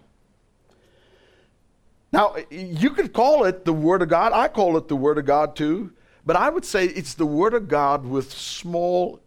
Now, 2.11 2.36
you 2.49 2.89
could 2.89 3.13
call 3.13 3.45
it 3.45 3.63
the 3.63 3.73
Word 3.73 4.01
of 4.01 4.09
God. 4.09 4.34
I 4.34 4.47
call 4.47 4.77
it 4.77 4.88
the 4.88 4.95
Word 4.95 5.17
of 5.17 5.25
God 5.25 5.55
too. 5.55 5.93
But 6.25 6.36
I 6.36 6.49
would 6.49 6.65
say 6.65 6.86
it's 6.86 7.13
the 7.13 7.25
Word 7.25 7.53
of 7.53 7.67
God 7.67 8.05
with 8.05 8.32
small, 8.32 9.21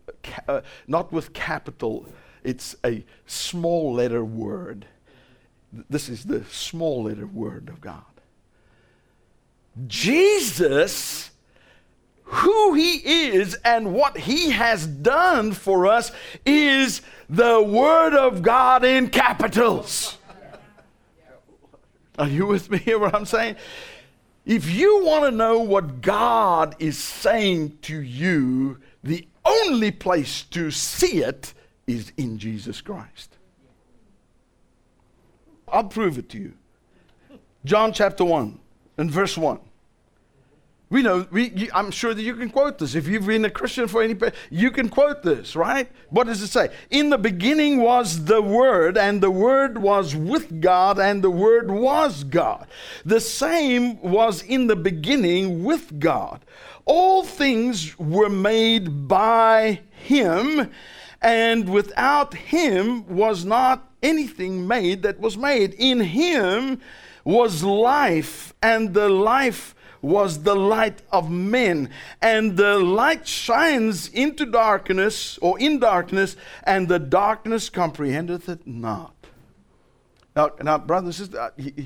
uh, 0.46 0.60
not 0.86 1.10
with 1.12 1.32
capital, 1.32 2.06
it's 2.44 2.76
a 2.84 3.04
small 3.26 3.94
letter 3.94 4.22
word. 4.22 4.86
This 5.88 6.08
is 6.08 6.24
the 6.24 6.44
small 6.44 7.04
letter 7.04 7.26
word 7.26 7.68
of 7.68 7.80
God. 7.80 8.04
Jesus, 9.86 11.30
who 12.34 12.74
he 12.74 12.96
is 13.32 13.54
and 13.64 13.94
what 13.94 14.16
he 14.18 14.50
has 14.50 14.86
done 14.86 15.52
for 15.52 15.86
us, 15.86 16.10
is 16.44 17.00
the 17.28 17.62
Word 17.62 18.14
of 18.14 18.42
God 18.42 18.84
in 18.84 19.08
capitals. 19.08 20.18
Are 22.18 22.28
you 22.28 22.46
with 22.46 22.70
me 22.70 22.78
here? 22.78 22.98
What 22.98 23.14
I'm 23.14 23.24
saying? 23.24 23.56
If 24.44 24.70
you 24.70 25.04
want 25.04 25.24
to 25.24 25.30
know 25.30 25.60
what 25.60 26.00
God 26.00 26.76
is 26.78 26.98
saying 26.98 27.78
to 27.82 28.00
you, 28.00 28.78
the 29.02 29.26
only 29.44 29.90
place 29.90 30.42
to 30.42 30.70
see 30.70 31.22
it 31.22 31.54
is 31.86 32.12
in 32.16 32.38
Jesus 32.38 32.80
Christ. 32.80 33.36
I'll 35.68 35.84
prove 35.84 36.18
it 36.18 36.28
to 36.30 36.38
you. 36.38 36.52
John 37.64 37.92
chapter 37.92 38.24
1 38.24 38.58
and 38.98 39.10
verse 39.10 39.36
1. 39.36 39.58
We 40.90 41.02
know, 41.02 41.26
we, 41.30 41.50
you, 41.50 41.70
I'm 41.74 41.90
sure 41.90 42.12
that 42.12 42.22
you 42.22 42.34
can 42.34 42.50
quote 42.50 42.78
this. 42.78 42.94
If 42.94 43.08
you've 43.08 43.26
been 43.26 43.44
a 43.46 43.50
Christian 43.50 43.88
for 43.88 44.02
any, 44.02 44.14
you 44.50 44.70
can 44.70 44.90
quote 44.90 45.22
this, 45.22 45.56
right? 45.56 45.90
What 46.10 46.26
does 46.26 46.42
it 46.42 46.48
say? 46.48 46.68
In 46.90 47.08
the 47.08 47.18
beginning 47.18 47.80
was 47.80 48.26
the 48.26 48.42
Word, 48.42 48.98
and 48.98 49.20
the 49.20 49.30
Word 49.30 49.78
was 49.78 50.14
with 50.14 50.60
God, 50.60 50.98
and 50.98 51.24
the 51.24 51.30
Word 51.30 51.70
was 51.70 52.22
God. 52.22 52.66
The 53.04 53.20
same 53.20 54.00
was 54.02 54.42
in 54.42 54.66
the 54.66 54.76
beginning 54.76 55.64
with 55.64 55.98
God. 55.98 56.44
All 56.84 57.24
things 57.24 57.98
were 57.98 58.28
made 58.28 59.08
by 59.08 59.80
Him, 59.90 60.70
and 61.22 61.68
without 61.70 62.34
Him 62.34 63.06
was 63.08 63.46
not 63.46 63.90
anything 64.02 64.68
made 64.68 65.02
that 65.02 65.18
was 65.18 65.38
made. 65.38 65.74
In 65.78 66.00
Him 66.00 66.78
was 67.24 67.64
life, 67.64 68.52
and 68.62 68.92
the 68.92 69.08
life 69.08 69.74
was 70.04 70.42
the 70.42 70.54
light 70.54 71.00
of 71.10 71.30
men. 71.30 71.88
And 72.20 72.56
the 72.56 72.78
light 72.78 73.26
shines 73.26 74.08
into 74.08 74.44
darkness 74.44 75.38
or 75.38 75.58
in 75.58 75.80
darkness, 75.80 76.36
and 76.62 76.88
the 76.88 76.98
darkness 76.98 77.70
comprehendeth 77.70 78.48
it 78.48 78.66
not. 78.66 79.14
Now, 80.36 80.50
now 80.62 80.78
brothers 80.78 81.20
and 81.20 81.30
sisters, 81.30 81.38
uh, 81.38 81.82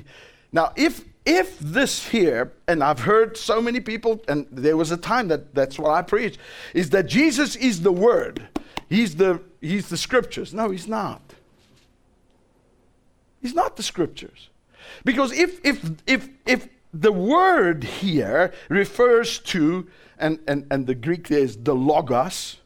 now 0.51 0.73
if 0.75 1.05
if 1.25 1.59
this 1.59 2.07
here, 2.07 2.53
and 2.67 2.83
I've 2.83 3.01
heard 3.01 3.37
so 3.37 3.61
many 3.61 3.79
people, 3.79 4.23
and 4.27 4.47
there 4.51 4.75
was 4.75 4.91
a 4.91 4.97
time 4.97 5.27
that 5.27 5.53
that's 5.53 5.77
what 5.77 5.91
I 5.91 6.01
preached, 6.01 6.39
is 6.73 6.89
that 6.89 7.05
Jesus 7.05 7.55
is 7.55 7.81
the 7.81 7.91
Word. 7.91 8.47
He's 8.89 9.15
the 9.15 9.41
He's 9.61 9.89
the 9.89 9.97
Scriptures. 9.97 10.53
No, 10.53 10.71
He's 10.71 10.87
not. 10.87 11.21
He's 13.41 13.53
not 13.53 13.77
the 13.77 13.83
Scriptures. 13.83 14.49
Because 15.05 15.31
if 15.31 15.63
if 15.63 15.85
if 16.07 16.29
if 16.45 16.67
the 16.93 17.11
word 17.11 17.83
here 17.83 18.51
refers 18.67 19.39
to, 19.39 19.87
and, 20.17 20.39
and, 20.47 20.65
and 20.71 20.87
the 20.87 20.95
Greek 20.95 21.27
there 21.27 21.39
is 21.39 21.57
the 21.57 21.75
logos. 21.75 22.57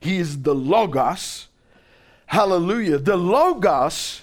He 0.00 0.18
is 0.18 0.42
the 0.42 0.54
logos. 0.54 1.48
Hallelujah. 2.26 2.98
The 2.98 3.16
logos, 3.16 4.22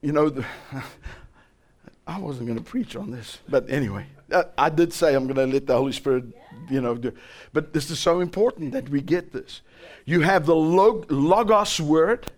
you 0.00 0.12
know, 0.12 0.28
the, 0.28 0.44
I 2.06 2.18
wasn't 2.18 2.46
going 2.46 2.58
to 2.58 2.64
preach 2.64 2.96
on 2.96 3.10
this, 3.10 3.38
but 3.48 3.68
anyway, 3.68 4.06
I, 4.32 4.44
I 4.56 4.68
did 4.70 4.92
say 4.92 5.14
I'm 5.14 5.24
going 5.26 5.36
to 5.36 5.52
let 5.52 5.66
the 5.66 5.76
Holy 5.76 5.92
Spirit, 5.92 6.24
you 6.68 6.80
know, 6.80 6.94
do. 6.94 7.12
But 7.52 7.72
this 7.72 7.90
is 7.90 7.98
so 7.98 8.20
important 8.20 8.72
that 8.72 8.88
we 8.88 9.00
get 9.00 9.32
this. 9.32 9.62
You 10.04 10.20
have 10.20 10.46
the 10.46 10.54
log, 10.54 11.10
logos 11.10 11.80
word, 11.80 12.30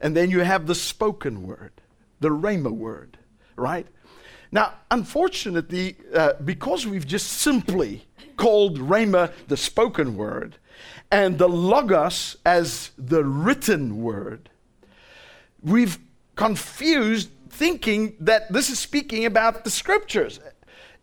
and 0.00 0.14
then 0.14 0.30
you 0.30 0.40
have 0.40 0.66
the 0.66 0.74
spoken 0.74 1.46
word, 1.46 1.72
the 2.20 2.28
rhema 2.28 2.70
word 2.70 3.16
right? 3.60 3.86
Now, 4.50 4.74
unfortunately, 4.90 5.96
uh, 6.12 6.32
because 6.44 6.86
we've 6.86 7.06
just 7.06 7.28
simply 7.28 8.06
called 8.36 8.78
Rhema 8.78 9.32
the 9.46 9.56
spoken 9.56 10.16
word 10.16 10.56
and 11.10 11.38
the 11.38 11.48
Logos 11.48 12.36
as 12.44 12.90
the 12.98 13.24
written 13.24 14.02
word, 14.02 14.50
we've 15.62 15.98
confused 16.34 17.30
thinking 17.50 18.16
that 18.20 18.52
this 18.52 18.70
is 18.70 18.78
speaking 18.78 19.24
about 19.26 19.64
the 19.64 19.70
scriptures. 19.70 20.40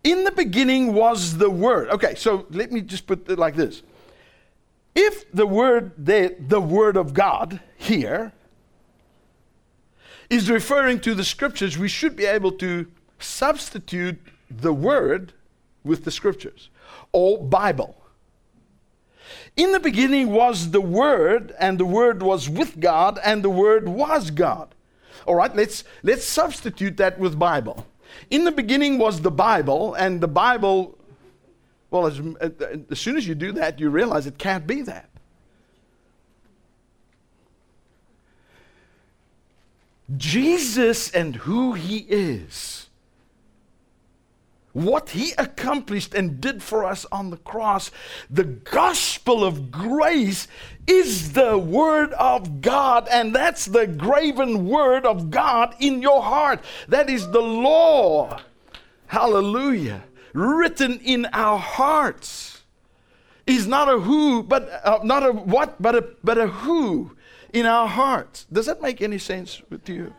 In 0.04 0.24
the 0.24 0.32
beginning 0.32 0.94
was 0.94 1.38
the 1.38 1.50
word. 1.50 1.90
Okay, 1.90 2.16
so 2.16 2.46
let 2.50 2.72
me 2.72 2.82
just 2.82 3.06
put 3.06 3.30
it 3.30 3.38
like 3.38 3.56
this. 3.56 3.84
If 4.96 5.32
the 5.32 5.46
word, 5.46 5.92
the, 5.98 6.36
the 6.40 6.60
word 6.60 6.98
of 6.98 7.14
God 7.14 7.60
here, 7.78 8.34
is 10.30 10.50
referring 10.50 11.00
to 11.02 11.16
the 11.16 11.24
scriptures, 11.24 11.78
we 11.78 11.88
should 11.88 12.16
be 12.16 12.26
able 12.26 12.52
to 12.54 12.88
substitute 13.20 14.20
the 14.50 14.74
word 14.74 15.34
with 15.84 16.04
the 16.04 16.12
scriptures 16.12 16.70
or 17.12 17.44
Bible. 17.44 17.96
In 19.56 19.72
the 19.72 19.80
beginning 19.80 20.32
was 20.32 20.72
the 20.72 20.82
Word, 20.82 21.54
and 21.60 21.80
the 21.80 21.86
Word 21.86 22.22
was 22.22 22.48
with 22.48 22.80
God, 22.80 23.20
and 23.24 23.44
the 23.44 23.50
Word 23.50 23.90
was 23.90 24.30
God. 24.30 24.74
All 25.26 25.36
right, 25.36 25.54
let's, 25.56 25.84
let's 26.04 26.26
substitute 26.26 26.98
that 26.98 27.20
with 27.20 27.38
Bible. 27.38 27.86
In 28.30 28.44
the 28.44 28.52
beginning 28.52 29.00
was 29.00 29.22
the 29.22 29.32
Bible, 29.32 29.96
and 29.96 30.22
the 30.22 30.28
Bible, 30.28 30.98
well, 31.90 32.06
as, 32.06 32.22
as 32.92 33.00
soon 33.00 33.18
as 33.18 33.28
you 33.28 33.36
do 33.36 33.52
that, 33.54 33.80
you 33.80 33.90
realize 33.90 34.28
it 34.28 34.38
can't 34.38 34.68
be 34.68 34.84
that. 34.84 35.10
Jesus 40.16 41.12
and 41.12 41.36
who 41.36 41.74
he 41.74 41.98
is, 42.08 42.88
what 44.72 45.10
he 45.10 45.34
accomplished 45.38 46.14
and 46.14 46.40
did 46.40 46.64
for 46.64 46.86
us 46.86 47.06
on 47.12 47.30
the 47.30 47.38
cross, 47.38 47.92
the 48.30 48.44
gospel 48.44 49.44
of 49.44 49.72
grace 49.72 50.48
is 50.86 51.34
the 51.34 51.58
word 51.58 52.14
of 52.14 52.62
God, 52.62 53.08
and 53.12 53.36
that's 53.36 53.66
the 53.66 53.88
graven 53.88 54.68
word 54.68 55.06
of 55.06 55.30
God 55.30 55.76
in 55.80 56.02
your 56.02 56.22
heart. 56.22 56.64
That 56.88 57.10
is 57.10 57.30
the 57.32 57.42
law. 57.42 58.40
Hallelujah. 59.08 60.04
Written 60.34 61.00
in 61.00 61.26
our 61.34 61.58
hearts. 61.58 62.62
Is 63.46 63.66
not 63.66 63.88
a 63.88 63.98
who, 63.98 64.44
but 64.44 64.70
uh, 64.84 65.00
not 65.04 65.26
a 65.26 65.32
what, 65.32 65.82
but 65.82 65.96
a, 65.96 66.02
but 66.22 66.38
a 66.38 66.48
who 66.48 67.12
in 67.54 67.66
our 67.66 67.88
hearts. 67.88 68.46
Does 68.52 68.66
that 68.66 68.82
make 68.82 69.02
any 69.02 69.18
sense 69.18 69.62
to 69.86 69.94
you? 69.94 70.14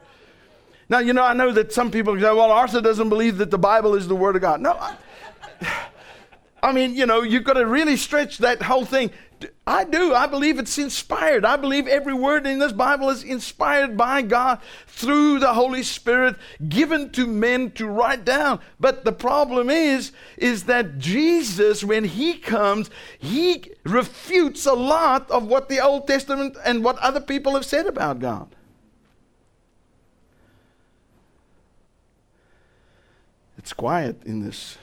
Now, 0.89 1.01
you 1.01 1.13
know, 1.13 1.23
I 1.23 1.35
know 1.35 1.53
that 1.53 1.73
some 1.73 1.91
people 1.91 2.15
say, 2.15 2.23
well, 2.23 2.51
Arthur 2.51 2.81
doesn't 2.81 3.09
believe 3.09 3.39
that 3.39 3.51
the 3.51 3.59
Bible 3.59 3.95
is 3.95 4.09
the 4.09 4.17
Word 4.17 4.37
of 4.37 4.43
God. 4.43 4.61
No, 4.61 4.73
I, 4.73 4.97
I 6.63 6.73
mean, 6.73 6.95
you 6.95 7.07
know, 7.07 7.23
you've 7.23 7.45
got 7.45 7.55
to 7.55 7.67
really 7.67 7.97
stretch 7.97 8.39
that 8.39 8.63
whole 8.63 8.85
thing. 8.85 9.11
I 9.67 9.85
do. 9.85 10.15
I 10.15 10.27
believe 10.27 10.59
it's 10.59 10.79
inspired. 10.79 11.45
I 11.45 11.57
believe 11.57 11.87
every 11.87 12.15
word 12.15 12.47
in 12.47 12.59
this 12.59 12.73
Bible 12.73 13.11
is 13.11 13.23
inspired 13.23 13.97
by 13.97 14.23
God 14.23 14.61
through 14.87 15.39
the 15.39 15.55
Holy 15.55 15.83
Spirit 15.83 16.37
given 16.69 17.11
to 17.11 17.27
men 17.27 17.71
to 17.73 17.87
write 17.87 18.25
down. 18.25 18.61
But 18.81 19.05
the 19.05 19.13
problem 19.13 19.71
is 19.71 20.13
is 20.37 20.65
that 20.65 20.99
Jesus 20.99 21.85
when 21.85 22.05
he 22.05 22.39
comes, 22.39 22.91
he 23.19 23.71
refutes 23.85 24.67
a 24.67 24.75
lot 24.75 25.31
of 25.31 25.47
what 25.47 25.69
the 25.69 25.81
Old 25.81 26.07
Testament 26.07 26.57
and 26.65 26.83
what 26.83 26.99
other 26.99 27.21
people 27.21 27.55
have 27.55 27.65
said 27.65 27.87
about 27.87 28.19
God. 28.19 28.55
It's 33.59 33.73
quiet 33.73 34.23
in 34.25 34.41
this 34.41 34.79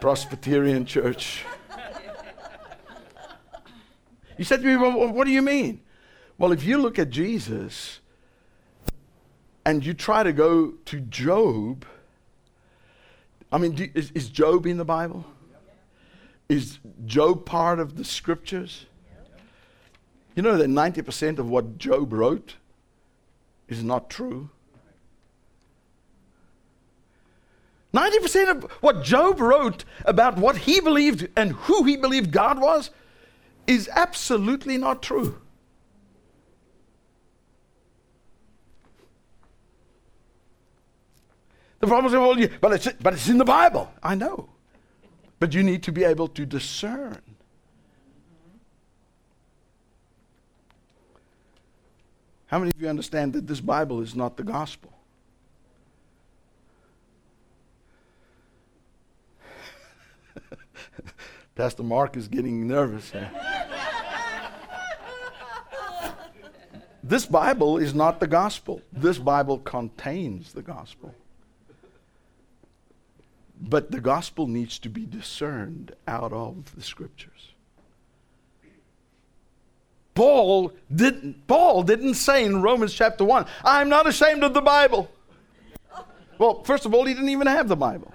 Presbyterian 0.00 0.86
church. 0.86 1.44
You 4.40 4.44
said 4.44 4.62
to 4.62 4.66
me, 4.66 4.74
well, 4.74 5.12
what 5.12 5.26
do 5.26 5.32
you 5.32 5.42
mean? 5.42 5.82
Well, 6.38 6.50
if 6.50 6.64
you 6.64 6.78
look 6.78 6.98
at 6.98 7.10
Jesus 7.10 8.00
and 9.66 9.84
you 9.84 9.92
try 9.92 10.22
to 10.22 10.32
go 10.32 10.76
to 10.86 11.00
Job, 11.00 11.84
I 13.52 13.58
mean, 13.58 13.72
do, 13.72 13.86
is, 13.92 14.10
is 14.12 14.30
Job 14.30 14.64
in 14.64 14.78
the 14.78 14.84
Bible? 14.86 15.26
Is 16.48 16.78
Job 17.04 17.44
part 17.44 17.80
of 17.80 17.96
the 17.96 18.04
scriptures? 18.04 18.86
You 20.34 20.42
know 20.42 20.56
that 20.56 20.70
90% 20.70 21.38
of 21.38 21.46
what 21.50 21.76
Job 21.76 22.10
wrote 22.10 22.54
is 23.68 23.84
not 23.84 24.08
true. 24.08 24.48
90% 27.92 28.50
of 28.50 28.70
what 28.80 29.02
Job 29.02 29.38
wrote 29.38 29.84
about 30.06 30.38
what 30.38 30.56
he 30.56 30.80
believed 30.80 31.28
and 31.36 31.52
who 31.52 31.84
he 31.84 31.98
believed 31.98 32.30
God 32.32 32.58
was 32.58 32.88
is 33.66 33.88
absolutely 33.94 34.78
not 34.78 35.02
true. 35.02 35.40
The 41.80 41.86
problem 41.86 42.12
is, 42.12 42.18
well, 42.18 42.38
you, 42.38 42.50
but, 42.60 42.72
it's, 42.72 42.88
but 43.00 43.14
it's 43.14 43.28
in 43.28 43.38
the 43.38 43.44
Bible. 43.44 43.90
I 44.02 44.14
know. 44.14 44.50
But 45.38 45.54
you 45.54 45.62
need 45.62 45.82
to 45.84 45.92
be 45.92 46.04
able 46.04 46.28
to 46.28 46.44
discern. 46.44 47.22
How 52.46 52.58
many 52.58 52.70
of 52.74 52.80
you 52.82 52.88
understand 52.88 53.32
that 53.32 53.46
this 53.46 53.60
Bible 53.60 54.00
is 54.02 54.14
not 54.14 54.36
the 54.36 54.42
gospel? 54.42 54.92
Pastor 61.54 61.82
Mark 61.82 62.16
is 62.16 62.28
getting 62.28 62.66
nervous. 62.66 63.12
This 67.10 67.26
Bible 67.26 67.76
is 67.76 67.92
not 67.92 68.20
the 68.20 68.28
gospel. 68.28 68.82
This 68.92 69.18
Bible 69.18 69.58
contains 69.58 70.52
the 70.52 70.62
gospel. 70.62 71.12
But 73.60 73.90
the 73.90 74.00
gospel 74.00 74.46
needs 74.46 74.78
to 74.78 74.88
be 74.88 75.06
discerned 75.06 75.92
out 76.06 76.32
of 76.32 76.72
the 76.76 76.82
scriptures. 76.82 77.52
Paul 80.14 80.72
didn't, 80.94 81.48
Paul 81.48 81.82
didn't 81.82 82.14
say 82.14 82.44
in 82.44 82.62
Romans 82.62 82.94
chapter 82.94 83.24
1, 83.24 83.44
I'm 83.64 83.88
not 83.88 84.06
ashamed 84.06 84.44
of 84.44 84.54
the 84.54 84.60
Bible. 84.60 85.10
Well, 86.38 86.62
first 86.62 86.86
of 86.86 86.94
all, 86.94 87.06
he 87.06 87.14
didn't 87.14 87.30
even 87.30 87.48
have 87.48 87.66
the 87.66 87.76
Bible. 87.76 88.14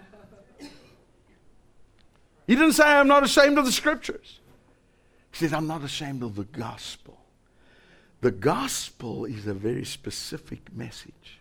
He 2.48 2.56
didn't 2.56 2.74
say, 2.74 2.86
I'm 2.86 3.10
not 3.10 3.26
ashamed 3.26 3.58
of 3.58 3.66
the 3.66 3.74
scriptures. 3.74 4.40
He 5.34 5.40
said, 5.40 5.54
I'm 5.54 5.68
not 5.68 5.84
ashamed 5.84 6.24
of 6.24 6.36
the 6.36 6.46
gospel. 6.46 7.18
The 8.26 8.32
gospel 8.32 9.26
is 9.26 9.46
a 9.46 9.54
very 9.54 9.86
specific 9.86 10.76
message. 10.76 11.38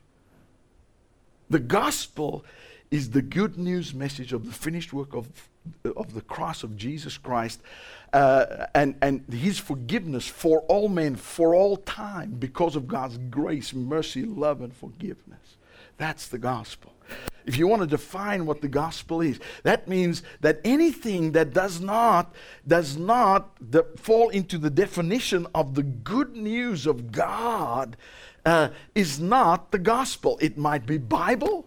The 1.49 1.59
gospel 1.59 2.45
is 2.91 3.09
the 3.09 3.23
good 3.23 3.57
news 3.57 3.95
message 3.95 4.35
of 4.35 4.45
the 4.45 4.53
finished 4.53 4.93
work 4.93 5.15
of, 5.15 5.27
of 5.97 6.13
the 6.13 6.21
cross 6.21 6.63
of 6.63 6.77
Jesus 6.77 7.17
Christ 7.17 7.63
uh, 8.13 8.67
and, 8.75 8.97
and 9.01 9.25
his 9.33 9.59
forgiveness 9.59 10.27
for 10.27 10.59
all 10.69 10.91
men, 10.91 11.17
for 11.17 11.55
all 11.55 11.79
time, 11.79 12.33
because 12.33 12.77
of 12.77 12.87
God's 12.87 13.17
grace, 13.31 13.73
mercy, 13.73 14.27
love, 14.27 14.61
and 14.61 14.77
forgiveness. 14.77 15.44
That's 15.97 16.29
the 16.29 16.39
gospel. 16.39 16.93
If 17.47 17.59
you 17.59 17.67
want 17.67 17.83
to 17.83 17.87
define 17.87 18.47
what 18.47 18.63
the 18.63 18.69
gospel 18.69 19.21
is, 19.21 19.39
that 19.65 19.87
means 19.87 20.23
that 20.41 20.61
anything 20.65 21.33
that 21.33 21.53
does 21.53 21.81
not 21.81 22.35
does 22.67 22.97
not 22.97 23.51
the, 23.61 23.85
fall 23.97 24.31
into 24.31 24.57
the 24.57 24.71
definition 24.71 25.47
of 25.55 25.75
the 25.75 25.83
good 25.83 26.35
news 26.35 26.87
of 26.87 27.13
God 27.13 27.99
uh, 28.47 28.71
is 28.95 29.21
not 29.21 29.73
the 29.73 29.79
gospel. 29.79 30.39
It 30.41 30.57
might 30.57 30.87
be 30.87 30.97
Bible, 30.97 31.67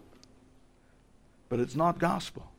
but 1.48 1.60
it's 1.60 1.76
not 1.76 2.00
gospel. 2.00 2.50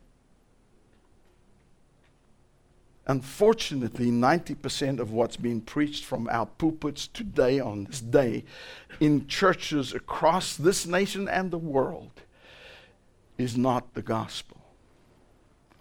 Unfortunately, 3.09 4.11
90% 4.11 4.99
of 4.99 5.11
what's 5.11 5.35
being 5.35 5.61
preached 5.61 6.05
from 6.05 6.29
our 6.29 6.45
pulpits 6.45 7.07
today, 7.07 7.59
on 7.59 7.85
this 7.85 8.01
day, 8.01 8.43
in 8.99 9.25
churches 9.25 9.95
across 9.95 10.55
this 10.55 10.85
nation 10.85 11.27
and 11.27 11.49
the 11.49 11.57
world, 11.57 12.11
is 13.39 13.57
not 13.57 13.95
the 13.95 14.03
gospel. 14.03 14.57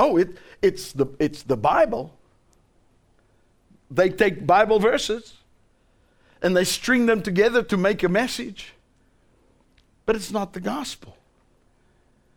Oh, 0.01 0.16
it, 0.16 0.39
it's, 0.62 0.93
the, 0.93 1.05
it's 1.18 1.43
the 1.43 1.59
Bible. 1.59 2.16
They 3.91 4.09
take 4.09 4.47
Bible 4.47 4.79
verses 4.79 5.35
and 6.41 6.57
they 6.57 6.64
string 6.64 7.05
them 7.05 7.20
together 7.20 7.62
to 7.64 7.76
make 7.76 8.03
a 8.03 8.09
message, 8.09 8.72
but 10.07 10.16
it's 10.16 10.33
not 10.33 10.55
the 10.55 10.61
gospel. 10.61 11.18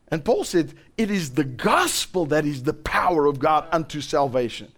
And 0.10 0.26
Paul 0.26 0.44
said, 0.44 0.74
It 0.98 1.10
is 1.10 1.32
the 1.32 1.46
gospel 1.46 2.26
that 2.26 2.46
is 2.46 2.64
the 2.64 2.74
power 2.74 3.26
of 3.26 3.40
God 3.40 3.70
unto 3.72 4.02
salvation. 4.02 4.74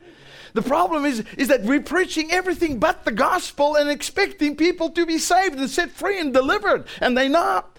The 0.53 0.61
problem 0.61 1.05
is, 1.05 1.23
is 1.37 1.47
that 1.47 1.63
we're 1.63 1.81
preaching 1.81 2.31
everything 2.31 2.79
but 2.79 3.05
the 3.05 3.11
gospel 3.11 3.75
and 3.75 3.89
expecting 3.89 4.55
people 4.55 4.89
to 4.91 5.05
be 5.05 5.17
saved 5.17 5.57
and 5.59 5.69
set 5.69 5.91
free 5.91 6.19
and 6.19 6.33
delivered, 6.33 6.85
and 7.01 7.17
they're 7.17 7.29
not. 7.29 7.73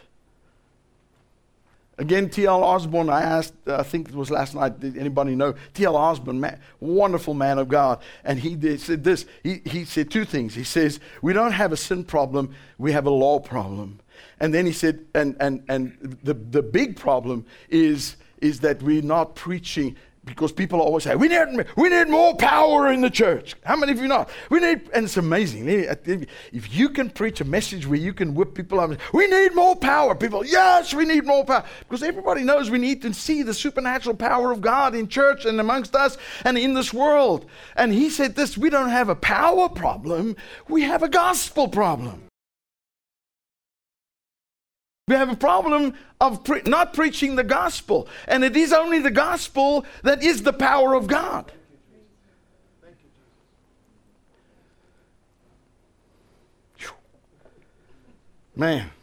Again, 1.96 2.28
T.L. 2.28 2.64
Osborn, 2.64 3.08
I 3.08 3.22
asked, 3.22 3.54
uh, 3.68 3.76
I 3.76 3.84
think 3.84 4.08
it 4.08 4.16
was 4.16 4.28
last 4.28 4.56
night, 4.56 4.80
did 4.80 4.98
anybody 4.98 5.36
know? 5.36 5.54
T.L. 5.74 5.94
Osborn, 5.94 6.40
man, 6.40 6.58
wonderful 6.80 7.34
man 7.34 7.58
of 7.58 7.68
God. 7.68 8.02
And 8.24 8.40
he 8.40 8.56
did, 8.56 8.80
said 8.80 9.04
this. 9.04 9.26
He, 9.44 9.60
he 9.64 9.84
said 9.84 10.10
two 10.10 10.24
things. 10.24 10.56
He 10.56 10.64
says, 10.64 10.98
We 11.22 11.32
don't 11.32 11.52
have 11.52 11.70
a 11.70 11.76
sin 11.76 12.02
problem, 12.02 12.52
we 12.78 12.90
have 12.90 13.06
a 13.06 13.10
law 13.10 13.38
problem. 13.38 14.00
And 14.40 14.52
then 14.52 14.66
he 14.66 14.72
said, 14.72 15.04
and, 15.14 15.36
and, 15.38 15.62
and 15.68 16.18
the, 16.22 16.34
the 16.34 16.62
big 16.62 16.96
problem 16.96 17.46
is, 17.68 18.16
is 18.40 18.60
that 18.60 18.82
we're 18.82 19.02
not 19.02 19.36
preaching 19.36 19.96
because 20.24 20.52
people 20.52 20.80
always 20.80 21.04
say, 21.04 21.14
we 21.14 21.28
need, 21.28 21.66
we 21.76 21.88
need 21.88 22.08
more 22.08 22.34
power 22.36 22.90
in 22.90 23.00
the 23.00 23.10
church. 23.10 23.54
How 23.64 23.76
many 23.76 23.92
of 23.92 23.98
you 23.98 24.08
know? 24.08 24.26
We 24.50 24.60
need, 24.60 24.88
and 24.94 25.04
it's 25.04 25.16
amazing. 25.16 25.68
Eh? 25.68 25.94
If 26.52 26.74
you 26.74 26.88
can 26.88 27.10
preach 27.10 27.40
a 27.40 27.44
message 27.44 27.86
where 27.86 27.98
you 27.98 28.14
can 28.14 28.34
whip 28.34 28.54
people 28.54 28.80
up, 28.80 28.92
we 29.12 29.26
need 29.26 29.54
more 29.54 29.76
power. 29.76 30.14
People, 30.14 30.44
yes, 30.44 30.94
we 30.94 31.04
need 31.04 31.24
more 31.24 31.44
power. 31.44 31.64
Because 31.80 32.02
everybody 32.02 32.42
knows 32.42 32.70
we 32.70 32.78
need 32.78 33.02
to 33.02 33.12
see 33.12 33.42
the 33.42 33.54
supernatural 33.54 34.16
power 34.16 34.50
of 34.50 34.60
God 34.60 34.94
in 34.94 35.08
church 35.08 35.44
and 35.44 35.60
amongst 35.60 35.94
us 35.94 36.16
and 36.44 36.56
in 36.56 36.74
this 36.74 36.92
world. 36.92 37.46
And 37.76 37.92
he 37.92 38.10
said 38.10 38.34
this, 38.34 38.56
we 38.56 38.70
don't 38.70 38.90
have 38.90 39.08
a 39.08 39.16
power 39.16 39.68
problem, 39.68 40.36
we 40.68 40.82
have 40.82 41.02
a 41.02 41.08
gospel 41.08 41.68
problem. 41.68 42.22
We 45.06 45.16
have 45.16 45.30
a 45.30 45.36
problem 45.36 45.94
of 46.18 46.44
pre- 46.44 46.62
not 46.64 46.94
preaching 46.94 47.36
the 47.36 47.44
gospel. 47.44 48.08
And 48.26 48.42
it 48.42 48.56
is 48.56 48.72
only 48.72 49.00
the 49.00 49.10
gospel 49.10 49.84
that 50.02 50.22
is 50.22 50.42
the 50.42 50.52
power 50.52 50.94
of 50.94 51.06
God. 51.06 51.52
Man. 58.56 58.93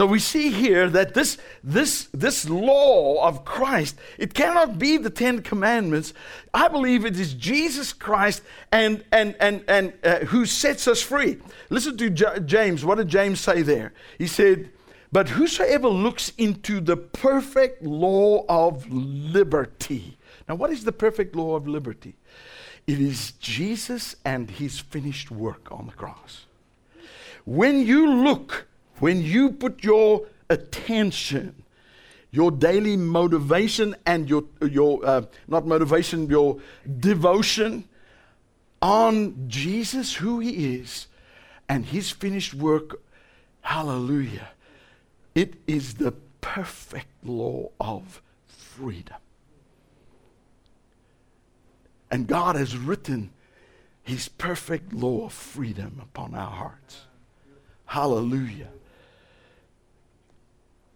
So 0.00 0.06
we 0.06 0.18
see 0.18 0.48
here 0.50 0.88
that 0.88 1.12
this, 1.12 1.36
this, 1.62 2.08
this 2.14 2.48
law 2.48 3.22
of 3.22 3.44
Christ, 3.44 3.96
it 4.16 4.32
cannot 4.32 4.78
be 4.78 4.96
the 4.96 5.10
Ten 5.10 5.42
Commandments. 5.42 6.14
I 6.54 6.68
believe 6.68 7.04
it 7.04 7.20
is 7.20 7.34
Jesus 7.34 7.92
Christ 7.92 8.42
and, 8.72 9.04
and, 9.12 9.36
and, 9.38 9.62
and 9.68 9.92
uh, 10.02 10.20
who 10.20 10.46
sets 10.46 10.88
us 10.88 11.02
free. 11.02 11.36
Listen 11.68 11.98
to 11.98 12.08
J- 12.08 12.40
James. 12.46 12.82
What 12.82 12.96
did 12.96 13.08
James 13.08 13.40
say 13.40 13.60
there? 13.60 13.92
He 14.16 14.26
said, 14.26 14.70
But 15.12 15.28
whosoever 15.28 15.88
looks 15.88 16.32
into 16.38 16.80
the 16.80 16.96
perfect 16.96 17.82
law 17.82 18.46
of 18.48 18.90
liberty. 18.90 20.16
Now, 20.48 20.54
what 20.54 20.70
is 20.70 20.84
the 20.84 20.92
perfect 20.92 21.36
law 21.36 21.56
of 21.56 21.68
liberty? 21.68 22.14
It 22.86 23.02
is 23.02 23.32
Jesus 23.32 24.16
and 24.24 24.50
his 24.50 24.78
finished 24.78 25.30
work 25.30 25.68
on 25.70 25.84
the 25.84 25.92
cross. 25.92 26.46
When 27.44 27.84
you 27.84 28.10
look 28.10 28.66
when 29.00 29.22
you 29.22 29.50
put 29.50 29.82
your 29.82 30.26
attention, 30.48 31.62
your 32.30 32.50
daily 32.50 32.96
motivation 32.96 33.96
and 34.06 34.28
your, 34.28 34.44
your 34.62 35.04
uh, 35.04 35.22
not 35.48 35.66
motivation, 35.66 36.28
your 36.28 36.60
devotion 36.98 37.88
on 38.80 39.48
Jesus, 39.48 40.14
who 40.14 40.38
He 40.38 40.76
is, 40.76 41.06
and 41.68 41.86
His 41.86 42.10
finished 42.10 42.54
work, 42.54 43.02
hallelujah, 43.62 44.48
it 45.34 45.54
is 45.66 45.94
the 45.94 46.12
perfect 46.40 47.08
law 47.24 47.70
of 47.80 48.22
freedom. 48.46 49.16
And 52.10 52.26
God 52.26 52.56
has 52.56 52.76
written 52.76 53.30
His 54.02 54.28
perfect 54.28 54.92
law 54.92 55.26
of 55.26 55.32
freedom 55.32 56.00
upon 56.02 56.34
our 56.34 56.50
hearts. 56.50 57.02
Hallelujah. 57.86 58.68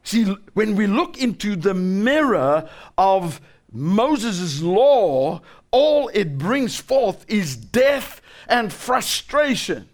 See, 0.04 0.24
when 0.52 0.76
we 0.76 0.86
look 0.86 1.18
into 1.18 1.56
the 1.56 1.74
mirror 1.74 2.68
of 2.96 3.40
Moses' 3.72 4.62
law, 4.62 5.40
all 5.70 6.08
it 6.14 6.38
brings 6.38 6.76
forth 6.76 7.24
is 7.26 7.56
death 7.56 8.20
and 8.46 8.72
frustration. 8.72 9.88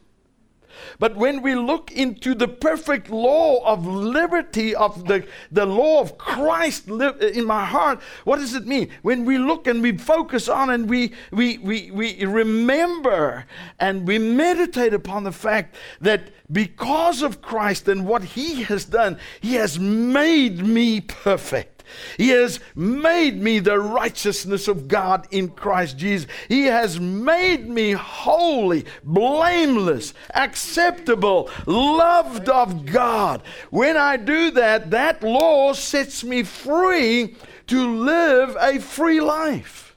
But 1.00 1.16
when 1.16 1.40
we 1.40 1.54
look 1.54 1.90
into 1.90 2.34
the 2.34 2.46
perfect 2.46 3.08
law 3.08 3.64
of 3.64 3.86
liberty, 3.86 4.74
of 4.74 5.08
the, 5.08 5.26
the 5.50 5.64
law 5.64 6.02
of 6.02 6.18
Christ 6.18 6.88
in 6.88 7.46
my 7.46 7.64
heart, 7.64 8.00
what 8.24 8.36
does 8.38 8.54
it 8.54 8.66
mean? 8.66 8.90
When 9.00 9.24
we 9.24 9.38
look 9.38 9.66
and 9.66 9.82
we 9.82 9.96
focus 9.96 10.46
on 10.46 10.68
and 10.68 10.90
we, 10.90 11.12
we, 11.32 11.56
we, 11.56 11.90
we 11.90 12.22
remember 12.26 13.46
and 13.78 14.06
we 14.06 14.18
meditate 14.18 14.92
upon 14.92 15.24
the 15.24 15.32
fact 15.32 15.74
that 16.02 16.28
because 16.52 17.22
of 17.22 17.40
Christ 17.40 17.88
and 17.88 18.06
what 18.06 18.22
He 18.22 18.62
has 18.64 18.84
done, 18.84 19.18
He 19.40 19.54
has 19.54 19.78
made 19.78 20.58
me 20.58 21.00
perfect. 21.00 21.79
He 22.16 22.30
has 22.30 22.60
made 22.74 23.40
me 23.40 23.58
the 23.58 23.78
righteousness 23.78 24.68
of 24.68 24.88
God 24.88 25.26
in 25.30 25.48
Christ 25.48 25.98
Jesus. 25.98 26.28
He 26.48 26.64
has 26.64 26.98
made 26.98 27.68
me 27.68 27.92
holy, 27.92 28.84
blameless, 29.04 30.14
acceptable, 30.34 31.50
loved 31.66 32.48
of 32.48 32.86
God. 32.86 33.42
When 33.70 33.96
I 33.96 34.16
do 34.16 34.50
that, 34.52 34.90
that 34.90 35.22
law 35.22 35.72
sets 35.72 36.24
me 36.24 36.42
free 36.42 37.36
to 37.68 37.96
live 37.98 38.56
a 38.60 38.78
free 38.80 39.20
life. 39.20 39.96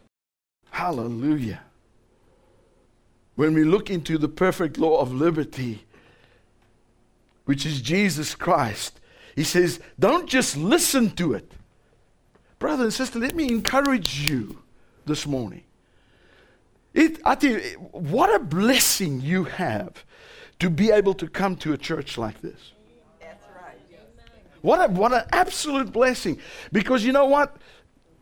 Hallelujah. 0.70 1.62
When 3.36 3.54
we 3.54 3.64
look 3.64 3.90
into 3.90 4.18
the 4.18 4.28
perfect 4.28 4.78
law 4.78 5.00
of 5.00 5.12
liberty, 5.12 5.86
which 7.46 7.66
is 7.66 7.82
Jesus 7.82 8.36
Christ, 8.36 9.00
he 9.36 9.44
says, 9.44 9.80
don't 10.00 10.30
just 10.30 10.56
listen 10.56 11.10
to 11.12 11.34
it. 11.34 11.52
Brother 12.64 12.86
and 12.86 12.94
sister, 12.94 13.20
let 13.20 13.36
me 13.36 13.50
encourage 13.50 14.22
you 14.22 14.64
this 15.06 15.28
morning. 15.28 15.66
It, 16.94 17.20
I 17.26 17.36
tell 17.36 17.52
you, 17.52 17.60
what 17.92 18.34
a 18.34 18.40
blessing 18.40 19.20
you 19.20 19.44
have 19.44 20.06
to 20.60 20.70
be 20.70 20.90
able 20.90 21.14
to 21.16 21.28
come 21.28 21.58
to 21.58 21.74
a 21.74 21.78
church 21.78 22.18
like 22.18 22.40
this. 22.40 22.72
That's 23.20 23.44
right. 23.62 23.78
What, 24.62 24.90
a, 24.90 24.94
what 24.94 25.12
an 25.12 25.24
absolute 25.34 25.92
blessing. 25.92 26.40
Because 26.72 27.04
you 27.04 27.12
know 27.12 27.26
what? 27.26 27.58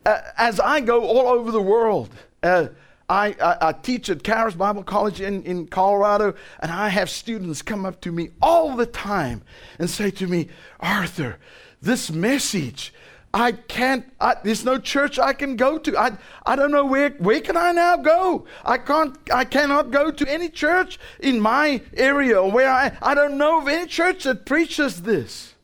Uh, 0.04 0.18
as 0.36 0.58
I 0.58 0.80
go 0.80 1.04
all 1.04 1.28
over 1.28 1.52
the 1.52 1.62
world, 1.62 2.10
uh, 2.42 2.66
I, 3.08 3.36
I, 3.40 3.68
I, 3.68 3.72
teach 3.74 4.10
at 4.10 4.24
Charis 4.24 4.56
Bible 4.56 4.82
College 4.82 5.20
in, 5.20 5.44
in 5.44 5.68
Colorado, 5.68 6.34
and 6.58 6.72
I 6.72 6.88
have 6.88 7.10
students 7.10 7.62
come 7.62 7.86
up 7.86 8.00
to 8.00 8.10
me 8.10 8.30
all 8.42 8.74
the 8.74 8.86
time 8.86 9.42
and 9.78 9.88
say 9.88 10.10
to 10.10 10.26
me, 10.26 10.48
Arthur, 10.80 11.38
this 11.80 12.10
message 12.10 12.92
I 13.34 13.52
can't, 13.52 14.04
I, 14.20 14.36
there's 14.44 14.64
no 14.64 14.78
church 14.78 15.18
I 15.18 15.32
can 15.32 15.56
go 15.56 15.78
to. 15.78 15.98
I, 15.98 16.12
I 16.44 16.54
don't 16.54 16.70
know 16.70 16.84
where, 16.84 17.10
where 17.10 17.40
can 17.40 17.56
I 17.56 17.72
now 17.72 17.96
go? 17.96 18.44
I 18.64 18.76
can't, 18.76 19.16
I 19.32 19.44
cannot 19.44 19.90
go 19.90 20.10
to 20.10 20.30
any 20.30 20.50
church 20.50 20.98
in 21.18 21.40
my 21.40 21.80
area 21.96 22.44
where 22.44 22.70
I, 22.70 22.96
I 23.00 23.14
don't 23.14 23.38
know 23.38 23.60
of 23.60 23.68
any 23.68 23.86
church 23.86 24.24
that 24.24 24.44
preaches 24.44 25.02
this. 25.02 25.54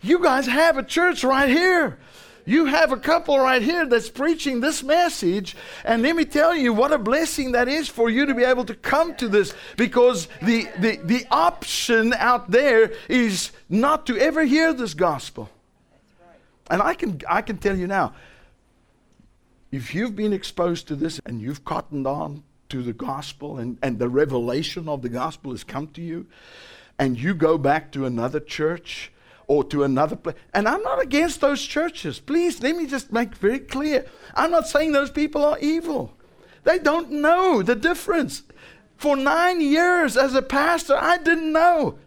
You 0.00 0.20
guys 0.20 0.46
have 0.46 0.78
a 0.78 0.84
church 0.84 1.24
right 1.24 1.48
here. 1.48 1.98
You 2.46 2.66
have 2.66 2.92
a 2.92 2.96
couple 2.96 3.38
right 3.38 3.60
here 3.60 3.86
that's 3.86 4.08
preaching 4.08 4.60
this 4.60 4.82
message. 4.82 5.56
And 5.84 6.02
let 6.02 6.14
me 6.14 6.24
tell 6.24 6.54
you 6.54 6.72
what 6.72 6.92
a 6.92 6.98
blessing 6.98 7.52
that 7.52 7.68
is 7.68 7.88
for 7.88 8.08
you 8.08 8.24
to 8.26 8.34
be 8.34 8.44
able 8.44 8.64
to 8.64 8.74
come 8.74 9.14
to 9.16 9.28
this 9.28 9.52
because 9.76 10.28
the, 10.42 10.68
the, 10.78 11.00
the 11.04 11.26
option 11.30 12.14
out 12.14 12.50
there 12.50 12.92
is 13.08 13.50
not 13.68 14.06
to 14.06 14.16
ever 14.16 14.44
hear 14.44 14.72
this 14.72 14.94
gospel. 14.94 15.50
And 16.70 16.80
I 16.80 16.94
can, 16.94 17.20
I 17.28 17.42
can 17.42 17.58
tell 17.58 17.76
you 17.76 17.86
now, 17.86 18.14
if 19.72 19.94
you've 19.94 20.16
been 20.16 20.32
exposed 20.32 20.88
to 20.88 20.96
this 20.96 21.20
and 21.26 21.40
you've 21.40 21.64
cottoned 21.64 22.06
on 22.06 22.44
to 22.70 22.82
the 22.82 22.92
gospel 22.92 23.58
and, 23.58 23.76
and 23.82 23.98
the 23.98 24.08
revelation 24.08 24.88
of 24.88 25.02
the 25.02 25.08
gospel 25.08 25.50
has 25.50 25.64
come 25.64 25.88
to 25.88 26.00
you, 26.00 26.26
and 26.98 27.18
you 27.18 27.34
go 27.34 27.58
back 27.58 27.90
to 27.92 28.04
another 28.04 28.40
church 28.40 29.10
or 29.46 29.64
to 29.64 29.82
another 29.82 30.14
place, 30.14 30.36
and 30.54 30.68
I'm 30.68 30.82
not 30.82 31.02
against 31.02 31.40
those 31.40 31.62
churches. 31.62 32.20
Please, 32.20 32.62
let 32.62 32.76
me 32.76 32.86
just 32.86 33.12
make 33.12 33.34
very 33.34 33.58
clear. 33.58 34.06
I'm 34.34 34.50
not 34.50 34.68
saying 34.68 34.92
those 34.92 35.10
people 35.10 35.44
are 35.44 35.58
evil. 35.58 36.14
They 36.62 36.78
don't 36.78 37.10
know 37.10 37.62
the 37.62 37.74
difference. 37.74 38.42
For 38.96 39.16
nine 39.16 39.60
years 39.60 40.16
as 40.16 40.34
a 40.34 40.42
pastor, 40.42 40.94
I 40.94 41.18
didn't 41.18 41.52
know. 41.52 41.98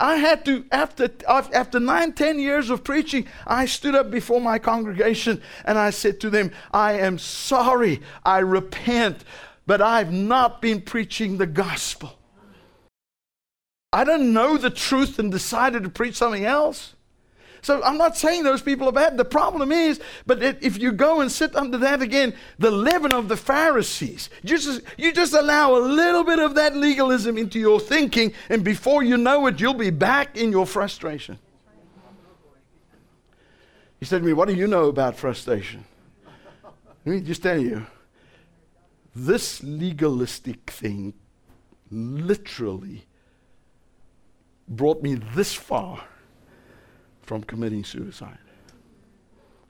I 0.00 0.16
had 0.16 0.46
to, 0.46 0.64
after, 0.72 1.10
after 1.28 1.78
nine, 1.78 2.14
ten 2.14 2.38
years 2.38 2.70
of 2.70 2.82
preaching, 2.82 3.28
I 3.46 3.66
stood 3.66 3.94
up 3.94 4.10
before 4.10 4.40
my 4.40 4.58
congregation 4.58 5.42
and 5.66 5.78
I 5.78 5.90
said 5.90 6.20
to 6.20 6.30
them, 6.30 6.52
I 6.72 6.94
am 6.94 7.18
sorry, 7.18 8.00
I 8.24 8.38
repent, 8.38 9.24
but 9.66 9.82
I've 9.82 10.10
not 10.10 10.62
been 10.62 10.80
preaching 10.80 11.36
the 11.36 11.46
gospel. 11.46 12.18
I 13.92 14.04
don't 14.04 14.32
know 14.32 14.56
the 14.56 14.70
truth 14.70 15.18
and 15.18 15.30
decided 15.30 15.82
to 15.82 15.90
preach 15.90 16.16
something 16.16 16.46
else. 16.46 16.94
So 17.62 17.82
I'm 17.82 17.98
not 17.98 18.16
saying 18.16 18.42
those 18.42 18.62
people 18.62 18.88
are 18.88 18.92
bad. 18.92 19.16
The 19.16 19.24
problem 19.24 19.70
is, 19.72 20.00
but 20.26 20.42
if 20.42 20.78
you 20.78 20.92
go 20.92 21.20
and 21.20 21.30
sit 21.30 21.54
under 21.54 21.78
that 21.78 22.00
again, 22.00 22.34
the 22.58 22.70
leaven 22.70 23.12
of 23.12 23.28
the 23.28 23.36
Pharisees, 23.36 24.30
you 24.42 24.58
just, 24.58 24.80
you 24.96 25.12
just 25.12 25.34
allow 25.34 25.76
a 25.76 25.80
little 25.80 26.24
bit 26.24 26.38
of 26.38 26.54
that 26.54 26.76
legalism 26.76 27.36
into 27.36 27.58
your 27.58 27.80
thinking, 27.80 28.32
and 28.48 28.64
before 28.64 29.02
you 29.02 29.16
know 29.16 29.46
it, 29.46 29.60
you'll 29.60 29.74
be 29.74 29.90
back 29.90 30.36
in 30.36 30.50
your 30.50 30.66
frustration. 30.66 31.38
He 33.98 34.06
said 34.06 34.22
to 34.22 34.26
me, 34.26 34.32
What 34.32 34.48
do 34.48 34.54
you 34.54 34.66
know 34.66 34.84
about 34.84 35.16
frustration? 35.16 35.84
Let 37.04 37.14
me 37.14 37.20
just 37.20 37.42
tell 37.42 37.60
you 37.60 37.86
this 39.14 39.62
legalistic 39.62 40.70
thing 40.70 41.14
literally 41.90 43.04
brought 44.68 45.02
me 45.02 45.14
this 45.14 45.52
far 45.52 46.04
from 47.30 47.44
committing 47.44 47.84
suicide 47.84 48.38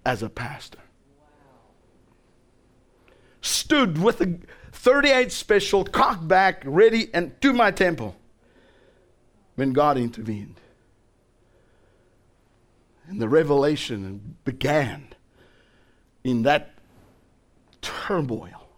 as 0.07 0.23
a 0.23 0.31
pastor. 0.31 0.79
Stood 3.43 4.01
with 4.03 4.23
a 4.23 4.39
38 4.73 5.31
special, 5.31 5.85
cocked 5.85 6.27
back, 6.27 6.63
ready, 6.65 7.11
and 7.13 7.39
to 7.43 7.53
my 7.53 7.71
temple 7.71 8.17
when 9.57 9.75
God 9.75 9.99
intervened. 9.99 10.59
And 13.07 13.21
the 13.21 13.29
revelation 13.29 14.37
began 14.47 15.09
in 16.25 16.45
that 16.45 16.71
turmoil. 17.83 18.69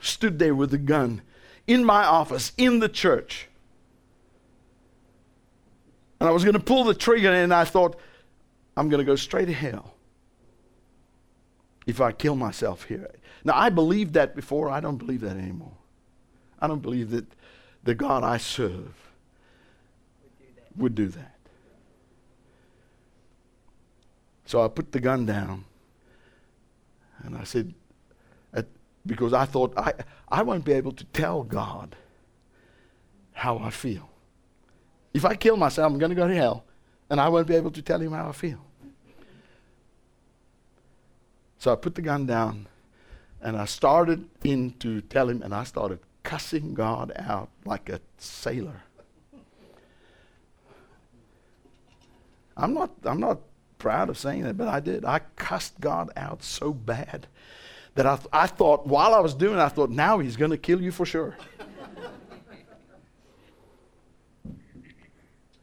Stood 0.00 0.38
there 0.38 0.54
with 0.54 0.72
a 0.72 0.78
gun 0.78 1.20
in 1.66 1.84
my 1.84 2.04
office, 2.06 2.52
in 2.56 2.78
the 2.78 2.88
church 2.88 3.47
and 6.20 6.28
I 6.28 6.32
was 6.32 6.44
going 6.44 6.54
to 6.54 6.60
pull 6.60 6.84
the 6.84 6.94
trigger, 6.94 7.32
and 7.32 7.52
I 7.52 7.64
thought, 7.64 7.98
I'm 8.76 8.88
going 8.88 8.98
to 8.98 9.04
go 9.04 9.16
straight 9.16 9.46
to 9.46 9.52
hell 9.52 9.94
if 11.86 12.00
I 12.00 12.12
kill 12.12 12.36
myself 12.36 12.84
here. 12.84 13.10
Now, 13.44 13.56
I 13.56 13.70
believed 13.70 14.14
that 14.14 14.36
before. 14.36 14.70
I 14.70 14.80
don't 14.80 14.96
believe 14.96 15.20
that 15.22 15.36
anymore. 15.36 15.72
I 16.60 16.66
don't 16.66 16.82
believe 16.82 17.10
that 17.10 17.26
the 17.84 17.94
God 17.94 18.24
I 18.24 18.36
serve 18.36 18.94
would 20.76 20.94
do 20.94 21.08
that. 21.08 21.36
So 24.44 24.62
I 24.62 24.68
put 24.68 24.92
the 24.92 25.00
gun 25.00 25.26
down 25.26 25.64
and 27.24 27.36
I 27.36 27.44
said, 27.44 27.74
because 29.06 29.32
I 29.32 29.46
thought 29.46 29.72
I, 29.76 29.94
I 30.28 30.42
won't 30.42 30.64
be 30.64 30.72
able 30.72 30.92
to 30.92 31.04
tell 31.06 31.42
God 31.42 31.96
how 33.32 33.58
I 33.58 33.70
feel. 33.70 34.10
If 35.18 35.24
I 35.24 35.34
kill 35.34 35.56
myself, 35.56 35.90
I'm 35.90 35.98
going 35.98 36.10
to 36.10 36.14
go 36.14 36.28
to 36.28 36.34
hell, 36.34 36.62
and 37.10 37.20
I 37.20 37.28
won't 37.28 37.48
be 37.48 37.56
able 37.56 37.72
to 37.72 37.82
tell 37.82 38.00
him 38.00 38.12
how 38.12 38.28
I 38.28 38.32
feel. 38.32 38.60
So 41.58 41.72
I 41.72 41.74
put 41.74 41.96
the 41.96 42.02
gun 42.02 42.24
down, 42.24 42.68
and 43.42 43.56
I 43.56 43.64
started 43.64 44.28
in 44.44 44.74
to 44.78 45.00
tell 45.00 45.28
him, 45.28 45.42
and 45.42 45.52
I 45.52 45.64
started 45.64 45.98
cussing 46.22 46.72
God 46.72 47.10
out 47.16 47.48
like 47.64 47.88
a 47.88 48.00
sailor. 48.18 48.84
I'm 52.56 52.72
not, 52.72 52.92
I'm 53.04 53.18
not 53.18 53.40
proud 53.78 54.10
of 54.10 54.18
saying 54.18 54.44
that, 54.44 54.56
but 54.56 54.68
I 54.68 54.78
did. 54.78 55.04
I 55.04 55.18
cussed 55.34 55.80
God 55.80 56.12
out 56.16 56.44
so 56.44 56.72
bad 56.72 57.26
that 57.96 58.06
I, 58.06 58.14
th- 58.14 58.28
I 58.32 58.46
thought, 58.46 58.86
while 58.86 59.16
I 59.16 59.18
was 59.18 59.34
doing 59.34 59.54
it, 59.58 59.62
I 59.62 59.68
thought, 59.68 59.90
now 59.90 60.20
he's 60.20 60.36
going 60.36 60.52
to 60.52 60.58
kill 60.58 60.80
you 60.80 60.92
for 60.92 61.04
sure. 61.04 61.36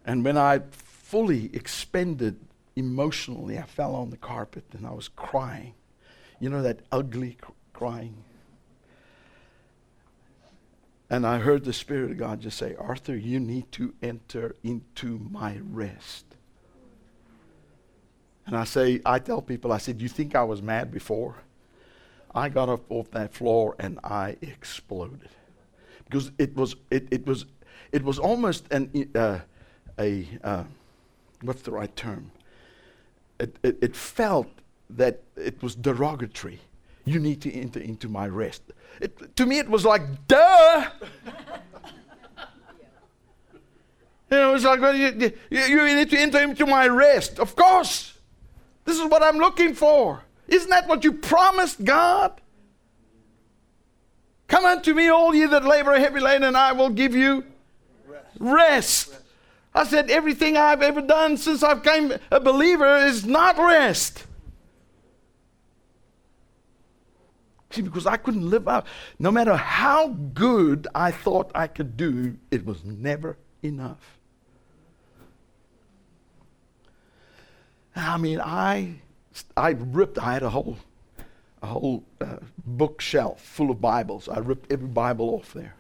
And 0.06 0.24
when 0.24 0.38
I 0.38 0.60
fully 0.72 1.50
expended 1.54 2.40
emotionally, 2.76 3.58
I 3.58 3.64
fell 3.64 3.96
on 3.96 4.12
the 4.12 4.18
carpet 4.18 4.64
and 4.74 4.86
I 4.86 4.92
was 4.92 5.08
crying. 5.08 5.74
You 6.40 6.50
know 6.50 6.62
that 6.62 6.82
ugly 6.92 7.38
cr- 7.42 7.52
crying? 7.74 8.16
And 11.10 11.26
I 11.26 11.40
heard 11.40 11.64
the 11.64 11.74
Spirit 11.74 12.12
of 12.12 12.18
God 12.18 12.42
just 12.42 12.58
say, 12.58 12.76
Arthur, 12.76 13.16
you 13.16 13.40
need 13.40 13.72
to 13.74 13.94
enter 14.02 14.56
into 14.64 15.20
my 15.32 15.60
rest. 15.72 16.26
And 18.46 18.56
I 18.56 18.64
say, 18.64 19.02
I 19.06 19.20
tell 19.20 19.42
people, 19.42 19.72
I 19.72 19.78
said, 19.78 20.02
you 20.02 20.10
think 20.10 20.36
I 20.36 20.44
was 20.44 20.62
mad 20.62 20.92
before? 20.92 21.36
I 22.34 22.50
got 22.50 22.70
up 22.70 22.84
off 22.90 23.10
that 23.12 23.34
floor 23.34 23.76
and 23.80 24.00
I 24.04 24.36
exploded 24.42 25.30
because 26.04 26.32
it 26.38 26.54
was 26.56 26.76
it, 26.92 27.08
it 27.10 27.26
was 27.26 27.46
it 27.94 28.04
was 28.04 28.20
almost 28.20 28.66
an 28.72 29.10
uh, 29.16 29.40
a 30.00 30.28
uh, 30.44 30.64
what's 31.42 31.62
the 31.62 31.72
right 31.72 31.96
term? 31.96 32.32
It, 33.40 33.56
it, 33.64 33.78
it 33.82 33.96
felt 33.96 34.48
that 34.90 35.22
it 35.36 35.62
was 35.62 35.76
derogatory. 35.76 36.60
You 37.06 37.20
need 37.20 37.42
to 37.42 37.54
enter 37.54 37.80
into 37.80 38.10
my 38.10 38.28
rest. 38.28 38.64
It, 39.00 39.36
to 39.36 39.46
me, 39.46 39.60
it 39.60 39.70
was 39.70 39.86
like, 39.86 40.28
duh. 40.28 40.90
You 44.32 44.38
know, 44.38 44.54
like, 44.54 44.82
well, 44.82 44.96
you, 44.96 45.32
you, 45.52 45.60
you 45.60 45.96
need 45.96 46.10
to 46.10 46.18
enter 46.18 46.42
into 46.42 46.66
my 46.66 46.88
rest. 46.88 47.40
Of 47.40 47.56
course. 47.56 48.18
This 48.84 49.00
is 49.00 49.06
what 49.06 49.22
I'm 49.22 49.38
looking 49.38 49.76
for. 49.76 50.24
Isn't 50.48 50.70
that 50.72 50.88
what 50.88 51.04
you 51.04 51.14
promised 51.14 51.84
God? 51.84 52.42
Come 54.48 54.66
unto 54.66 54.94
me, 54.94 55.10
all 55.10 55.34
ye 55.34 55.46
that 55.46 55.64
labor 55.64 55.98
heavy 56.00 56.20
laden, 56.20 56.44
and 56.44 56.58
I 56.58 56.72
will 56.72 56.90
give 56.90 57.16
you 57.16 57.44
rest. 58.08 58.38
rest. 58.40 59.25
I 59.76 59.84
said, 59.84 60.10
everything 60.10 60.56
I've 60.56 60.82
ever 60.82 61.02
done 61.02 61.36
since 61.36 61.62
I've 61.62 61.84
become 61.84 62.14
a 62.32 62.40
believer 62.40 62.96
is 62.96 63.26
not 63.26 63.58
rest. 63.58 64.26
See, 67.72 67.82
because 67.82 68.08
I 68.08 68.16
couldn't 68.16 68.50
live 68.50 68.70
out. 68.70 68.88
No 69.20 69.32
matter 69.32 69.58
how 69.58 70.08
good 70.08 70.88
I 70.96 71.12
thought 71.12 71.52
I 71.54 71.68
could 71.68 71.98
do, 71.98 72.38
it 72.50 72.66
was 72.66 72.86
never 72.86 73.38
enough. 73.62 74.18
I 77.98 78.16
mean, 78.18 78.40
I, 78.40 78.96
I 79.58 79.72
ripped, 79.72 80.18
I 80.18 80.34
had 80.34 80.44
a 80.44 80.50
whole, 80.50 80.78
a 81.62 81.68
whole 81.68 82.06
uh, 82.22 82.38
bookshelf 82.66 83.42
full 83.42 83.72
of 83.72 83.82
Bibles. 83.82 84.30
I 84.30 84.40
ripped 84.40 84.72
every 84.72 84.88
Bible 84.88 85.32
off 85.32 85.52
there. 85.52 85.76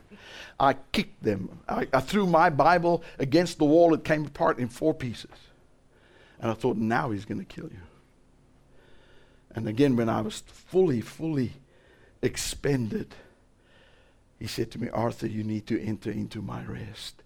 I 0.60 0.74
kicked 0.91 1.24
them. 1.24 1.60
I, 1.68 1.88
I 1.91 1.99
threw 1.99 2.26
my 2.26 2.49
Bible 2.49 3.03
against 3.20 3.58
the 3.58 3.66
wall. 3.66 3.93
It 3.93 4.03
came 4.03 4.26
apart 4.26 4.58
in 4.60 4.70
four 4.70 4.93
pieces. 4.93 5.32
And 6.39 6.49
I 6.49 6.53
thought, 6.53 6.78
now 6.78 7.12
he's 7.12 7.26
going 7.26 7.39
to 7.39 7.45
kill 7.45 7.66
you. 7.66 7.82
And 9.53 9.68
again, 9.68 9.95
when 9.95 10.10
I 10.10 10.22
was 10.22 10.43
fully, 10.47 11.01
fully 11.01 11.53
expended, 12.22 13.16
he 14.39 14.47
said 14.47 14.72
to 14.72 14.80
me, 14.80 14.89
Arthur, 14.89 15.28
you 15.28 15.43
need 15.43 15.66
to 15.68 15.82
enter 15.82 16.12
into 16.12 16.41
my 16.41 16.64
rest. 16.66 17.24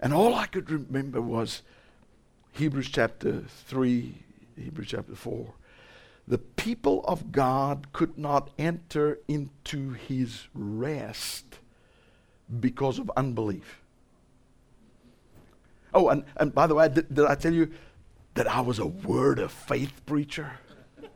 And 0.00 0.12
all 0.12 0.34
I 0.34 0.46
could 0.46 0.70
remember 0.70 1.20
was 1.20 1.62
Hebrews 2.52 2.90
chapter 2.90 3.44
3, 3.66 4.14
Hebrews 4.56 4.88
chapter 4.88 5.14
4. 5.14 5.54
The 6.28 6.38
people 6.38 7.04
of 7.06 7.32
God 7.32 7.92
could 7.92 8.16
not 8.18 8.50
enter 8.58 9.18
into 9.26 9.92
his 9.92 10.48
rest 10.54 11.59
because 12.58 12.98
of 12.98 13.10
unbelief. 13.16 13.80
Oh, 15.92 16.08
and, 16.08 16.24
and 16.36 16.54
by 16.54 16.66
the 16.66 16.74
way, 16.74 16.88
did, 16.88 17.12
did 17.12 17.26
I 17.26 17.34
tell 17.34 17.52
you 17.52 17.70
that 18.34 18.46
I 18.46 18.60
was 18.60 18.78
a 18.78 18.86
word 18.86 19.38
of 19.38 19.52
faith 19.52 20.04
preacher? 20.06 20.52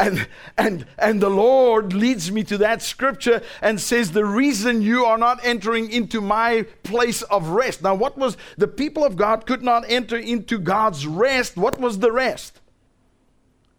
And, 0.00 0.28
and, 0.56 0.86
and 0.96 1.20
the 1.20 1.28
Lord 1.28 1.92
leads 1.92 2.30
me 2.30 2.44
to 2.44 2.58
that 2.58 2.82
scripture 2.82 3.42
and 3.60 3.80
says, 3.80 4.12
The 4.12 4.24
reason 4.24 4.80
you 4.80 5.04
are 5.04 5.18
not 5.18 5.40
entering 5.42 5.90
into 5.90 6.20
my 6.20 6.66
place 6.84 7.22
of 7.22 7.48
rest. 7.48 7.82
Now, 7.82 7.96
what 7.96 8.16
was 8.16 8.36
the 8.56 8.68
people 8.68 9.04
of 9.04 9.16
God 9.16 9.44
could 9.44 9.60
not 9.60 9.84
enter 9.88 10.16
into 10.16 10.60
God's 10.60 11.04
rest? 11.04 11.56
What 11.56 11.80
was 11.80 11.98
the 11.98 12.12
rest? 12.12 12.60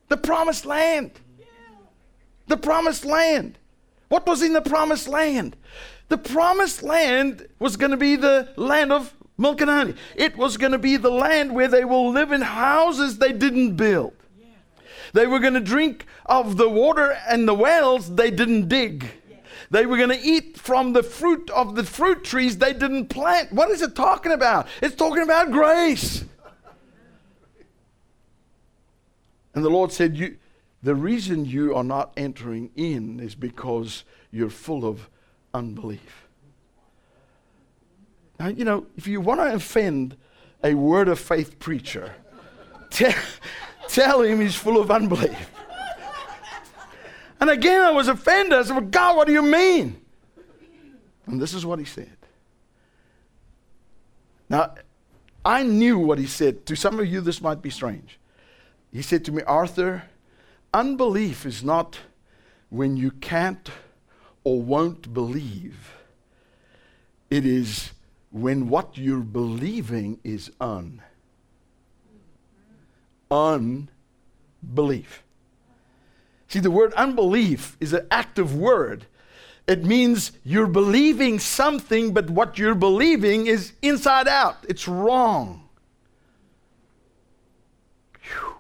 The 0.10 0.18
promised 0.18 0.66
land. 0.66 1.12
The 2.48 2.58
promised 2.58 3.06
land. 3.06 3.59
What 4.10 4.28
was 4.28 4.42
in 4.42 4.54
the 4.54 4.62
promised 4.62 5.08
land? 5.08 5.56
The 6.10 6.18
promised 6.18 6.84
land 6.84 7.48
was 7.60 7.78
going 7.78 7.92
to 7.92 7.98
be 7.98 8.16
the 8.16 8.52
land 8.56 8.92
of 8.92 9.14
milk 9.38 9.62
and 9.62 9.70
honey. 9.70 9.94
It 10.16 10.36
was 10.36 10.58
going 10.58 10.72
to 10.74 10.80
be 10.80 10.98
the 10.98 11.12
land 11.12 11.54
where 11.54 11.68
they 11.68 11.86
will 11.86 12.12
live 12.12 12.32
in 12.32 12.42
houses 12.42 13.20
they 13.20 13.32
didn't 13.32 13.76
build. 13.76 14.14
They 15.14 15.28
were 15.28 15.40
going 15.40 15.54
to 15.54 15.60
drink 15.60 16.06
of 16.26 16.58
the 16.58 16.70
water 16.70 17.18
and 17.28 17.48
the 17.48 17.54
wells 17.54 18.16
they 18.16 18.30
didn't 18.32 18.68
dig. 18.68 19.10
They 19.72 19.86
were 19.86 19.98
going 19.98 20.10
to 20.10 20.20
eat 20.20 20.58
from 20.58 20.94
the 20.94 21.04
fruit 21.04 21.50
of 21.52 21.76
the 21.76 21.84
fruit 21.84 22.24
trees 22.24 22.58
they 22.58 22.74
didn't 22.74 23.08
plant. 23.08 23.52
What 23.52 23.70
is 23.70 23.82
it 23.82 23.96
talking 23.96 24.32
about? 24.32 24.68
It's 24.82 24.96
talking 24.96 25.22
about 25.22 25.52
grace. 25.52 26.26
And 29.54 29.64
the 29.64 29.70
Lord 29.70 29.92
said, 29.92 30.18
you, 30.18 30.38
The 30.82 30.96
reason 30.96 31.46
you 31.46 31.76
are 31.76 31.84
not 31.84 32.14
entering 32.16 32.72
in 32.76 33.20
is 33.20 33.36
because 33.36 34.06
you're 34.32 34.50
full 34.50 34.86
of 34.86 35.10
unbelief. 35.54 36.28
Now, 38.40 38.48
you 38.48 38.64
know, 38.64 38.86
if 38.96 39.06
you 39.06 39.20
want 39.20 39.42
to 39.42 39.54
offend 39.54 40.16
a 40.64 40.74
word 40.74 41.10
of 41.10 41.20
faith 41.20 41.60
preacher, 41.60 42.16
tell, 42.90 44.22
him 44.22 44.40
he's 44.40 44.56
full 44.56 44.80
of 44.80 44.90
unbelief. 44.90 45.52
And 47.42 47.50
again, 47.50 47.82
I 47.82 47.92
was 47.92 48.08
offended. 48.08 48.54
I 48.54 48.64
said, 48.64 48.76
well, 48.76 48.86
God, 48.86 49.18
what 49.18 49.28
do 49.28 49.34
you 49.34 49.42
mean? 49.42 50.00
And 51.26 51.42
this 51.42 51.54
is 51.54 51.66
what 51.66 51.80
he 51.80 51.86
said. 51.86 52.18
Now, 54.50 54.76
I 55.46 55.64
knew 55.64 56.00
what 56.00 56.18
he 56.18 56.26
said. 56.26 56.66
To 56.66 56.76
some 56.76 57.00
of 57.00 57.06
you, 57.06 57.22
this 57.22 57.42
might 57.42 57.62
be 57.62 57.70
strange. 57.70 58.20
He 58.92 59.02
said 59.02 59.24
to 59.26 59.32
me, 59.32 59.44
Arthur, 59.44 60.04
unbelief 60.74 61.46
is 61.46 61.64
not 61.64 62.00
when 62.70 62.98
you 62.98 63.12
can't 63.12 63.70
or 64.44 64.62
won't 64.62 65.14
believe. 65.14 65.96
It 67.30 67.46
is 67.46 67.92
when 68.32 68.70
what 68.70 68.98
you're 68.98 69.20
believing 69.20 70.20
is 70.24 70.52
un. 70.60 71.02
Unbelief. 73.32 75.24
See, 76.48 76.60
the 76.60 76.72
word 76.72 76.94
unbelief 76.94 77.78
is 77.80 77.94
an 77.94 78.08
active 78.10 78.56
word. 78.56 79.06
It 79.68 79.84
means 79.84 80.32
you're 80.44 80.66
believing 80.66 81.38
something, 81.38 82.12
but 82.12 82.32
what 82.32 82.58
you're 82.58 82.74
believing 82.74 83.46
is 83.46 83.74
inside 83.84 84.28
out. 84.28 84.58
It's 84.68 84.88
wrong. 84.88 85.70
Whew. 88.22 88.56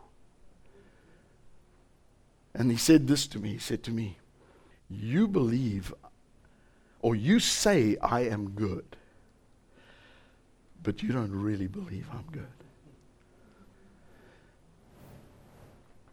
And 2.60 2.70
he 2.70 2.78
said 2.78 3.08
this 3.08 3.26
to 3.28 3.40
me. 3.40 3.54
He 3.54 3.58
said 3.58 3.84
to 3.84 3.92
me, 3.92 4.18
You 4.90 5.30
believe, 5.30 5.94
or 7.02 7.16
you 7.16 7.40
say, 7.40 7.96
I 8.02 8.26
am 8.26 8.50
good, 8.50 8.98
but 10.84 11.02
you 11.02 11.14
don't 11.14 11.32
really 11.32 11.68
believe 11.68 12.10
I'm 12.12 12.26
good. 12.34 12.46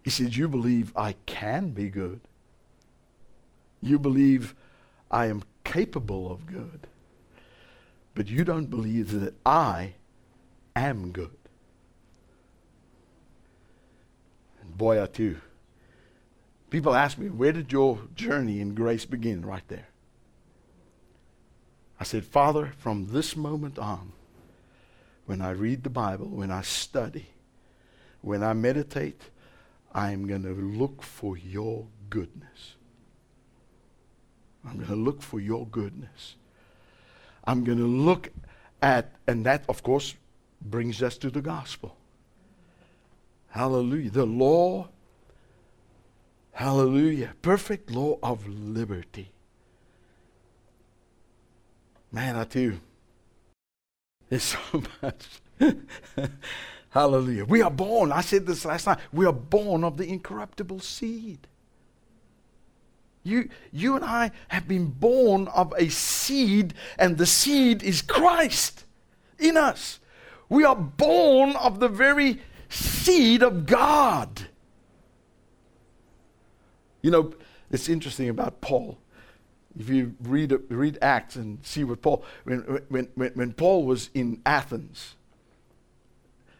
He 0.04 0.10
said, 0.10 0.36
You 0.36 0.46
believe 0.46 0.96
I 0.96 1.16
can 1.26 1.70
be 1.70 1.90
good. 1.90 2.20
You 3.82 3.98
believe 3.98 4.54
I 5.10 5.26
am 5.26 5.42
capable 5.64 6.30
of 6.30 6.46
good. 6.46 6.86
But 8.14 8.28
you 8.28 8.44
don't 8.44 8.70
believe 8.70 9.20
that 9.20 9.34
I 9.44 9.94
am 10.76 11.10
good. 11.10 11.36
And 14.62 14.78
boy, 14.78 15.02
I 15.02 15.06
too. 15.06 15.38
People 16.70 16.94
ask 16.94 17.18
me, 17.18 17.28
Where 17.28 17.52
did 17.52 17.72
your 17.72 18.00
journey 18.14 18.60
in 18.60 18.74
grace 18.74 19.04
begin? 19.04 19.44
Right 19.44 19.66
there. 19.68 19.88
I 21.98 22.04
said, 22.04 22.24
Father, 22.24 22.72
from 22.78 23.08
this 23.08 23.36
moment 23.36 23.78
on, 23.78 24.12
when 25.24 25.40
I 25.40 25.50
read 25.50 25.82
the 25.82 25.90
Bible, 25.90 26.26
when 26.28 26.50
I 26.50 26.62
study, 26.62 27.26
when 28.20 28.42
I 28.42 28.52
meditate, 28.52 29.20
I'm 29.94 30.26
going 30.26 30.42
to 30.42 30.52
look 30.52 31.02
for 31.02 31.36
your 31.36 31.86
goodness. 32.10 32.74
I'm 34.64 34.76
going 34.76 34.88
to 34.88 34.96
look 34.96 35.22
for 35.22 35.40
your 35.40 35.66
goodness. 35.66 36.36
I'm 37.44 37.64
going 37.64 37.78
to 37.78 37.86
look 37.86 38.30
at, 38.82 39.12
and 39.26 39.46
that, 39.46 39.64
of 39.68 39.82
course, 39.82 40.14
brings 40.60 41.02
us 41.02 41.16
to 41.18 41.30
the 41.30 41.40
gospel. 41.40 41.96
Hallelujah. 43.48 44.10
The 44.10 44.26
law, 44.26 44.88
hallelujah, 46.56 47.34
perfect 47.42 47.90
law 47.90 48.18
of 48.22 48.48
liberty. 48.48 49.30
Man, 52.10 52.34
I 52.34 52.46
you, 52.58 52.80
there's 54.30 54.42
so 54.72 54.82
much. 55.02 55.26
Hallelujah. 56.90 57.44
We 57.44 57.60
are 57.60 57.70
born, 57.70 58.10
I 58.10 58.22
said 58.22 58.46
this 58.46 58.64
last 58.64 58.86
night, 58.86 58.98
we 59.12 59.26
are 59.26 59.32
born 59.32 59.84
of 59.84 59.98
the 59.98 60.08
incorruptible 60.08 60.80
seed. 60.80 61.46
You, 63.22 63.50
you 63.70 63.96
and 63.96 64.04
I 64.04 64.30
have 64.48 64.66
been 64.66 64.86
born 64.86 65.48
of 65.48 65.74
a 65.76 65.90
seed, 65.90 66.72
and 66.98 67.18
the 67.18 67.26
seed 67.26 67.82
is 67.82 68.00
Christ 68.00 68.86
in 69.38 69.58
us. 69.58 70.00
We 70.48 70.64
are 70.64 70.74
born 70.74 71.54
of 71.56 71.80
the 71.80 71.88
very 71.88 72.40
seed 72.70 73.42
of 73.42 73.66
God. 73.66 74.46
You 77.06 77.12
know, 77.12 77.32
It's 77.70 77.88
interesting 77.88 78.28
about 78.30 78.60
Paul. 78.60 78.98
If 79.78 79.88
you 79.88 80.16
read, 80.22 80.52
read 80.68 80.98
Acts 81.00 81.36
and 81.36 81.64
see 81.64 81.84
what 81.84 82.02
Paul, 82.02 82.24
when, 82.42 82.58
when, 82.88 83.08
when, 83.14 83.30
when 83.34 83.52
Paul 83.52 83.84
was 83.84 84.10
in 84.12 84.42
Athens, 84.44 85.14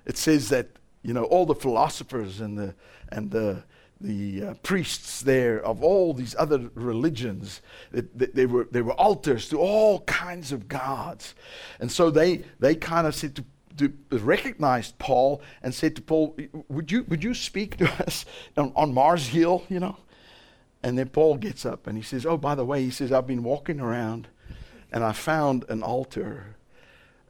it 0.04 0.16
says 0.16 0.48
that, 0.50 0.68
you 1.02 1.12
know, 1.12 1.24
all 1.24 1.46
the 1.46 1.54
philosophers 1.56 2.40
and 2.40 2.56
the, 2.56 2.76
and 3.08 3.32
the, 3.32 3.64
the 4.00 4.44
uh, 4.44 4.54
priests 4.62 5.20
there 5.20 5.60
of 5.64 5.82
all 5.82 6.14
these 6.14 6.36
other 6.38 6.70
religions, 6.74 7.60
they, 7.90 8.26
they, 8.26 8.46
were, 8.46 8.68
they 8.70 8.82
were 8.82 8.92
altars 8.92 9.48
to 9.48 9.58
all 9.58 10.02
kinds 10.02 10.52
of 10.52 10.68
gods. 10.68 11.34
And 11.80 11.90
so 11.90 12.08
they, 12.08 12.44
they 12.60 12.76
kind 12.76 13.08
of 13.08 13.16
said 13.16 13.34
to 13.34 13.44
to, 13.78 13.92
recognized 14.10 14.98
Paul 14.98 15.42
and 15.62 15.74
said 15.74 15.96
to 15.96 16.02
Paul, 16.02 16.34
"Would 16.70 16.90
you 16.90 17.04
would 17.08 17.22
you 17.22 17.34
speak 17.34 17.76
to 17.76 17.90
us 18.06 18.24
on, 18.56 18.72
on, 18.74 18.94
Mars 18.94 19.28
Hill?" 19.28 19.64
You 19.68 19.80
know, 19.80 19.96
and 20.86 20.96
then 20.96 21.08
Paul 21.08 21.36
gets 21.36 21.66
up 21.66 21.88
and 21.88 21.96
he 21.96 22.02
says, 22.02 22.24
"Oh, 22.24 22.36
by 22.36 22.54
the 22.54 22.64
way," 22.64 22.84
he 22.84 22.90
says, 22.90 23.10
"I've 23.10 23.26
been 23.26 23.42
walking 23.42 23.80
around, 23.80 24.28
and 24.92 25.02
I 25.02 25.10
found 25.10 25.64
an 25.68 25.82
altar 25.82 26.54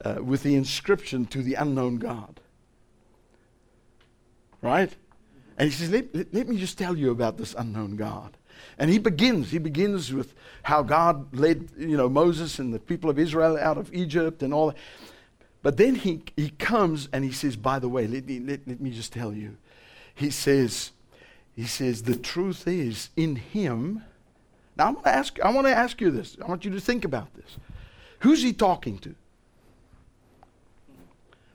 uh, 0.04 0.16
with 0.22 0.42
the 0.42 0.54
inscription 0.54 1.24
to 1.26 1.42
the 1.42 1.54
unknown 1.54 1.96
God." 1.96 2.40
Right, 4.60 4.94
and 5.56 5.70
he 5.70 5.74
says, 5.74 5.90
let, 5.90 6.14
let, 6.14 6.34
let 6.34 6.48
me 6.48 6.58
just 6.58 6.76
tell 6.76 6.96
you 6.96 7.10
about 7.10 7.38
this 7.38 7.54
unknown 7.56 7.96
God." 7.96 8.36
And 8.78 8.90
he 8.90 8.98
begins, 8.98 9.50
he 9.50 9.58
begins 9.58 10.12
with 10.12 10.34
how 10.62 10.82
God 10.82 11.34
led, 11.34 11.70
you 11.78 11.96
know, 11.96 12.10
Moses 12.10 12.58
and 12.58 12.74
the 12.74 12.78
people 12.78 13.08
of 13.08 13.18
Israel 13.18 13.56
out 13.56 13.78
of 13.78 13.92
Egypt 13.94 14.42
and 14.42 14.52
all 14.52 14.66
that. 14.68 14.76
But 15.62 15.78
then 15.78 15.94
he, 15.94 16.22
he 16.36 16.50
comes 16.50 17.08
and 17.10 17.24
he 17.24 17.32
says, 17.32 17.56
by 17.56 17.78
the 17.78 17.88
way, 17.88 18.06
let 18.06 18.26
me, 18.26 18.38
let, 18.38 18.68
let 18.68 18.80
me 18.80 18.90
just 18.90 19.12
tell 19.12 19.32
you. 19.32 19.56
He 20.14 20.30
says, 20.30 20.92
he 21.56 21.64
says, 21.64 22.02
the 22.02 22.14
truth 22.14 22.68
is 22.68 23.08
in 23.16 23.36
him. 23.36 24.04
Now 24.76 24.88
I 24.88 24.90
want 24.90 25.04
to 25.04 25.14
ask, 25.14 25.40
I 25.40 25.50
want 25.50 25.66
to 25.66 25.74
ask 25.74 26.00
you 26.02 26.10
this. 26.10 26.36
I 26.44 26.46
want 26.46 26.66
you 26.66 26.70
to 26.72 26.80
think 26.80 27.06
about 27.06 27.34
this. 27.34 27.56
Who's 28.20 28.42
he 28.42 28.52
talking 28.52 28.98
to? 28.98 29.14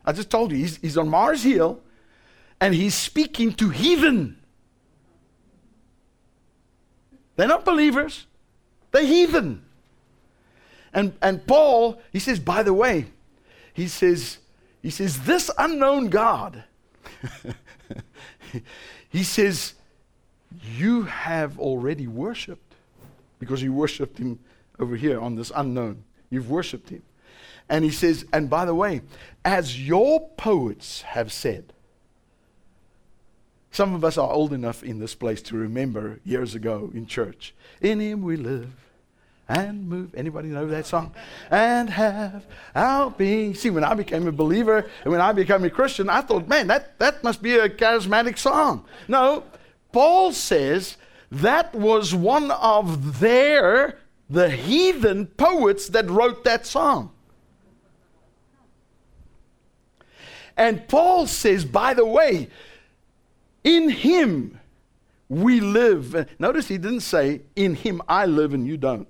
I 0.03 0.11
just 0.11 0.31
told 0.31 0.51
you, 0.51 0.57
he's, 0.57 0.77
he's 0.77 0.97
on 0.97 1.07
Mars 1.07 1.43
Hill 1.43 1.79
and 2.59 2.73
he's 2.73 2.95
speaking 2.95 3.53
to 3.53 3.69
heathen. 3.69 4.37
They're 7.35 7.47
not 7.47 7.63
believers, 7.63 8.25
they're 8.91 9.05
heathen. 9.05 9.63
And, 10.93 11.13
and 11.21 11.45
Paul, 11.47 12.01
he 12.11 12.19
says, 12.19 12.39
by 12.39 12.63
the 12.63 12.73
way, 12.73 13.05
he 13.73 13.87
says, 13.87 14.39
he 14.81 14.89
says, 14.89 15.25
this 15.25 15.49
unknown 15.57 16.09
God, 16.09 16.63
he 19.09 19.23
says, 19.23 19.75
you 20.75 21.03
have 21.03 21.59
already 21.59 22.07
worshiped 22.07 22.75
because 23.39 23.61
you 23.61 23.73
worshiped 23.73 24.17
him 24.17 24.39
over 24.79 24.95
here 24.95 25.19
on 25.19 25.35
this 25.35 25.51
unknown. 25.55 26.03
You've 26.29 26.49
worshiped 26.49 26.89
him. 26.89 27.03
And 27.69 27.85
he 27.85 27.91
says, 27.91 28.25
and 28.33 28.49
by 28.49 28.65
the 28.65 28.75
way, 28.75 29.01
as 29.45 29.87
your 29.87 30.29
poets 30.37 31.01
have 31.03 31.31
said, 31.31 31.73
some 33.71 33.93
of 33.93 34.03
us 34.03 34.17
are 34.17 34.29
old 34.29 34.51
enough 34.51 34.83
in 34.83 34.99
this 34.99 35.15
place 35.15 35.41
to 35.43 35.55
remember 35.55 36.19
years 36.25 36.55
ago 36.55 36.91
in 36.93 37.05
church. 37.05 37.53
In 37.79 38.01
him 38.01 38.21
we 38.21 38.35
live 38.35 38.69
and 39.47 39.87
move. 39.87 40.13
Anybody 40.13 40.49
know 40.49 40.67
that 40.67 40.85
song? 40.85 41.13
And 41.49 41.89
have 41.89 42.45
our 42.75 43.09
being. 43.11 43.55
See, 43.55 43.69
when 43.69 43.85
I 43.85 43.93
became 43.93 44.27
a 44.27 44.31
believer 44.31 44.89
and 45.03 45.11
when 45.11 45.21
I 45.21 45.31
became 45.31 45.63
a 45.63 45.69
Christian, 45.69 46.09
I 46.09 46.21
thought, 46.21 46.47
man, 46.47 46.67
that, 46.67 46.99
that 46.99 47.23
must 47.23 47.41
be 47.41 47.57
a 47.57 47.69
charismatic 47.69 48.37
song. 48.37 48.85
No, 49.07 49.45
Paul 49.91 50.31
says 50.31 50.97
that 51.31 51.73
was 51.73 52.13
one 52.13 52.51
of 52.51 53.19
their, 53.19 53.97
the 54.29 54.49
heathen 54.49 55.27
poets 55.27 55.89
that 55.89 56.09
wrote 56.09 56.43
that 56.43 56.65
song. 56.65 57.11
And 60.57 60.87
Paul 60.87 61.27
says, 61.27 61.65
by 61.65 61.93
the 61.93 62.05
way, 62.05 62.49
in 63.63 63.89
him 63.89 64.59
we 65.29 65.59
live. 65.59 66.29
Notice 66.39 66.67
he 66.67 66.77
didn't 66.77 67.01
say, 67.01 67.41
in 67.55 67.75
him 67.75 68.01
I 68.07 68.25
live 68.25 68.53
and 68.53 68.67
you 68.67 68.77
don't. 68.77 69.07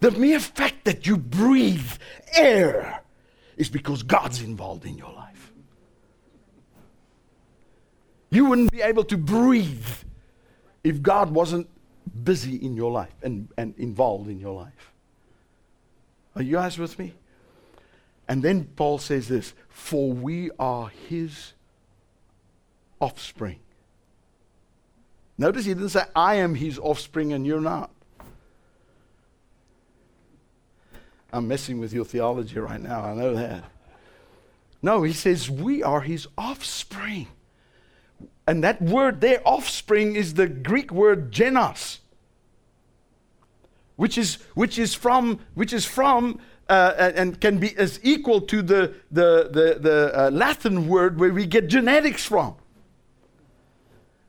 The 0.00 0.10
mere 0.10 0.40
fact 0.40 0.84
that 0.84 1.06
you 1.06 1.16
breathe 1.16 1.92
air 2.34 3.02
is 3.56 3.68
because 3.68 4.02
God's 4.02 4.42
involved 4.42 4.84
in 4.84 4.98
your 4.98 5.12
life. 5.12 5.33
You 8.34 8.46
wouldn't 8.46 8.72
be 8.72 8.82
able 8.82 9.04
to 9.04 9.16
breathe 9.16 9.86
if 10.82 11.00
God 11.00 11.30
wasn't 11.30 11.68
busy 12.24 12.56
in 12.56 12.74
your 12.74 12.90
life 12.90 13.14
and, 13.22 13.48
and 13.56 13.74
involved 13.78 14.28
in 14.28 14.40
your 14.40 14.54
life. 14.54 14.92
Are 16.34 16.42
you 16.42 16.56
guys 16.56 16.76
with 16.76 16.98
me? 16.98 17.14
And 18.26 18.42
then 18.42 18.64
Paul 18.74 18.98
says 18.98 19.28
this 19.28 19.54
For 19.68 20.12
we 20.12 20.50
are 20.58 20.88
his 20.88 21.52
offspring. 23.00 23.60
Notice 25.38 25.64
he 25.66 25.74
didn't 25.74 25.90
say, 25.90 26.02
I 26.16 26.34
am 26.36 26.56
his 26.56 26.76
offspring 26.80 27.32
and 27.32 27.46
you're 27.46 27.60
not. 27.60 27.92
I'm 31.32 31.46
messing 31.46 31.78
with 31.78 31.92
your 31.92 32.04
theology 32.04 32.58
right 32.58 32.80
now. 32.80 33.00
I 33.04 33.14
know 33.14 33.32
that. 33.36 33.62
No, 34.82 35.04
he 35.04 35.12
says, 35.12 35.48
We 35.48 35.84
are 35.84 36.00
his 36.00 36.26
offspring. 36.36 37.28
And 38.46 38.62
that 38.62 38.80
word 38.82 39.20
their 39.20 39.40
offspring, 39.46 40.16
is 40.16 40.34
the 40.34 40.46
Greek 40.46 40.90
word 40.90 41.32
genos, 41.32 41.98
which 43.96 44.18
is, 44.18 44.38
which 44.54 44.78
is 44.78 44.94
from, 44.94 45.40
which 45.54 45.72
is 45.72 45.84
from 45.86 46.40
uh, 46.68 47.12
and 47.14 47.40
can 47.40 47.58
be 47.58 47.76
as 47.76 48.00
equal 48.02 48.40
to 48.40 48.62
the, 48.62 48.94
the, 49.10 49.48
the, 49.50 49.78
the 49.80 50.12
uh, 50.18 50.30
Latin 50.30 50.88
word 50.88 51.18
where 51.20 51.32
we 51.32 51.46
get 51.46 51.68
genetics 51.68 52.24
from. 52.24 52.54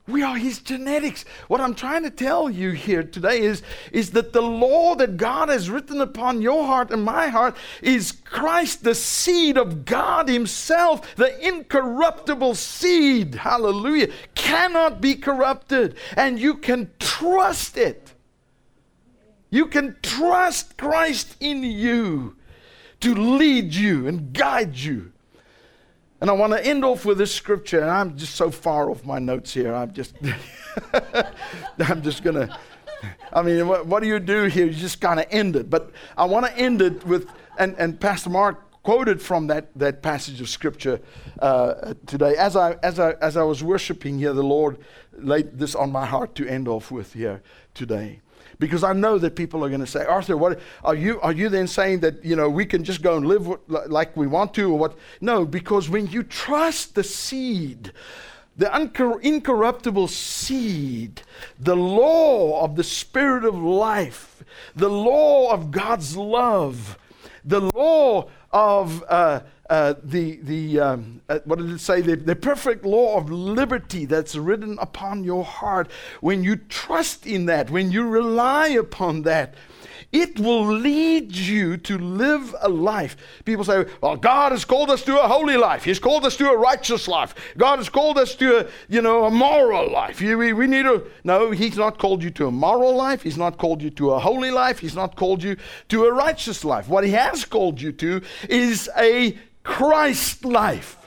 We 0.07 0.21
are 0.21 0.37
his 0.37 0.59
genetics. 0.59 1.25
What 1.47 1.61
I'm 1.61 1.73
trying 1.73 2.03
to 2.03 2.11
tell 2.11 2.47
you 2.47 2.71
here 2.71 3.01
today 3.01 3.41
is, 3.41 3.63
is 3.91 4.11
that 4.11 4.33
the 4.33 4.41
law 4.41 4.93
that 4.95 5.17
God 5.17 5.49
has 5.49 5.67
written 5.67 5.99
upon 5.99 6.43
your 6.43 6.63
heart 6.63 6.91
and 6.91 7.03
my 7.03 7.27
heart 7.29 7.57
is 7.81 8.11
Christ, 8.11 8.83
the 8.83 8.93
seed 8.93 9.57
of 9.57 9.83
God 9.83 10.29
Himself, 10.29 11.15
the 11.15 11.35
incorruptible 11.45 12.53
seed. 12.53 13.33
Hallelujah. 13.33 14.09
Cannot 14.35 15.01
be 15.01 15.15
corrupted. 15.15 15.95
And 16.15 16.39
you 16.39 16.57
can 16.57 16.91
trust 16.99 17.75
it. 17.75 18.13
You 19.49 19.65
can 19.65 19.95
trust 20.03 20.77
Christ 20.77 21.35
in 21.39 21.63
you 21.63 22.35
to 22.99 23.15
lead 23.15 23.73
you 23.73 24.07
and 24.07 24.33
guide 24.33 24.75
you 24.75 25.13
and 26.26 26.32
I 26.32 26.34
want 26.34 26.53
to 26.53 26.65
end 26.65 26.84
off 26.84 27.05
with 27.05 27.19
this 27.19 27.32
scripture, 27.32 27.82
and 27.82 27.91
I'm 27.91 28.17
just 28.17 28.34
so 28.34 28.49
far 28.49 28.89
off 28.89 29.05
my 29.05 29.19
notes 29.19 29.53
here. 29.53 29.76
I'm 29.76 29.93
just, 29.93 30.15
I'm 31.88 32.01
just 32.01 32.23
going 32.23 32.47
to, 32.47 32.57
I 33.32 33.43
mean, 33.43 33.67
what, 33.67 33.86
what, 33.86 34.01
do 34.01 34.09
you 34.09 34.17
do 34.17 34.45
here? 34.45 34.65
You 34.65 34.73
just 34.73 34.99
kind 34.99 35.19
of 35.19 35.28
end 35.30 35.55
it. 35.55 35.69
But 35.69 35.91
I 36.17 36.26
want 36.26 36.47
to 36.47 36.57
end 36.57 36.82
it 36.82 37.05
with, 37.05 37.30
and, 37.59 37.76
and 37.78 37.99
Pastor 37.99 38.32
Mark 38.32 38.82
quoted 38.82 39.21
from 39.21 39.45
that, 39.45 39.69
that 39.78 40.01
passage 40.01 40.41
of 40.41 40.49
scripture 40.49 40.99
uh, 41.43 41.93
today. 42.07 42.36
As 42.38 42.55
I, 42.55 42.71
as, 42.82 42.99
I, 42.99 43.11
as 43.21 43.38
I 43.38 43.43
was 43.43 43.63
worshiping 43.63 44.17
here, 44.17 44.34
the 44.34 44.41
Lord 44.41 44.80
laid 45.13 45.59
this 45.59 45.76
on 45.76 45.91
my 45.91 46.07
heart 46.07 46.34
to 46.38 46.47
end 46.47 46.67
off 46.67 46.89
with 46.89 47.13
here 47.13 47.43
today 47.76 48.21
because 48.59 48.83
I 48.83 48.93
know 48.93 49.17
that 49.17 49.35
people 49.35 49.63
are 49.63 49.69
going 49.69 49.81
to 49.81 49.87
say, 49.87 50.05
Arthur, 50.05 50.37
what 50.37 50.59
are 50.83 50.95
you? 50.95 51.19
Are 51.21 51.31
you 51.31 51.49
then 51.49 51.67
saying 51.67 51.99
that 52.01 52.23
you 52.23 52.35
know 52.35 52.49
we 52.49 52.65
can 52.65 52.83
just 52.83 53.01
go 53.01 53.17
and 53.17 53.25
live 53.25 53.49
like 53.67 54.15
we 54.15 54.27
want 54.27 54.53
to, 54.55 54.71
or 54.71 54.77
what? 54.77 54.97
No, 55.21 55.45
because 55.45 55.89
when 55.89 56.07
you 56.07 56.23
trust 56.23 56.95
the 56.95 57.03
seed, 57.03 57.91
the 58.57 58.73
incorruptible 59.21 60.07
seed, 60.07 61.21
the 61.59 61.75
law 61.75 62.63
of 62.63 62.75
the 62.75 62.83
Spirit 62.83 63.43
of 63.43 63.55
life, 63.55 64.43
the 64.75 64.89
law 64.89 65.51
of 65.51 65.71
God's 65.71 66.15
love, 66.15 66.97
the 67.43 67.61
law 67.61 68.29
of 68.55 69.03
uh, 69.09 69.41
uh, 69.69 69.95
the, 70.01 70.37
the 70.37 70.79
um, 70.79 71.21
uh, 71.27 71.39
what 71.43 71.59
did 71.59 71.69
it 71.69 71.79
say? 71.79 71.99
The, 71.99 72.15
the 72.15 72.37
perfect 72.37 72.85
law 72.85 73.17
of 73.17 73.29
liberty 73.29 74.05
that's 74.05 74.35
written 74.35 74.77
upon 74.79 75.25
your 75.25 75.43
heart. 75.43 75.91
When 76.21 76.41
you 76.41 76.55
trust 76.55 77.27
in 77.27 77.47
that, 77.47 77.69
when 77.69 77.91
you 77.91 78.07
rely 78.07 78.69
upon 78.69 79.23
that, 79.23 79.55
it 80.11 80.39
will 80.39 80.65
lead 80.65 81.35
you 81.35 81.77
to 81.77 81.97
live 81.97 82.55
a 82.61 82.69
life. 82.69 83.17
People 83.43 83.63
say, 83.63 83.85
well, 84.01 84.15
God 84.15 84.51
has 84.51 84.63
called 84.63 84.89
us 84.89 85.03
to 85.03 85.21
a 85.21 85.27
holy 85.27 85.57
life. 85.57 85.83
He's 85.83 85.99
called 85.99 86.25
us 86.25 86.37
to 86.37 86.49
a 86.49 86.57
righteous 86.57 87.07
life. 87.07 87.35
God 87.57 87.77
has 87.79 87.89
called 87.89 88.17
us 88.17 88.35
to 88.35 88.59
a, 88.59 88.69
you 88.87 89.01
know, 89.01 89.25
a 89.25 89.31
moral 89.31 89.91
life. 89.91 90.19
We, 90.21 90.53
we 90.53 90.67
need 90.67 90.83
to, 90.83 91.05
no, 91.23 91.51
He's 91.51 91.77
not 91.77 91.99
called 91.99 92.23
you 92.23 92.29
to 92.31 92.47
a 92.47 92.51
moral 92.51 92.95
life. 92.95 93.23
He's 93.23 93.37
not 93.37 93.57
called 93.57 93.81
you 93.81 93.89
to 93.91 94.11
a 94.11 94.19
holy 94.19 94.51
life. 94.51 94.79
He's 94.79 94.95
not 94.95 95.15
called 95.15 95.43
you 95.43 95.57
to 95.89 96.05
a 96.05 96.13
righteous 96.13 96.63
life. 96.63 96.87
What 96.87 97.03
He 97.03 97.11
has 97.11 97.45
called 97.45 97.81
you 97.81 97.91
to 97.93 98.21
is 98.49 98.89
a 98.97 99.37
Christ 99.63 100.45
life. 100.45 100.97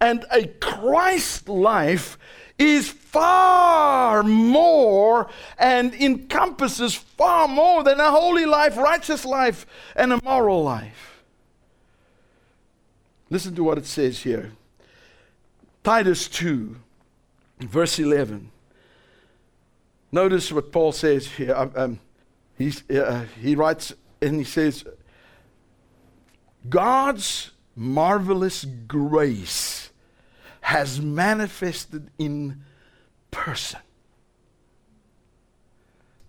And 0.00 0.24
a 0.32 0.46
Christ 0.46 1.46
life 1.48 2.16
is 2.60 2.90
far 2.90 4.22
more 4.22 5.30
and 5.58 5.94
encompasses 5.94 6.94
far 6.94 7.48
more 7.48 7.82
than 7.82 7.98
a 7.98 8.10
holy 8.10 8.44
life, 8.44 8.76
righteous 8.76 9.24
life, 9.24 9.66
and 9.96 10.12
a 10.12 10.20
moral 10.22 10.62
life. 10.62 11.24
Listen 13.30 13.54
to 13.54 13.64
what 13.64 13.78
it 13.78 13.86
says 13.86 14.20
here 14.20 14.52
Titus 15.82 16.28
2, 16.28 16.76
verse 17.60 17.98
11. 17.98 18.50
Notice 20.12 20.52
what 20.52 20.70
Paul 20.70 20.92
says 20.92 21.26
here. 21.28 21.54
Um, 21.54 21.72
um 21.74 22.00
uh, 22.90 23.24
he 23.40 23.54
writes 23.54 23.94
and 24.20 24.36
he 24.36 24.44
says, 24.44 24.84
God's 26.68 27.52
marvelous 27.74 28.66
grace 28.86 29.89
has 30.70 31.00
manifested 31.00 32.12
in 32.16 32.62
person. 33.32 33.80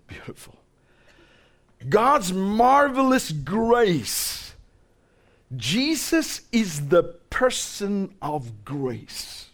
Beautiful. 0.08 0.56
God's 1.88 2.34
marvelous 2.34 3.32
grace. 3.32 4.56
Jesus 5.56 6.42
is 6.52 6.88
the 6.88 7.04
person 7.30 8.16
of 8.20 8.66
grace. 8.66 9.52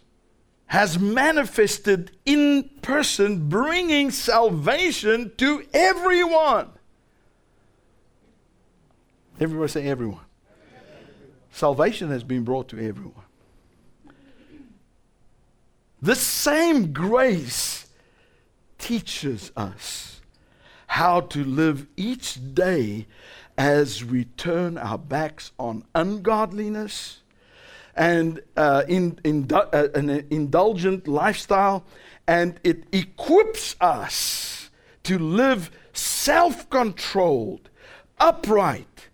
Has 0.68 0.98
manifested 0.98 2.12
in 2.24 2.70
person, 2.80 3.50
bringing 3.50 4.10
salvation 4.10 5.32
to 5.36 5.66
everyone. 5.74 6.70
Everyone 9.38 9.68
say 9.68 9.86
everyone. 9.86 10.24
Salvation 11.52 12.08
has 12.08 12.24
been 12.24 12.42
brought 12.42 12.68
to 12.68 12.78
everyone. 12.78 13.27
The 16.00 16.14
same 16.14 16.92
grace 16.92 17.86
teaches 18.78 19.50
us 19.56 20.20
how 20.86 21.20
to 21.20 21.44
live 21.44 21.86
each 21.96 22.54
day 22.54 23.06
as 23.56 24.04
we 24.04 24.24
turn 24.24 24.78
our 24.78 24.98
backs 24.98 25.50
on 25.58 25.84
ungodliness 25.94 27.22
and 27.96 28.40
uh, 28.56 28.84
in, 28.86 29.18
in, 29.24 29.48
uh, 29.52 29.88
an 29.96 30.24
indulgent 30.30 31.08
lifestyle, 31.08 31.84
and 32.28 32.60
it 32.62 32.84
equips 32.92 33.74
us 33.80 34.70
to 35.02 35.18
live 35.18 35.72
self 35.92 36.70
controlled, 36.70 37.68
upright, 38.20 39.08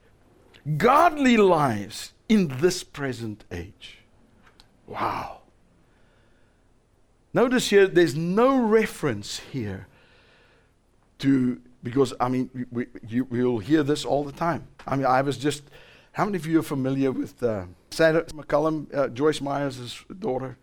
godly 0.76 1.38
lives 1.38 2.12
in 2.28 2.48
this 2.60 2.84
present 2.84 3.44
age. 3.50 4.00
Wow. 4.86 5.43
Notice 7.34 7.68
here, 7.68 7.88
there's 7.88 8.14
no 8.14 8.56
reference 8.56 9.40
here 9.40 9.88
to, 11.18 11.60
because, 11.82 12.14
I 12.20 12.28
mean, 12.28 12.68
we, 12.70 12.86
you, 13.08 13.24
we'll 13.24 13.58
hear 13.58 13.82
this 13.82 14.04
all 14.04 14.22
the 14.22 14.32
time. 14.32 14.68
I 14.86 14.94
mean, 14.94 15.06
I 15.06 15.20
was 15.20 15.36
just, 15.36 15.64
how 16.12 16.26
many 16.26 16.36
of 16.36 16.46
you 16.46 16.60
are 16.60 16.62
familiar 16.62 17.10
with 17.10 17.42
uh, 17.42 17.64
Sarah 17.90 18.24
McCollum, 18.26 18.86
uh, 18.96 19.08
Joyce 19.08 19.40
Meyer's 19.40 20.04
daughter? 20.20 20.56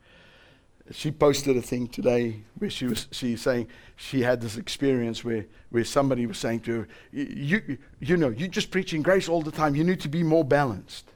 She 0.92 1.12
posted 1.12 1.58
a 1.58 1.62
thing 1.62 1.88
today 1.88 2.44
where 2.58 2.70
she 2.70 2.86
was 2.86 3.08
she's 3.12 3.42
saying 3.42 3.68
she 3.98 4.22
had 4.22 4.42
this 4.42 4.58
experience 4.58 5.24
where, 5.24 5.46
where 5.70 5.84
somebody 5.84 6.26
was 6.26 6.38
saying 6.38 6.62
to 6.62 6.82
her, 6.82 6.88
you, 7.12 7.78
you 8.00 8.18
know, 8.18 8.30
you're 8.30 8.48
just 8.48 8.72
preaching 8.72 9.02
grace 9.02 9.28
all 9.28 9.42
the 9.42 9.52
time. 9.52 9.76
You 9.76 9.84
need 9.84 10.00
to 10.02 10.10
be 10.10 10.24
more 10.24 10.46
balanced. 10.46 11.12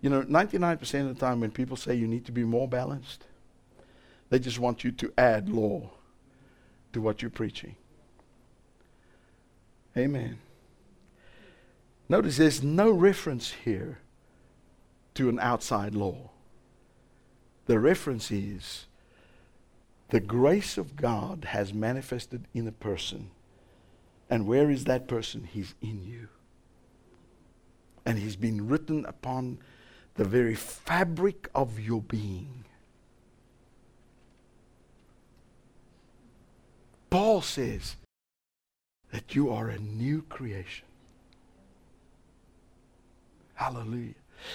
You 0.00 0.08
know, 0.08 0.22
99% 0.22 1.08
of 1.08 1.14
the 1.14 1.20
time 1.20 1.40
when 1.40 1.50
people 1.50 1.76
say 1.76 1.94
you 1.94 2.08
need 2.08 2.24
to 2.24 2.32
be 2.32 2.44
more 2.44 2.66
balanced, 2.66 3.26
they 4.30 4.38
just 4.38 4.58
want 4.58 4.84
you 4.84 4.92
to 4.92 5.12
add 5.18 5.48
law 5.48 5.90
to 6.92 7.00
what 7.00 7.20
you're 7.20 7.30
preaching. 7.30 7.76
Amen. 9.96 10.38
Notice 12.08 12.38
there's 12.38 12.62
no 12.62 12.90
reference 12.90 13.52
here 13.64 13.98
to 15.14 15.28
an 15.28 15.38
outside 15.40 15.94
law. 15.94 16.30
The 17.66 17.78
reference 17.78 18.30
is 18.30 18.86
the 20.08 20.20
grace 20.20 20.76
of 20.76 20.96
God 20.96 21.46
has 21.50 21.72
manifested 21.72 22.46
in 22.52 22.66
a 22.66 22.72
person. 22.72 23.30
And 24.28 24.46
where 24.46 24.70
is 24.70 24.84
that 24.84 25.08
person? 25.08 25.44
He's 25.44 25.74
in 25.80 26.02
you. 26.04 26.28
And 28.06 28.18
he's 28.18 28.36
been 28.36 28.68
written 28.68 29.04
upon 29.04 29.58
the 30.14 30.24
very 30.24 30.54
fabric 30.54 31.48
of 31.54 31.78
your 31.78 32.02
being. 32.02 32.64
Paul 37.10 37.42
says 37.42 37.96
that 39.12 39.34
you 39.34 39.50
are 39.50 39.68
a 39.68 39.78
new 39.78 40.22
creation. 40.22 40.86
Hallelujah. 43.54 44.14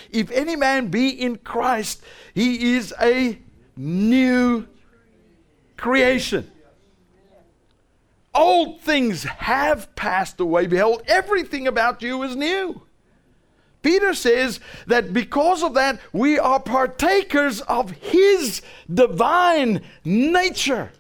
If 0.10 0.32
any 0.32 0.56
man 0.56 0.88
be 0.88 1.10
in 1.10 1.38
Christ, 1.38 2.02
he 2.34 2.76
is 2.76 2.94
a 3.00 3.38
new 3.76 4.68
creation. 5.78 6.50
Old 8.34 8.82
things 8.82 9.24
have 9.24 9.96
passed 9.96 10.40
away. 10.40 10.68
Behold, 10.68 11.04
everything 11.08 11.68
about 11.68 12.02
you 12.02 12.24
is 12.24 12.36
new. 12.36 12.82
Peter 13.82 14.16
says 14.16 14.60
that 14.88 15.14
because 15.14 15.62
of 15.62 15.76
that, 15.76 16.00
we 16.12 16.40
are 16.40 16.60
partakers 16.60 17.62
of 17.62 17.92
his 17.92 18.64
divine 18.92 19.82
nature. 20.04 20.92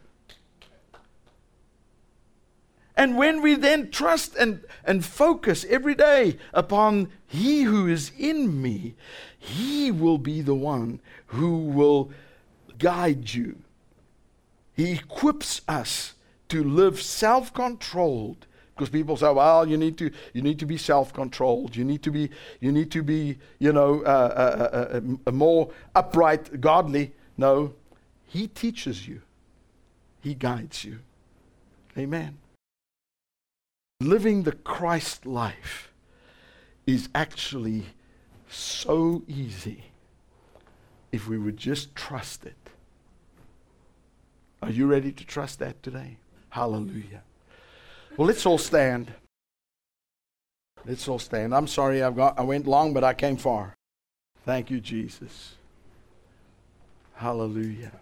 And 2.98 3.18
when 3.18 3.42
we 3.42 3.56
then 3.56 3.92
trust 3.92 4.36
and, 4.36 4.62
and 4.86 5.04
focus 5.04 5.66
every 5.70 5.96
day 5.96 6.38
upon 6.54 7.12
He 7.28 7.64
who 7.64 7.88
is 7.88 8.12
in 8.18 8.62
me, 8.62 8.96
He 9.38 9.92
will 9.92 10.18
be 10.18 10.42
the 10.42 10.56
one 10.56 11.02
who 11.28 11.58
will 11.58 12.12
guide 12.78 13.34
you. 13.34 13.58
He 14.74 14.94
equips 14.94 15.62
us 15.68 16.14
to 16.50 16.64
live 16.64 17.02
self 17.02 17.54
controlled. 17.54 18.46
Because 18.76 18.90
people 18.90 19.16
say, 19.16 19.32
well, 19.32 19.66
you 19.66 19.78
need 19.78 19.98
to, 20.00 20.12
you 20.34 20.42
need 20.42 20.60
to 20.60 20.66
be 20.66 20.78
self-controlled. 20.78 21.78
You 21.78 21.86
need 21.86 22.04
to 22.04 22.12
be, 22.12 22.30
you 22.60 22.74
need 22.74 22.92
to 22.92 23.04
be, 23.04 23.38
you 23.58 23.72
know, 23.72 24.02
uh, 24.04 24.06
uh, 24.06 25.00
uh, 25.00 25.02
uh 25.26 25.32
more 25.32 25.72
upright, 25.96 26.60
godly. 26.60 27.14
No, 27.38 27.74
He 28.28 28.48
teaches 28.48 29.08
you. 29.08 29.22
He 30.20 30.34
guides 30.34 30.84
you. 30.84 31.00
Amen. 31.98 32.38
Living 34.02 34.44
the 34.44 34.52
Christ 34.52 35.26
life 35.26 35.92
is 36.86 37.10
actually 37.16 37.86
so 38.50 39.24
easy 39.28 39.86
if 41.12 41.28
we 41.28 41.38
would 41.38 41.58
just 41.58 41.96
trust 41.96 42.46
it. 42.46 42.56
Are 44.62 44.70
you 44.70 44.86
ready 44.86 45.12
to 45.12 45.26
trust 45.26 45.60
that 45.60 45.82
today? 45.82 46.18
Hallelujah. 46.50 47.24
Well, 48.18 48.28
let's 48.28 48.46
all 48.46 48.58
stand. 48.58 49.14
Let's 50.86 51.08
all 51.08 51.20
stand. 51.20 51.56
I'm 51.56 51.68
sorry 51.68 52.04
I've 52.04 52.16
got, 52.16 52.38
I 52.38 52.44
went 52.44 52.68
long, 52.68 52.94
but 52.94 53.04
I 53.04 53.14
came 53.14 53.38
far. 53.38 53.76
Thank 54.46 54.70
you, 54.70 54.80
Jesus. 54.80 55.56
Hallelujah. 57.16 57.94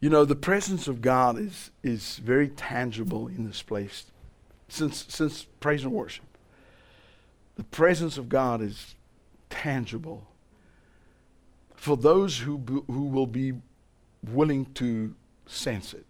You 0.00 0.08
know, 0.08 0.24
the 0.24 0.36
presence 0.36 0.88
of 0.88 1.02
God 1.02 1.38
is, 1.38 1.70
is 1.82 2.16
very 2.16 2.48
tangible 2.48 3.28
in 3.28 3.46
this 3.46 3.62
place 3.62 4.06
since, 4.68 5.04
since 5.08 5.44
praise 5.60 5.84
and 5.84 5.92
worship. 5.92 6.24
The 7.56 7.64
presence 7.64 8.16
of 8.16 8.30
God 8.30 8.62
is 8.62 8.94
tangible 9.50 10.26
for 11.74 11.96
those 11.96 12.38
who, 12.38 12.84
who 12.86 13.04
will 13.04 13.26
be 13.26 13.52
willing 14.26 14.66
to 14.74 15.14
sense 15.46 15.92
it. 15.92 16.06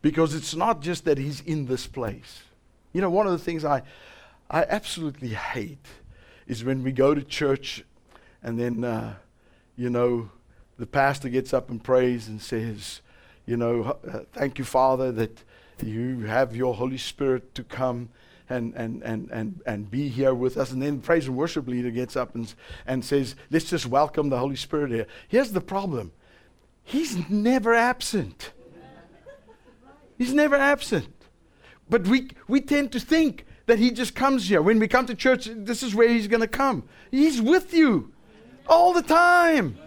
Because 0.00 0.34
it's 0.34 0.54
not 0.54 0.80
just 0.80 1.04
that 1.04 1.18
He's 1.18 1.40
in 1.42 1.66
this 1.66 1.86
place. 1.86 2.42
You 2.92 3.02
know, 3.02 3.10
one 3.10 3.26
of 3.26 3.32
the 3.32 3.38
things 3.38 3.64
I, 3.64 3.82
I 4.50 4.64
absolutely 4.64 5.28
hate 5.28 5.86
is 6.46 6.64
when 6.64 6.82
we 6.82 6.92
go 6.92 7.14
to 7.14 7.22
church 7.22 7.84
and 8.42 8.58
then, 8.58 8.82
uh, 8.82 9.14
you 9.76 9.90
know, 9.90 10.30
the 10.82 10.86
pastor 10.86 11.28
gets 11.28 11.54
up 11.54 11.70
and 11.70 11.80
prays 11.80 12.26
and 12.26 12.42
says, 12.42 13.02
You 13.46 13.56
know, 13.56 13.96
uh, 14.04 14.22
thank 14.32 14.58
you, 14.58 14.64
Father, 14.64 15.12
that 15.12 15.44
you 15.80 16.22
have 16.22 16.56
your 16.56 16.74
Holy 16.74 16.98
Spirit 16.98 17.54
to 17.54 17.62
come 17.62 18.08
and, 18.48 18.74
and, 18.74 19.00
and, 19.04 19.30
and, 19.30 19.62
and 19.64 19.88
be 19.88 20.08
here 20.08 20.34
with 20.34 20.56
us. 20.56 20.72
And 20.72 20.82
then 20.82 20.96
the 20.96 21.02
praise 21.06 21.28
and 21.28 21.36
worship 21.36 21.68
leader 21.68 21.92
gets 21.92 22.16
up 22.16 22.34
and, 22.34 22.52
and 22.84 23.04
says, 23.04 23.36
Let's 23.48 23.70
just 23.70 23.86
welcome 23.86 24.28
the 24.28 24.40
Holy 24.40 24.56
Spirit 24.56 24.90
here. 24.90 25.06
Here's 25.28 25.52
the 25.52 25.60
problem 25.60 26.10
He's 26.82 27.30
never 27.30 27.74
absent. 27.74 28.50
He's 30.18 30.34
never 30.34 30.56
absent. 30.56 31.14
But 31.88 32.08
we, 32.08 32.30
we 32.48 32.60
tend 32.60 32.90
to 32.90 32.98
think 32.98 33.46
that 33.66 33.78
He 33.78 33.92
just 33.92 34.16
comes 34.16 34.48
here. 34.48 34.60
When 34.60 34.80
we 34.80 34.88
come 34.88 35.06
to 35.06 35.14
church, 35.14 35.48
this 35.48 35.84
is 35.84 35.94
where 35.94 36.08
He's 36.08 36.26
going 36.26 36.40
to 36.40 36.48
come. 36.48 36.88
He's 37.12 37.40
with 37.40 37.72
you 37.72 38.12
all 38.66 38.92
the 38.92 39.02
time. 39.02 39.78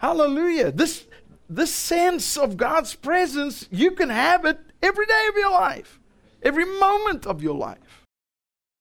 Hallelujah. 0.00 0.72
This, 0.72 1.04
this 1.50 1.74
sense 1.74 2.38
of 2.38 2.56
God's 2.56 2.94
presence, 2.94 3.68
you 3.70 3.90
can 3.90 4.08
have 4.08 4.46
it 4.46 4.58
every 4.82 5.04
day 5.04 5.26
of 5.28 5.36
your 5.36 5.50
life, 5.50 6.00
every 6.42 6.64
moment 6.64 7.26
of 7.26 7.42
your 7.42 7.54
life. 7.54 8.06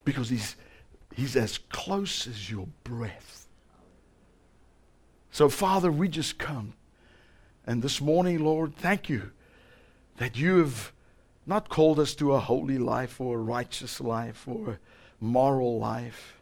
Because 0.05 0.29
He's, 0.29 0.55
he's 1.13 1.35
as 1.35 1.57
close 1.57 2.25
as 2.25 2.49
your 2.49 2.69
breath. 2.85 3.47
So, 5.29 5.49
Father, 5.49 5.91
we 5.91 6.07
just 6.07 6.37
come. 6.37 6.71
And 7.67 7.81
this 7.81 7.99
morning, 7.99 8.39
Lord, 8.45 8.77
thank 8.77 9.09
you 9.09 9.31
that 10.19 10.37
you 10.37 10.59
have 10.59 10.93
not 11.45 11.67
called 11.67 11.99
us 11.99 12.15
to 12.15 12.31
a 12.31 12.39
holy 12.39 12.77
life 12.77 13.19
or 13.19 13.39
a 13.39 13.43
righteous 13.43 13.99
life 13.99 14.47
or 14.47 14.69
a 14.69 14.79
moral 15.19 15.79
life, 15.79 16.39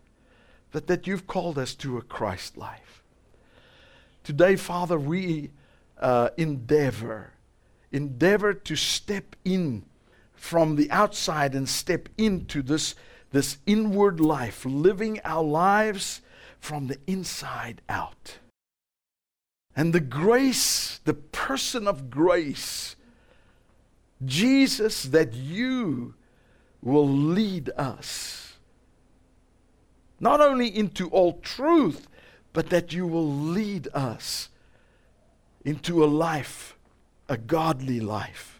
but 0.71 0.85
that 0.85 1.07
you've 1.07 1.25
called 1.25 1.57
us 1.57 1.73
to 1.75 1.97
a 1.97 2.01
Christ 2.03 2.57
life. 2.57 2.96
Today, 4.27 4.57
Father, 4.57 4.99
we 4.99 5.51
uh, 6.01 6.31
endeavor, 6.35 7.31
endeavor 7.93 8.53
to 8.53 8.75
step 8.75 9.37
in 9.45 9.85
from 10.33 10.75
the 10.75 10.91
outside 10.91 11.55
and 11.55 11.69
step 11.69 12.09
into 12.17 12.61
this, 12.61 12.93
this 13.31 13.57
inward 13.65 14.19
life, 14.19 14.65
living 14.65 15.21
our 15.23 15.45
lives 15.45 16.19
from 16.59 16.87
the 16.87 16.97
inside 17.07 17.81
out. 17.87 18.39
And 19.77 19.93
the 19.93 20.01
grace, 20.01 20.99
the 21.05 21.13
person 21.13 21.87
of 21.87 22.09
grace, 22.09 22.97
Jesus, 24.25 25.03
that 25.03 25.35
you 25.35 26.15
will 26.81 27.07
lead 27.07 27.69
us 27.77 28.57
not 30.19 30.41
only 30.41 30.67
into 30.67 31.07
all 31.11 31.39
truth, 31.39 32.09
but 32.57 32.71
that 32.71 32.91
you 32.91 33.05
will 33.05 33.31
lead 33.31 33.87
us 33.93 34.49
into 35.63 36.03
a 36.03 36.09
life, 36.09 36.75
a 37.29 37.37
godly 37.37 37.99
life, 37.99 38.59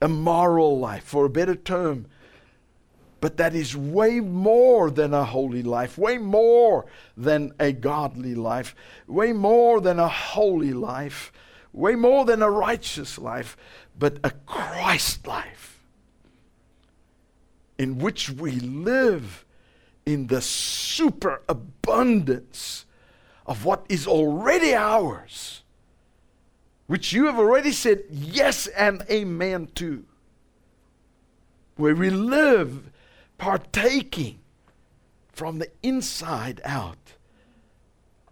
a 0.00 0.08
moral 0.08 0.78
life, 0.78 1.04
for 1.04 1.26
a 1.26 1.28
better 1.28 1.54
term, 1.54 2.06
but 3.20 3.36
that 3.36 3.54
is 3.54 3.76
way 3.76 4.20
more 4.20 4.90
than 4.90 5.12
a 5.12 5.26
holy 5.26 5.62
life, 5.62 5.98
way 5.98 6.16
more 6.16 6.86
than 7.18 7.52
a 7.60 7.70
godly 7.70 8.34
life, 8.34 8.74
way 9.06 9.30
more 9.34 9.78
than 9.82 9.98
a 9.98 10.08
holy 10.08 10.72
life, 10.72 11.30
way 11.74 11.94
more 11.94 12.24
than 12.24 12.40
a 12.40 12.50
righteous 12.50 13.18
life, 13.18 13.58
but 13.98 14.16
a 14.24 14.30
Christ 14.46 15.26
life 15.26 15.84
in 17.76 17.98
which 17.98 18.30
we 18.30 18.52
live 18.52 19.44
in 20.08 20.28
the 20.28 20.40
superabundance 20.40 22.86
of 23.46 23.66
what 23.66 23.84
is 23.88 24.06
already 24.06 24.74
ours, 24.74 25.62
which 26.86 27.12
you 27.12 27.26
have 27.26 27.38
already 27.38 27.72
said 27.72 28.04
yes 28.10 28.66
and 28.68 29.02
amen 29.10 29.68
to, 29.74 30.06
where 31.76 31.94
we 31.94 32.08
live 32.08 32.90
partaking 33.36 34.38
from 35.30 35.58
the 35.58 35.70
inside 35.82 36.62
out 36.64 37.12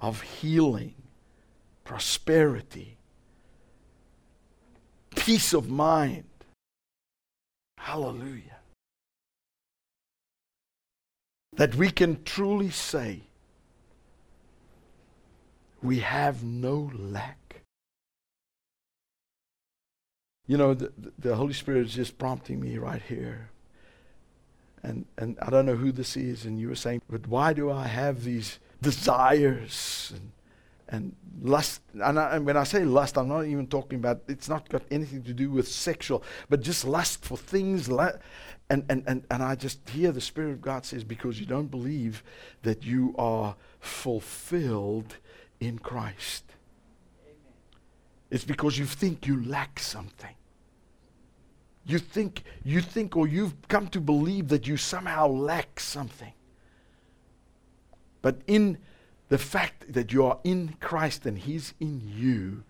of 0.01 0.23
healing, 0.23 0.95
prosperity, 1.85 2.97
peace 5.15 5.53
of 5.53 5.69
mind. 5.69 6.25
Hallelujah. 7.79 8.56
That 11.57 11.75
we 11.75 11.91
can 11.91 12.23
truly 12.25 12.71
say, 12.71 13.23
we 15.83 16.01
have 16.01 16.43
no 16.43 16.91
lack. 16.95 17.63
You 20.47 20.59
know, 20.59 20.75
the, 20.75 20.93
the 21.19 21.35
Holy 21.37 21.55
Spirit 21.55 21.87
is 21.87 21.95
just 21.95 22.19
prompting 22.19 22.61
me 22.61 22.79
right 22.79 23.03
here. 23.03 23.51
And, 24.83 25.07
and 25.17 25.37
I 25.43 25.51
don't 25.51 25.67
know 25.67 25.75
who 25.77 25.91
this 25.91 26.17
is, 26.17 26.45
and 26.45 26.61
you 26.61 26.69
were 26.69 26.77
saying, 26.77 27.03
but 27.11 27.27
why 27.27 27.53
do 27.53 27.71
I 27.71 27.89
have 27.89 28.23
these 28.23 28.59
desires 28.83 30.13
and 30.15 30.33
and 30.89 31.17
lust 31.43 31.81
and, 31.95 32.19
I, 32.19 32.37
and, 32.37 32.47
when 32.47 32.57
i 32.57 32.65
say 32.65 32.85
lust 32.85 33.19
i'm 33.19 33.29
not 33.29 33.45
even 33.45 33.67
talking 33.67 33.99
about 33.99 34.23
it's 34.29 34.49
not 34.49 34.69
got 34.69 34.83
anything 34.91 35.23
to 35.25 35.33
do 35.33 35.51
with 35.51 35.67
sexual 35.67 36.23
but 36.49 36.61
just 36.61 36.85
lust 36.85 37.25
for 37.25 37.37
things 37.37 37.89
and, 38.69 38.85
and, 38.89 39.03
and, 39.07 39.25
and 39.31 39.43
i 39.43 39.55
just 39.55 39.89
hear 39.91 40.13
the 40.13 40.21
spirit 40.21 40.51
of 40.53 40.61
god 40.61 40.85
says 40.85 41.05
because 41.05 41.39
you 41.41 41.47
don't 41.47 41.71
believe 41.71 42.23
that 42.63 42.85
you 42.85 43.15
are 43.19 43.57
fulfilled 43.81 45.17
in 45.61 45.79
christ 45.79 46.45
Amen. 47.25 47.37
it's 48.31 48.45
because 48.45 48.79
you 48.79 48.87
think 48.87 49.27
you 49.27 49.45
lack 49.45 49.79
something 49.79 50.35
you 51.85 51.99
think 51.99 52.43
you 52.65 52.81
think 52.81 53.17
or 53.17 53.29
you've 53.29 53.69
come 53.69 53.87
to 53.89 54.01
believe 54.01 54.49
that 54.49 54.67
you 54.67 54.77
somehow 54.77 55.27
lack 55.29 55.79
something 55.79 56.33
but 58.27 58.41
in 58.49 58.79
the 59.29 59.39
fact 59.39 59.93
that 59.93 60.13
you 60.13 60.25
are 60.25 60.39
in 60.45 60.77
Christ 60.81 61.27
and 61.27 61.39
He's 61.39 61.75
in 61.81 62.03
you, 62.05 62.65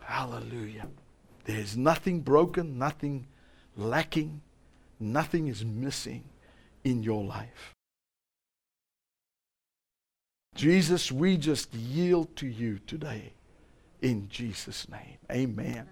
hallelujah. 0.00 0.88
There's 1.44 1.76
nothing 1.76 2.20
broken, 2.20 2.78
nothing 2.78 3.26
lacking, 3.76 4.40
nothing 4.98 5.48
is 5.48 5.64
missing 5.64 6.24
in 6.84 7.02
your 7.02 7.24
life. 7.24 7.74
Jesus, 10.54 11.10
we 11.10 11.36
just 11.36 11.72
yield 11.72 12.34
to 12.36 12.46
you 12.46 12.80
today 12.86 13.32
in 14.02 14.28
Jesus' 14.28 14.88
name. 14.88 15.18
Amen. 15.30 15.88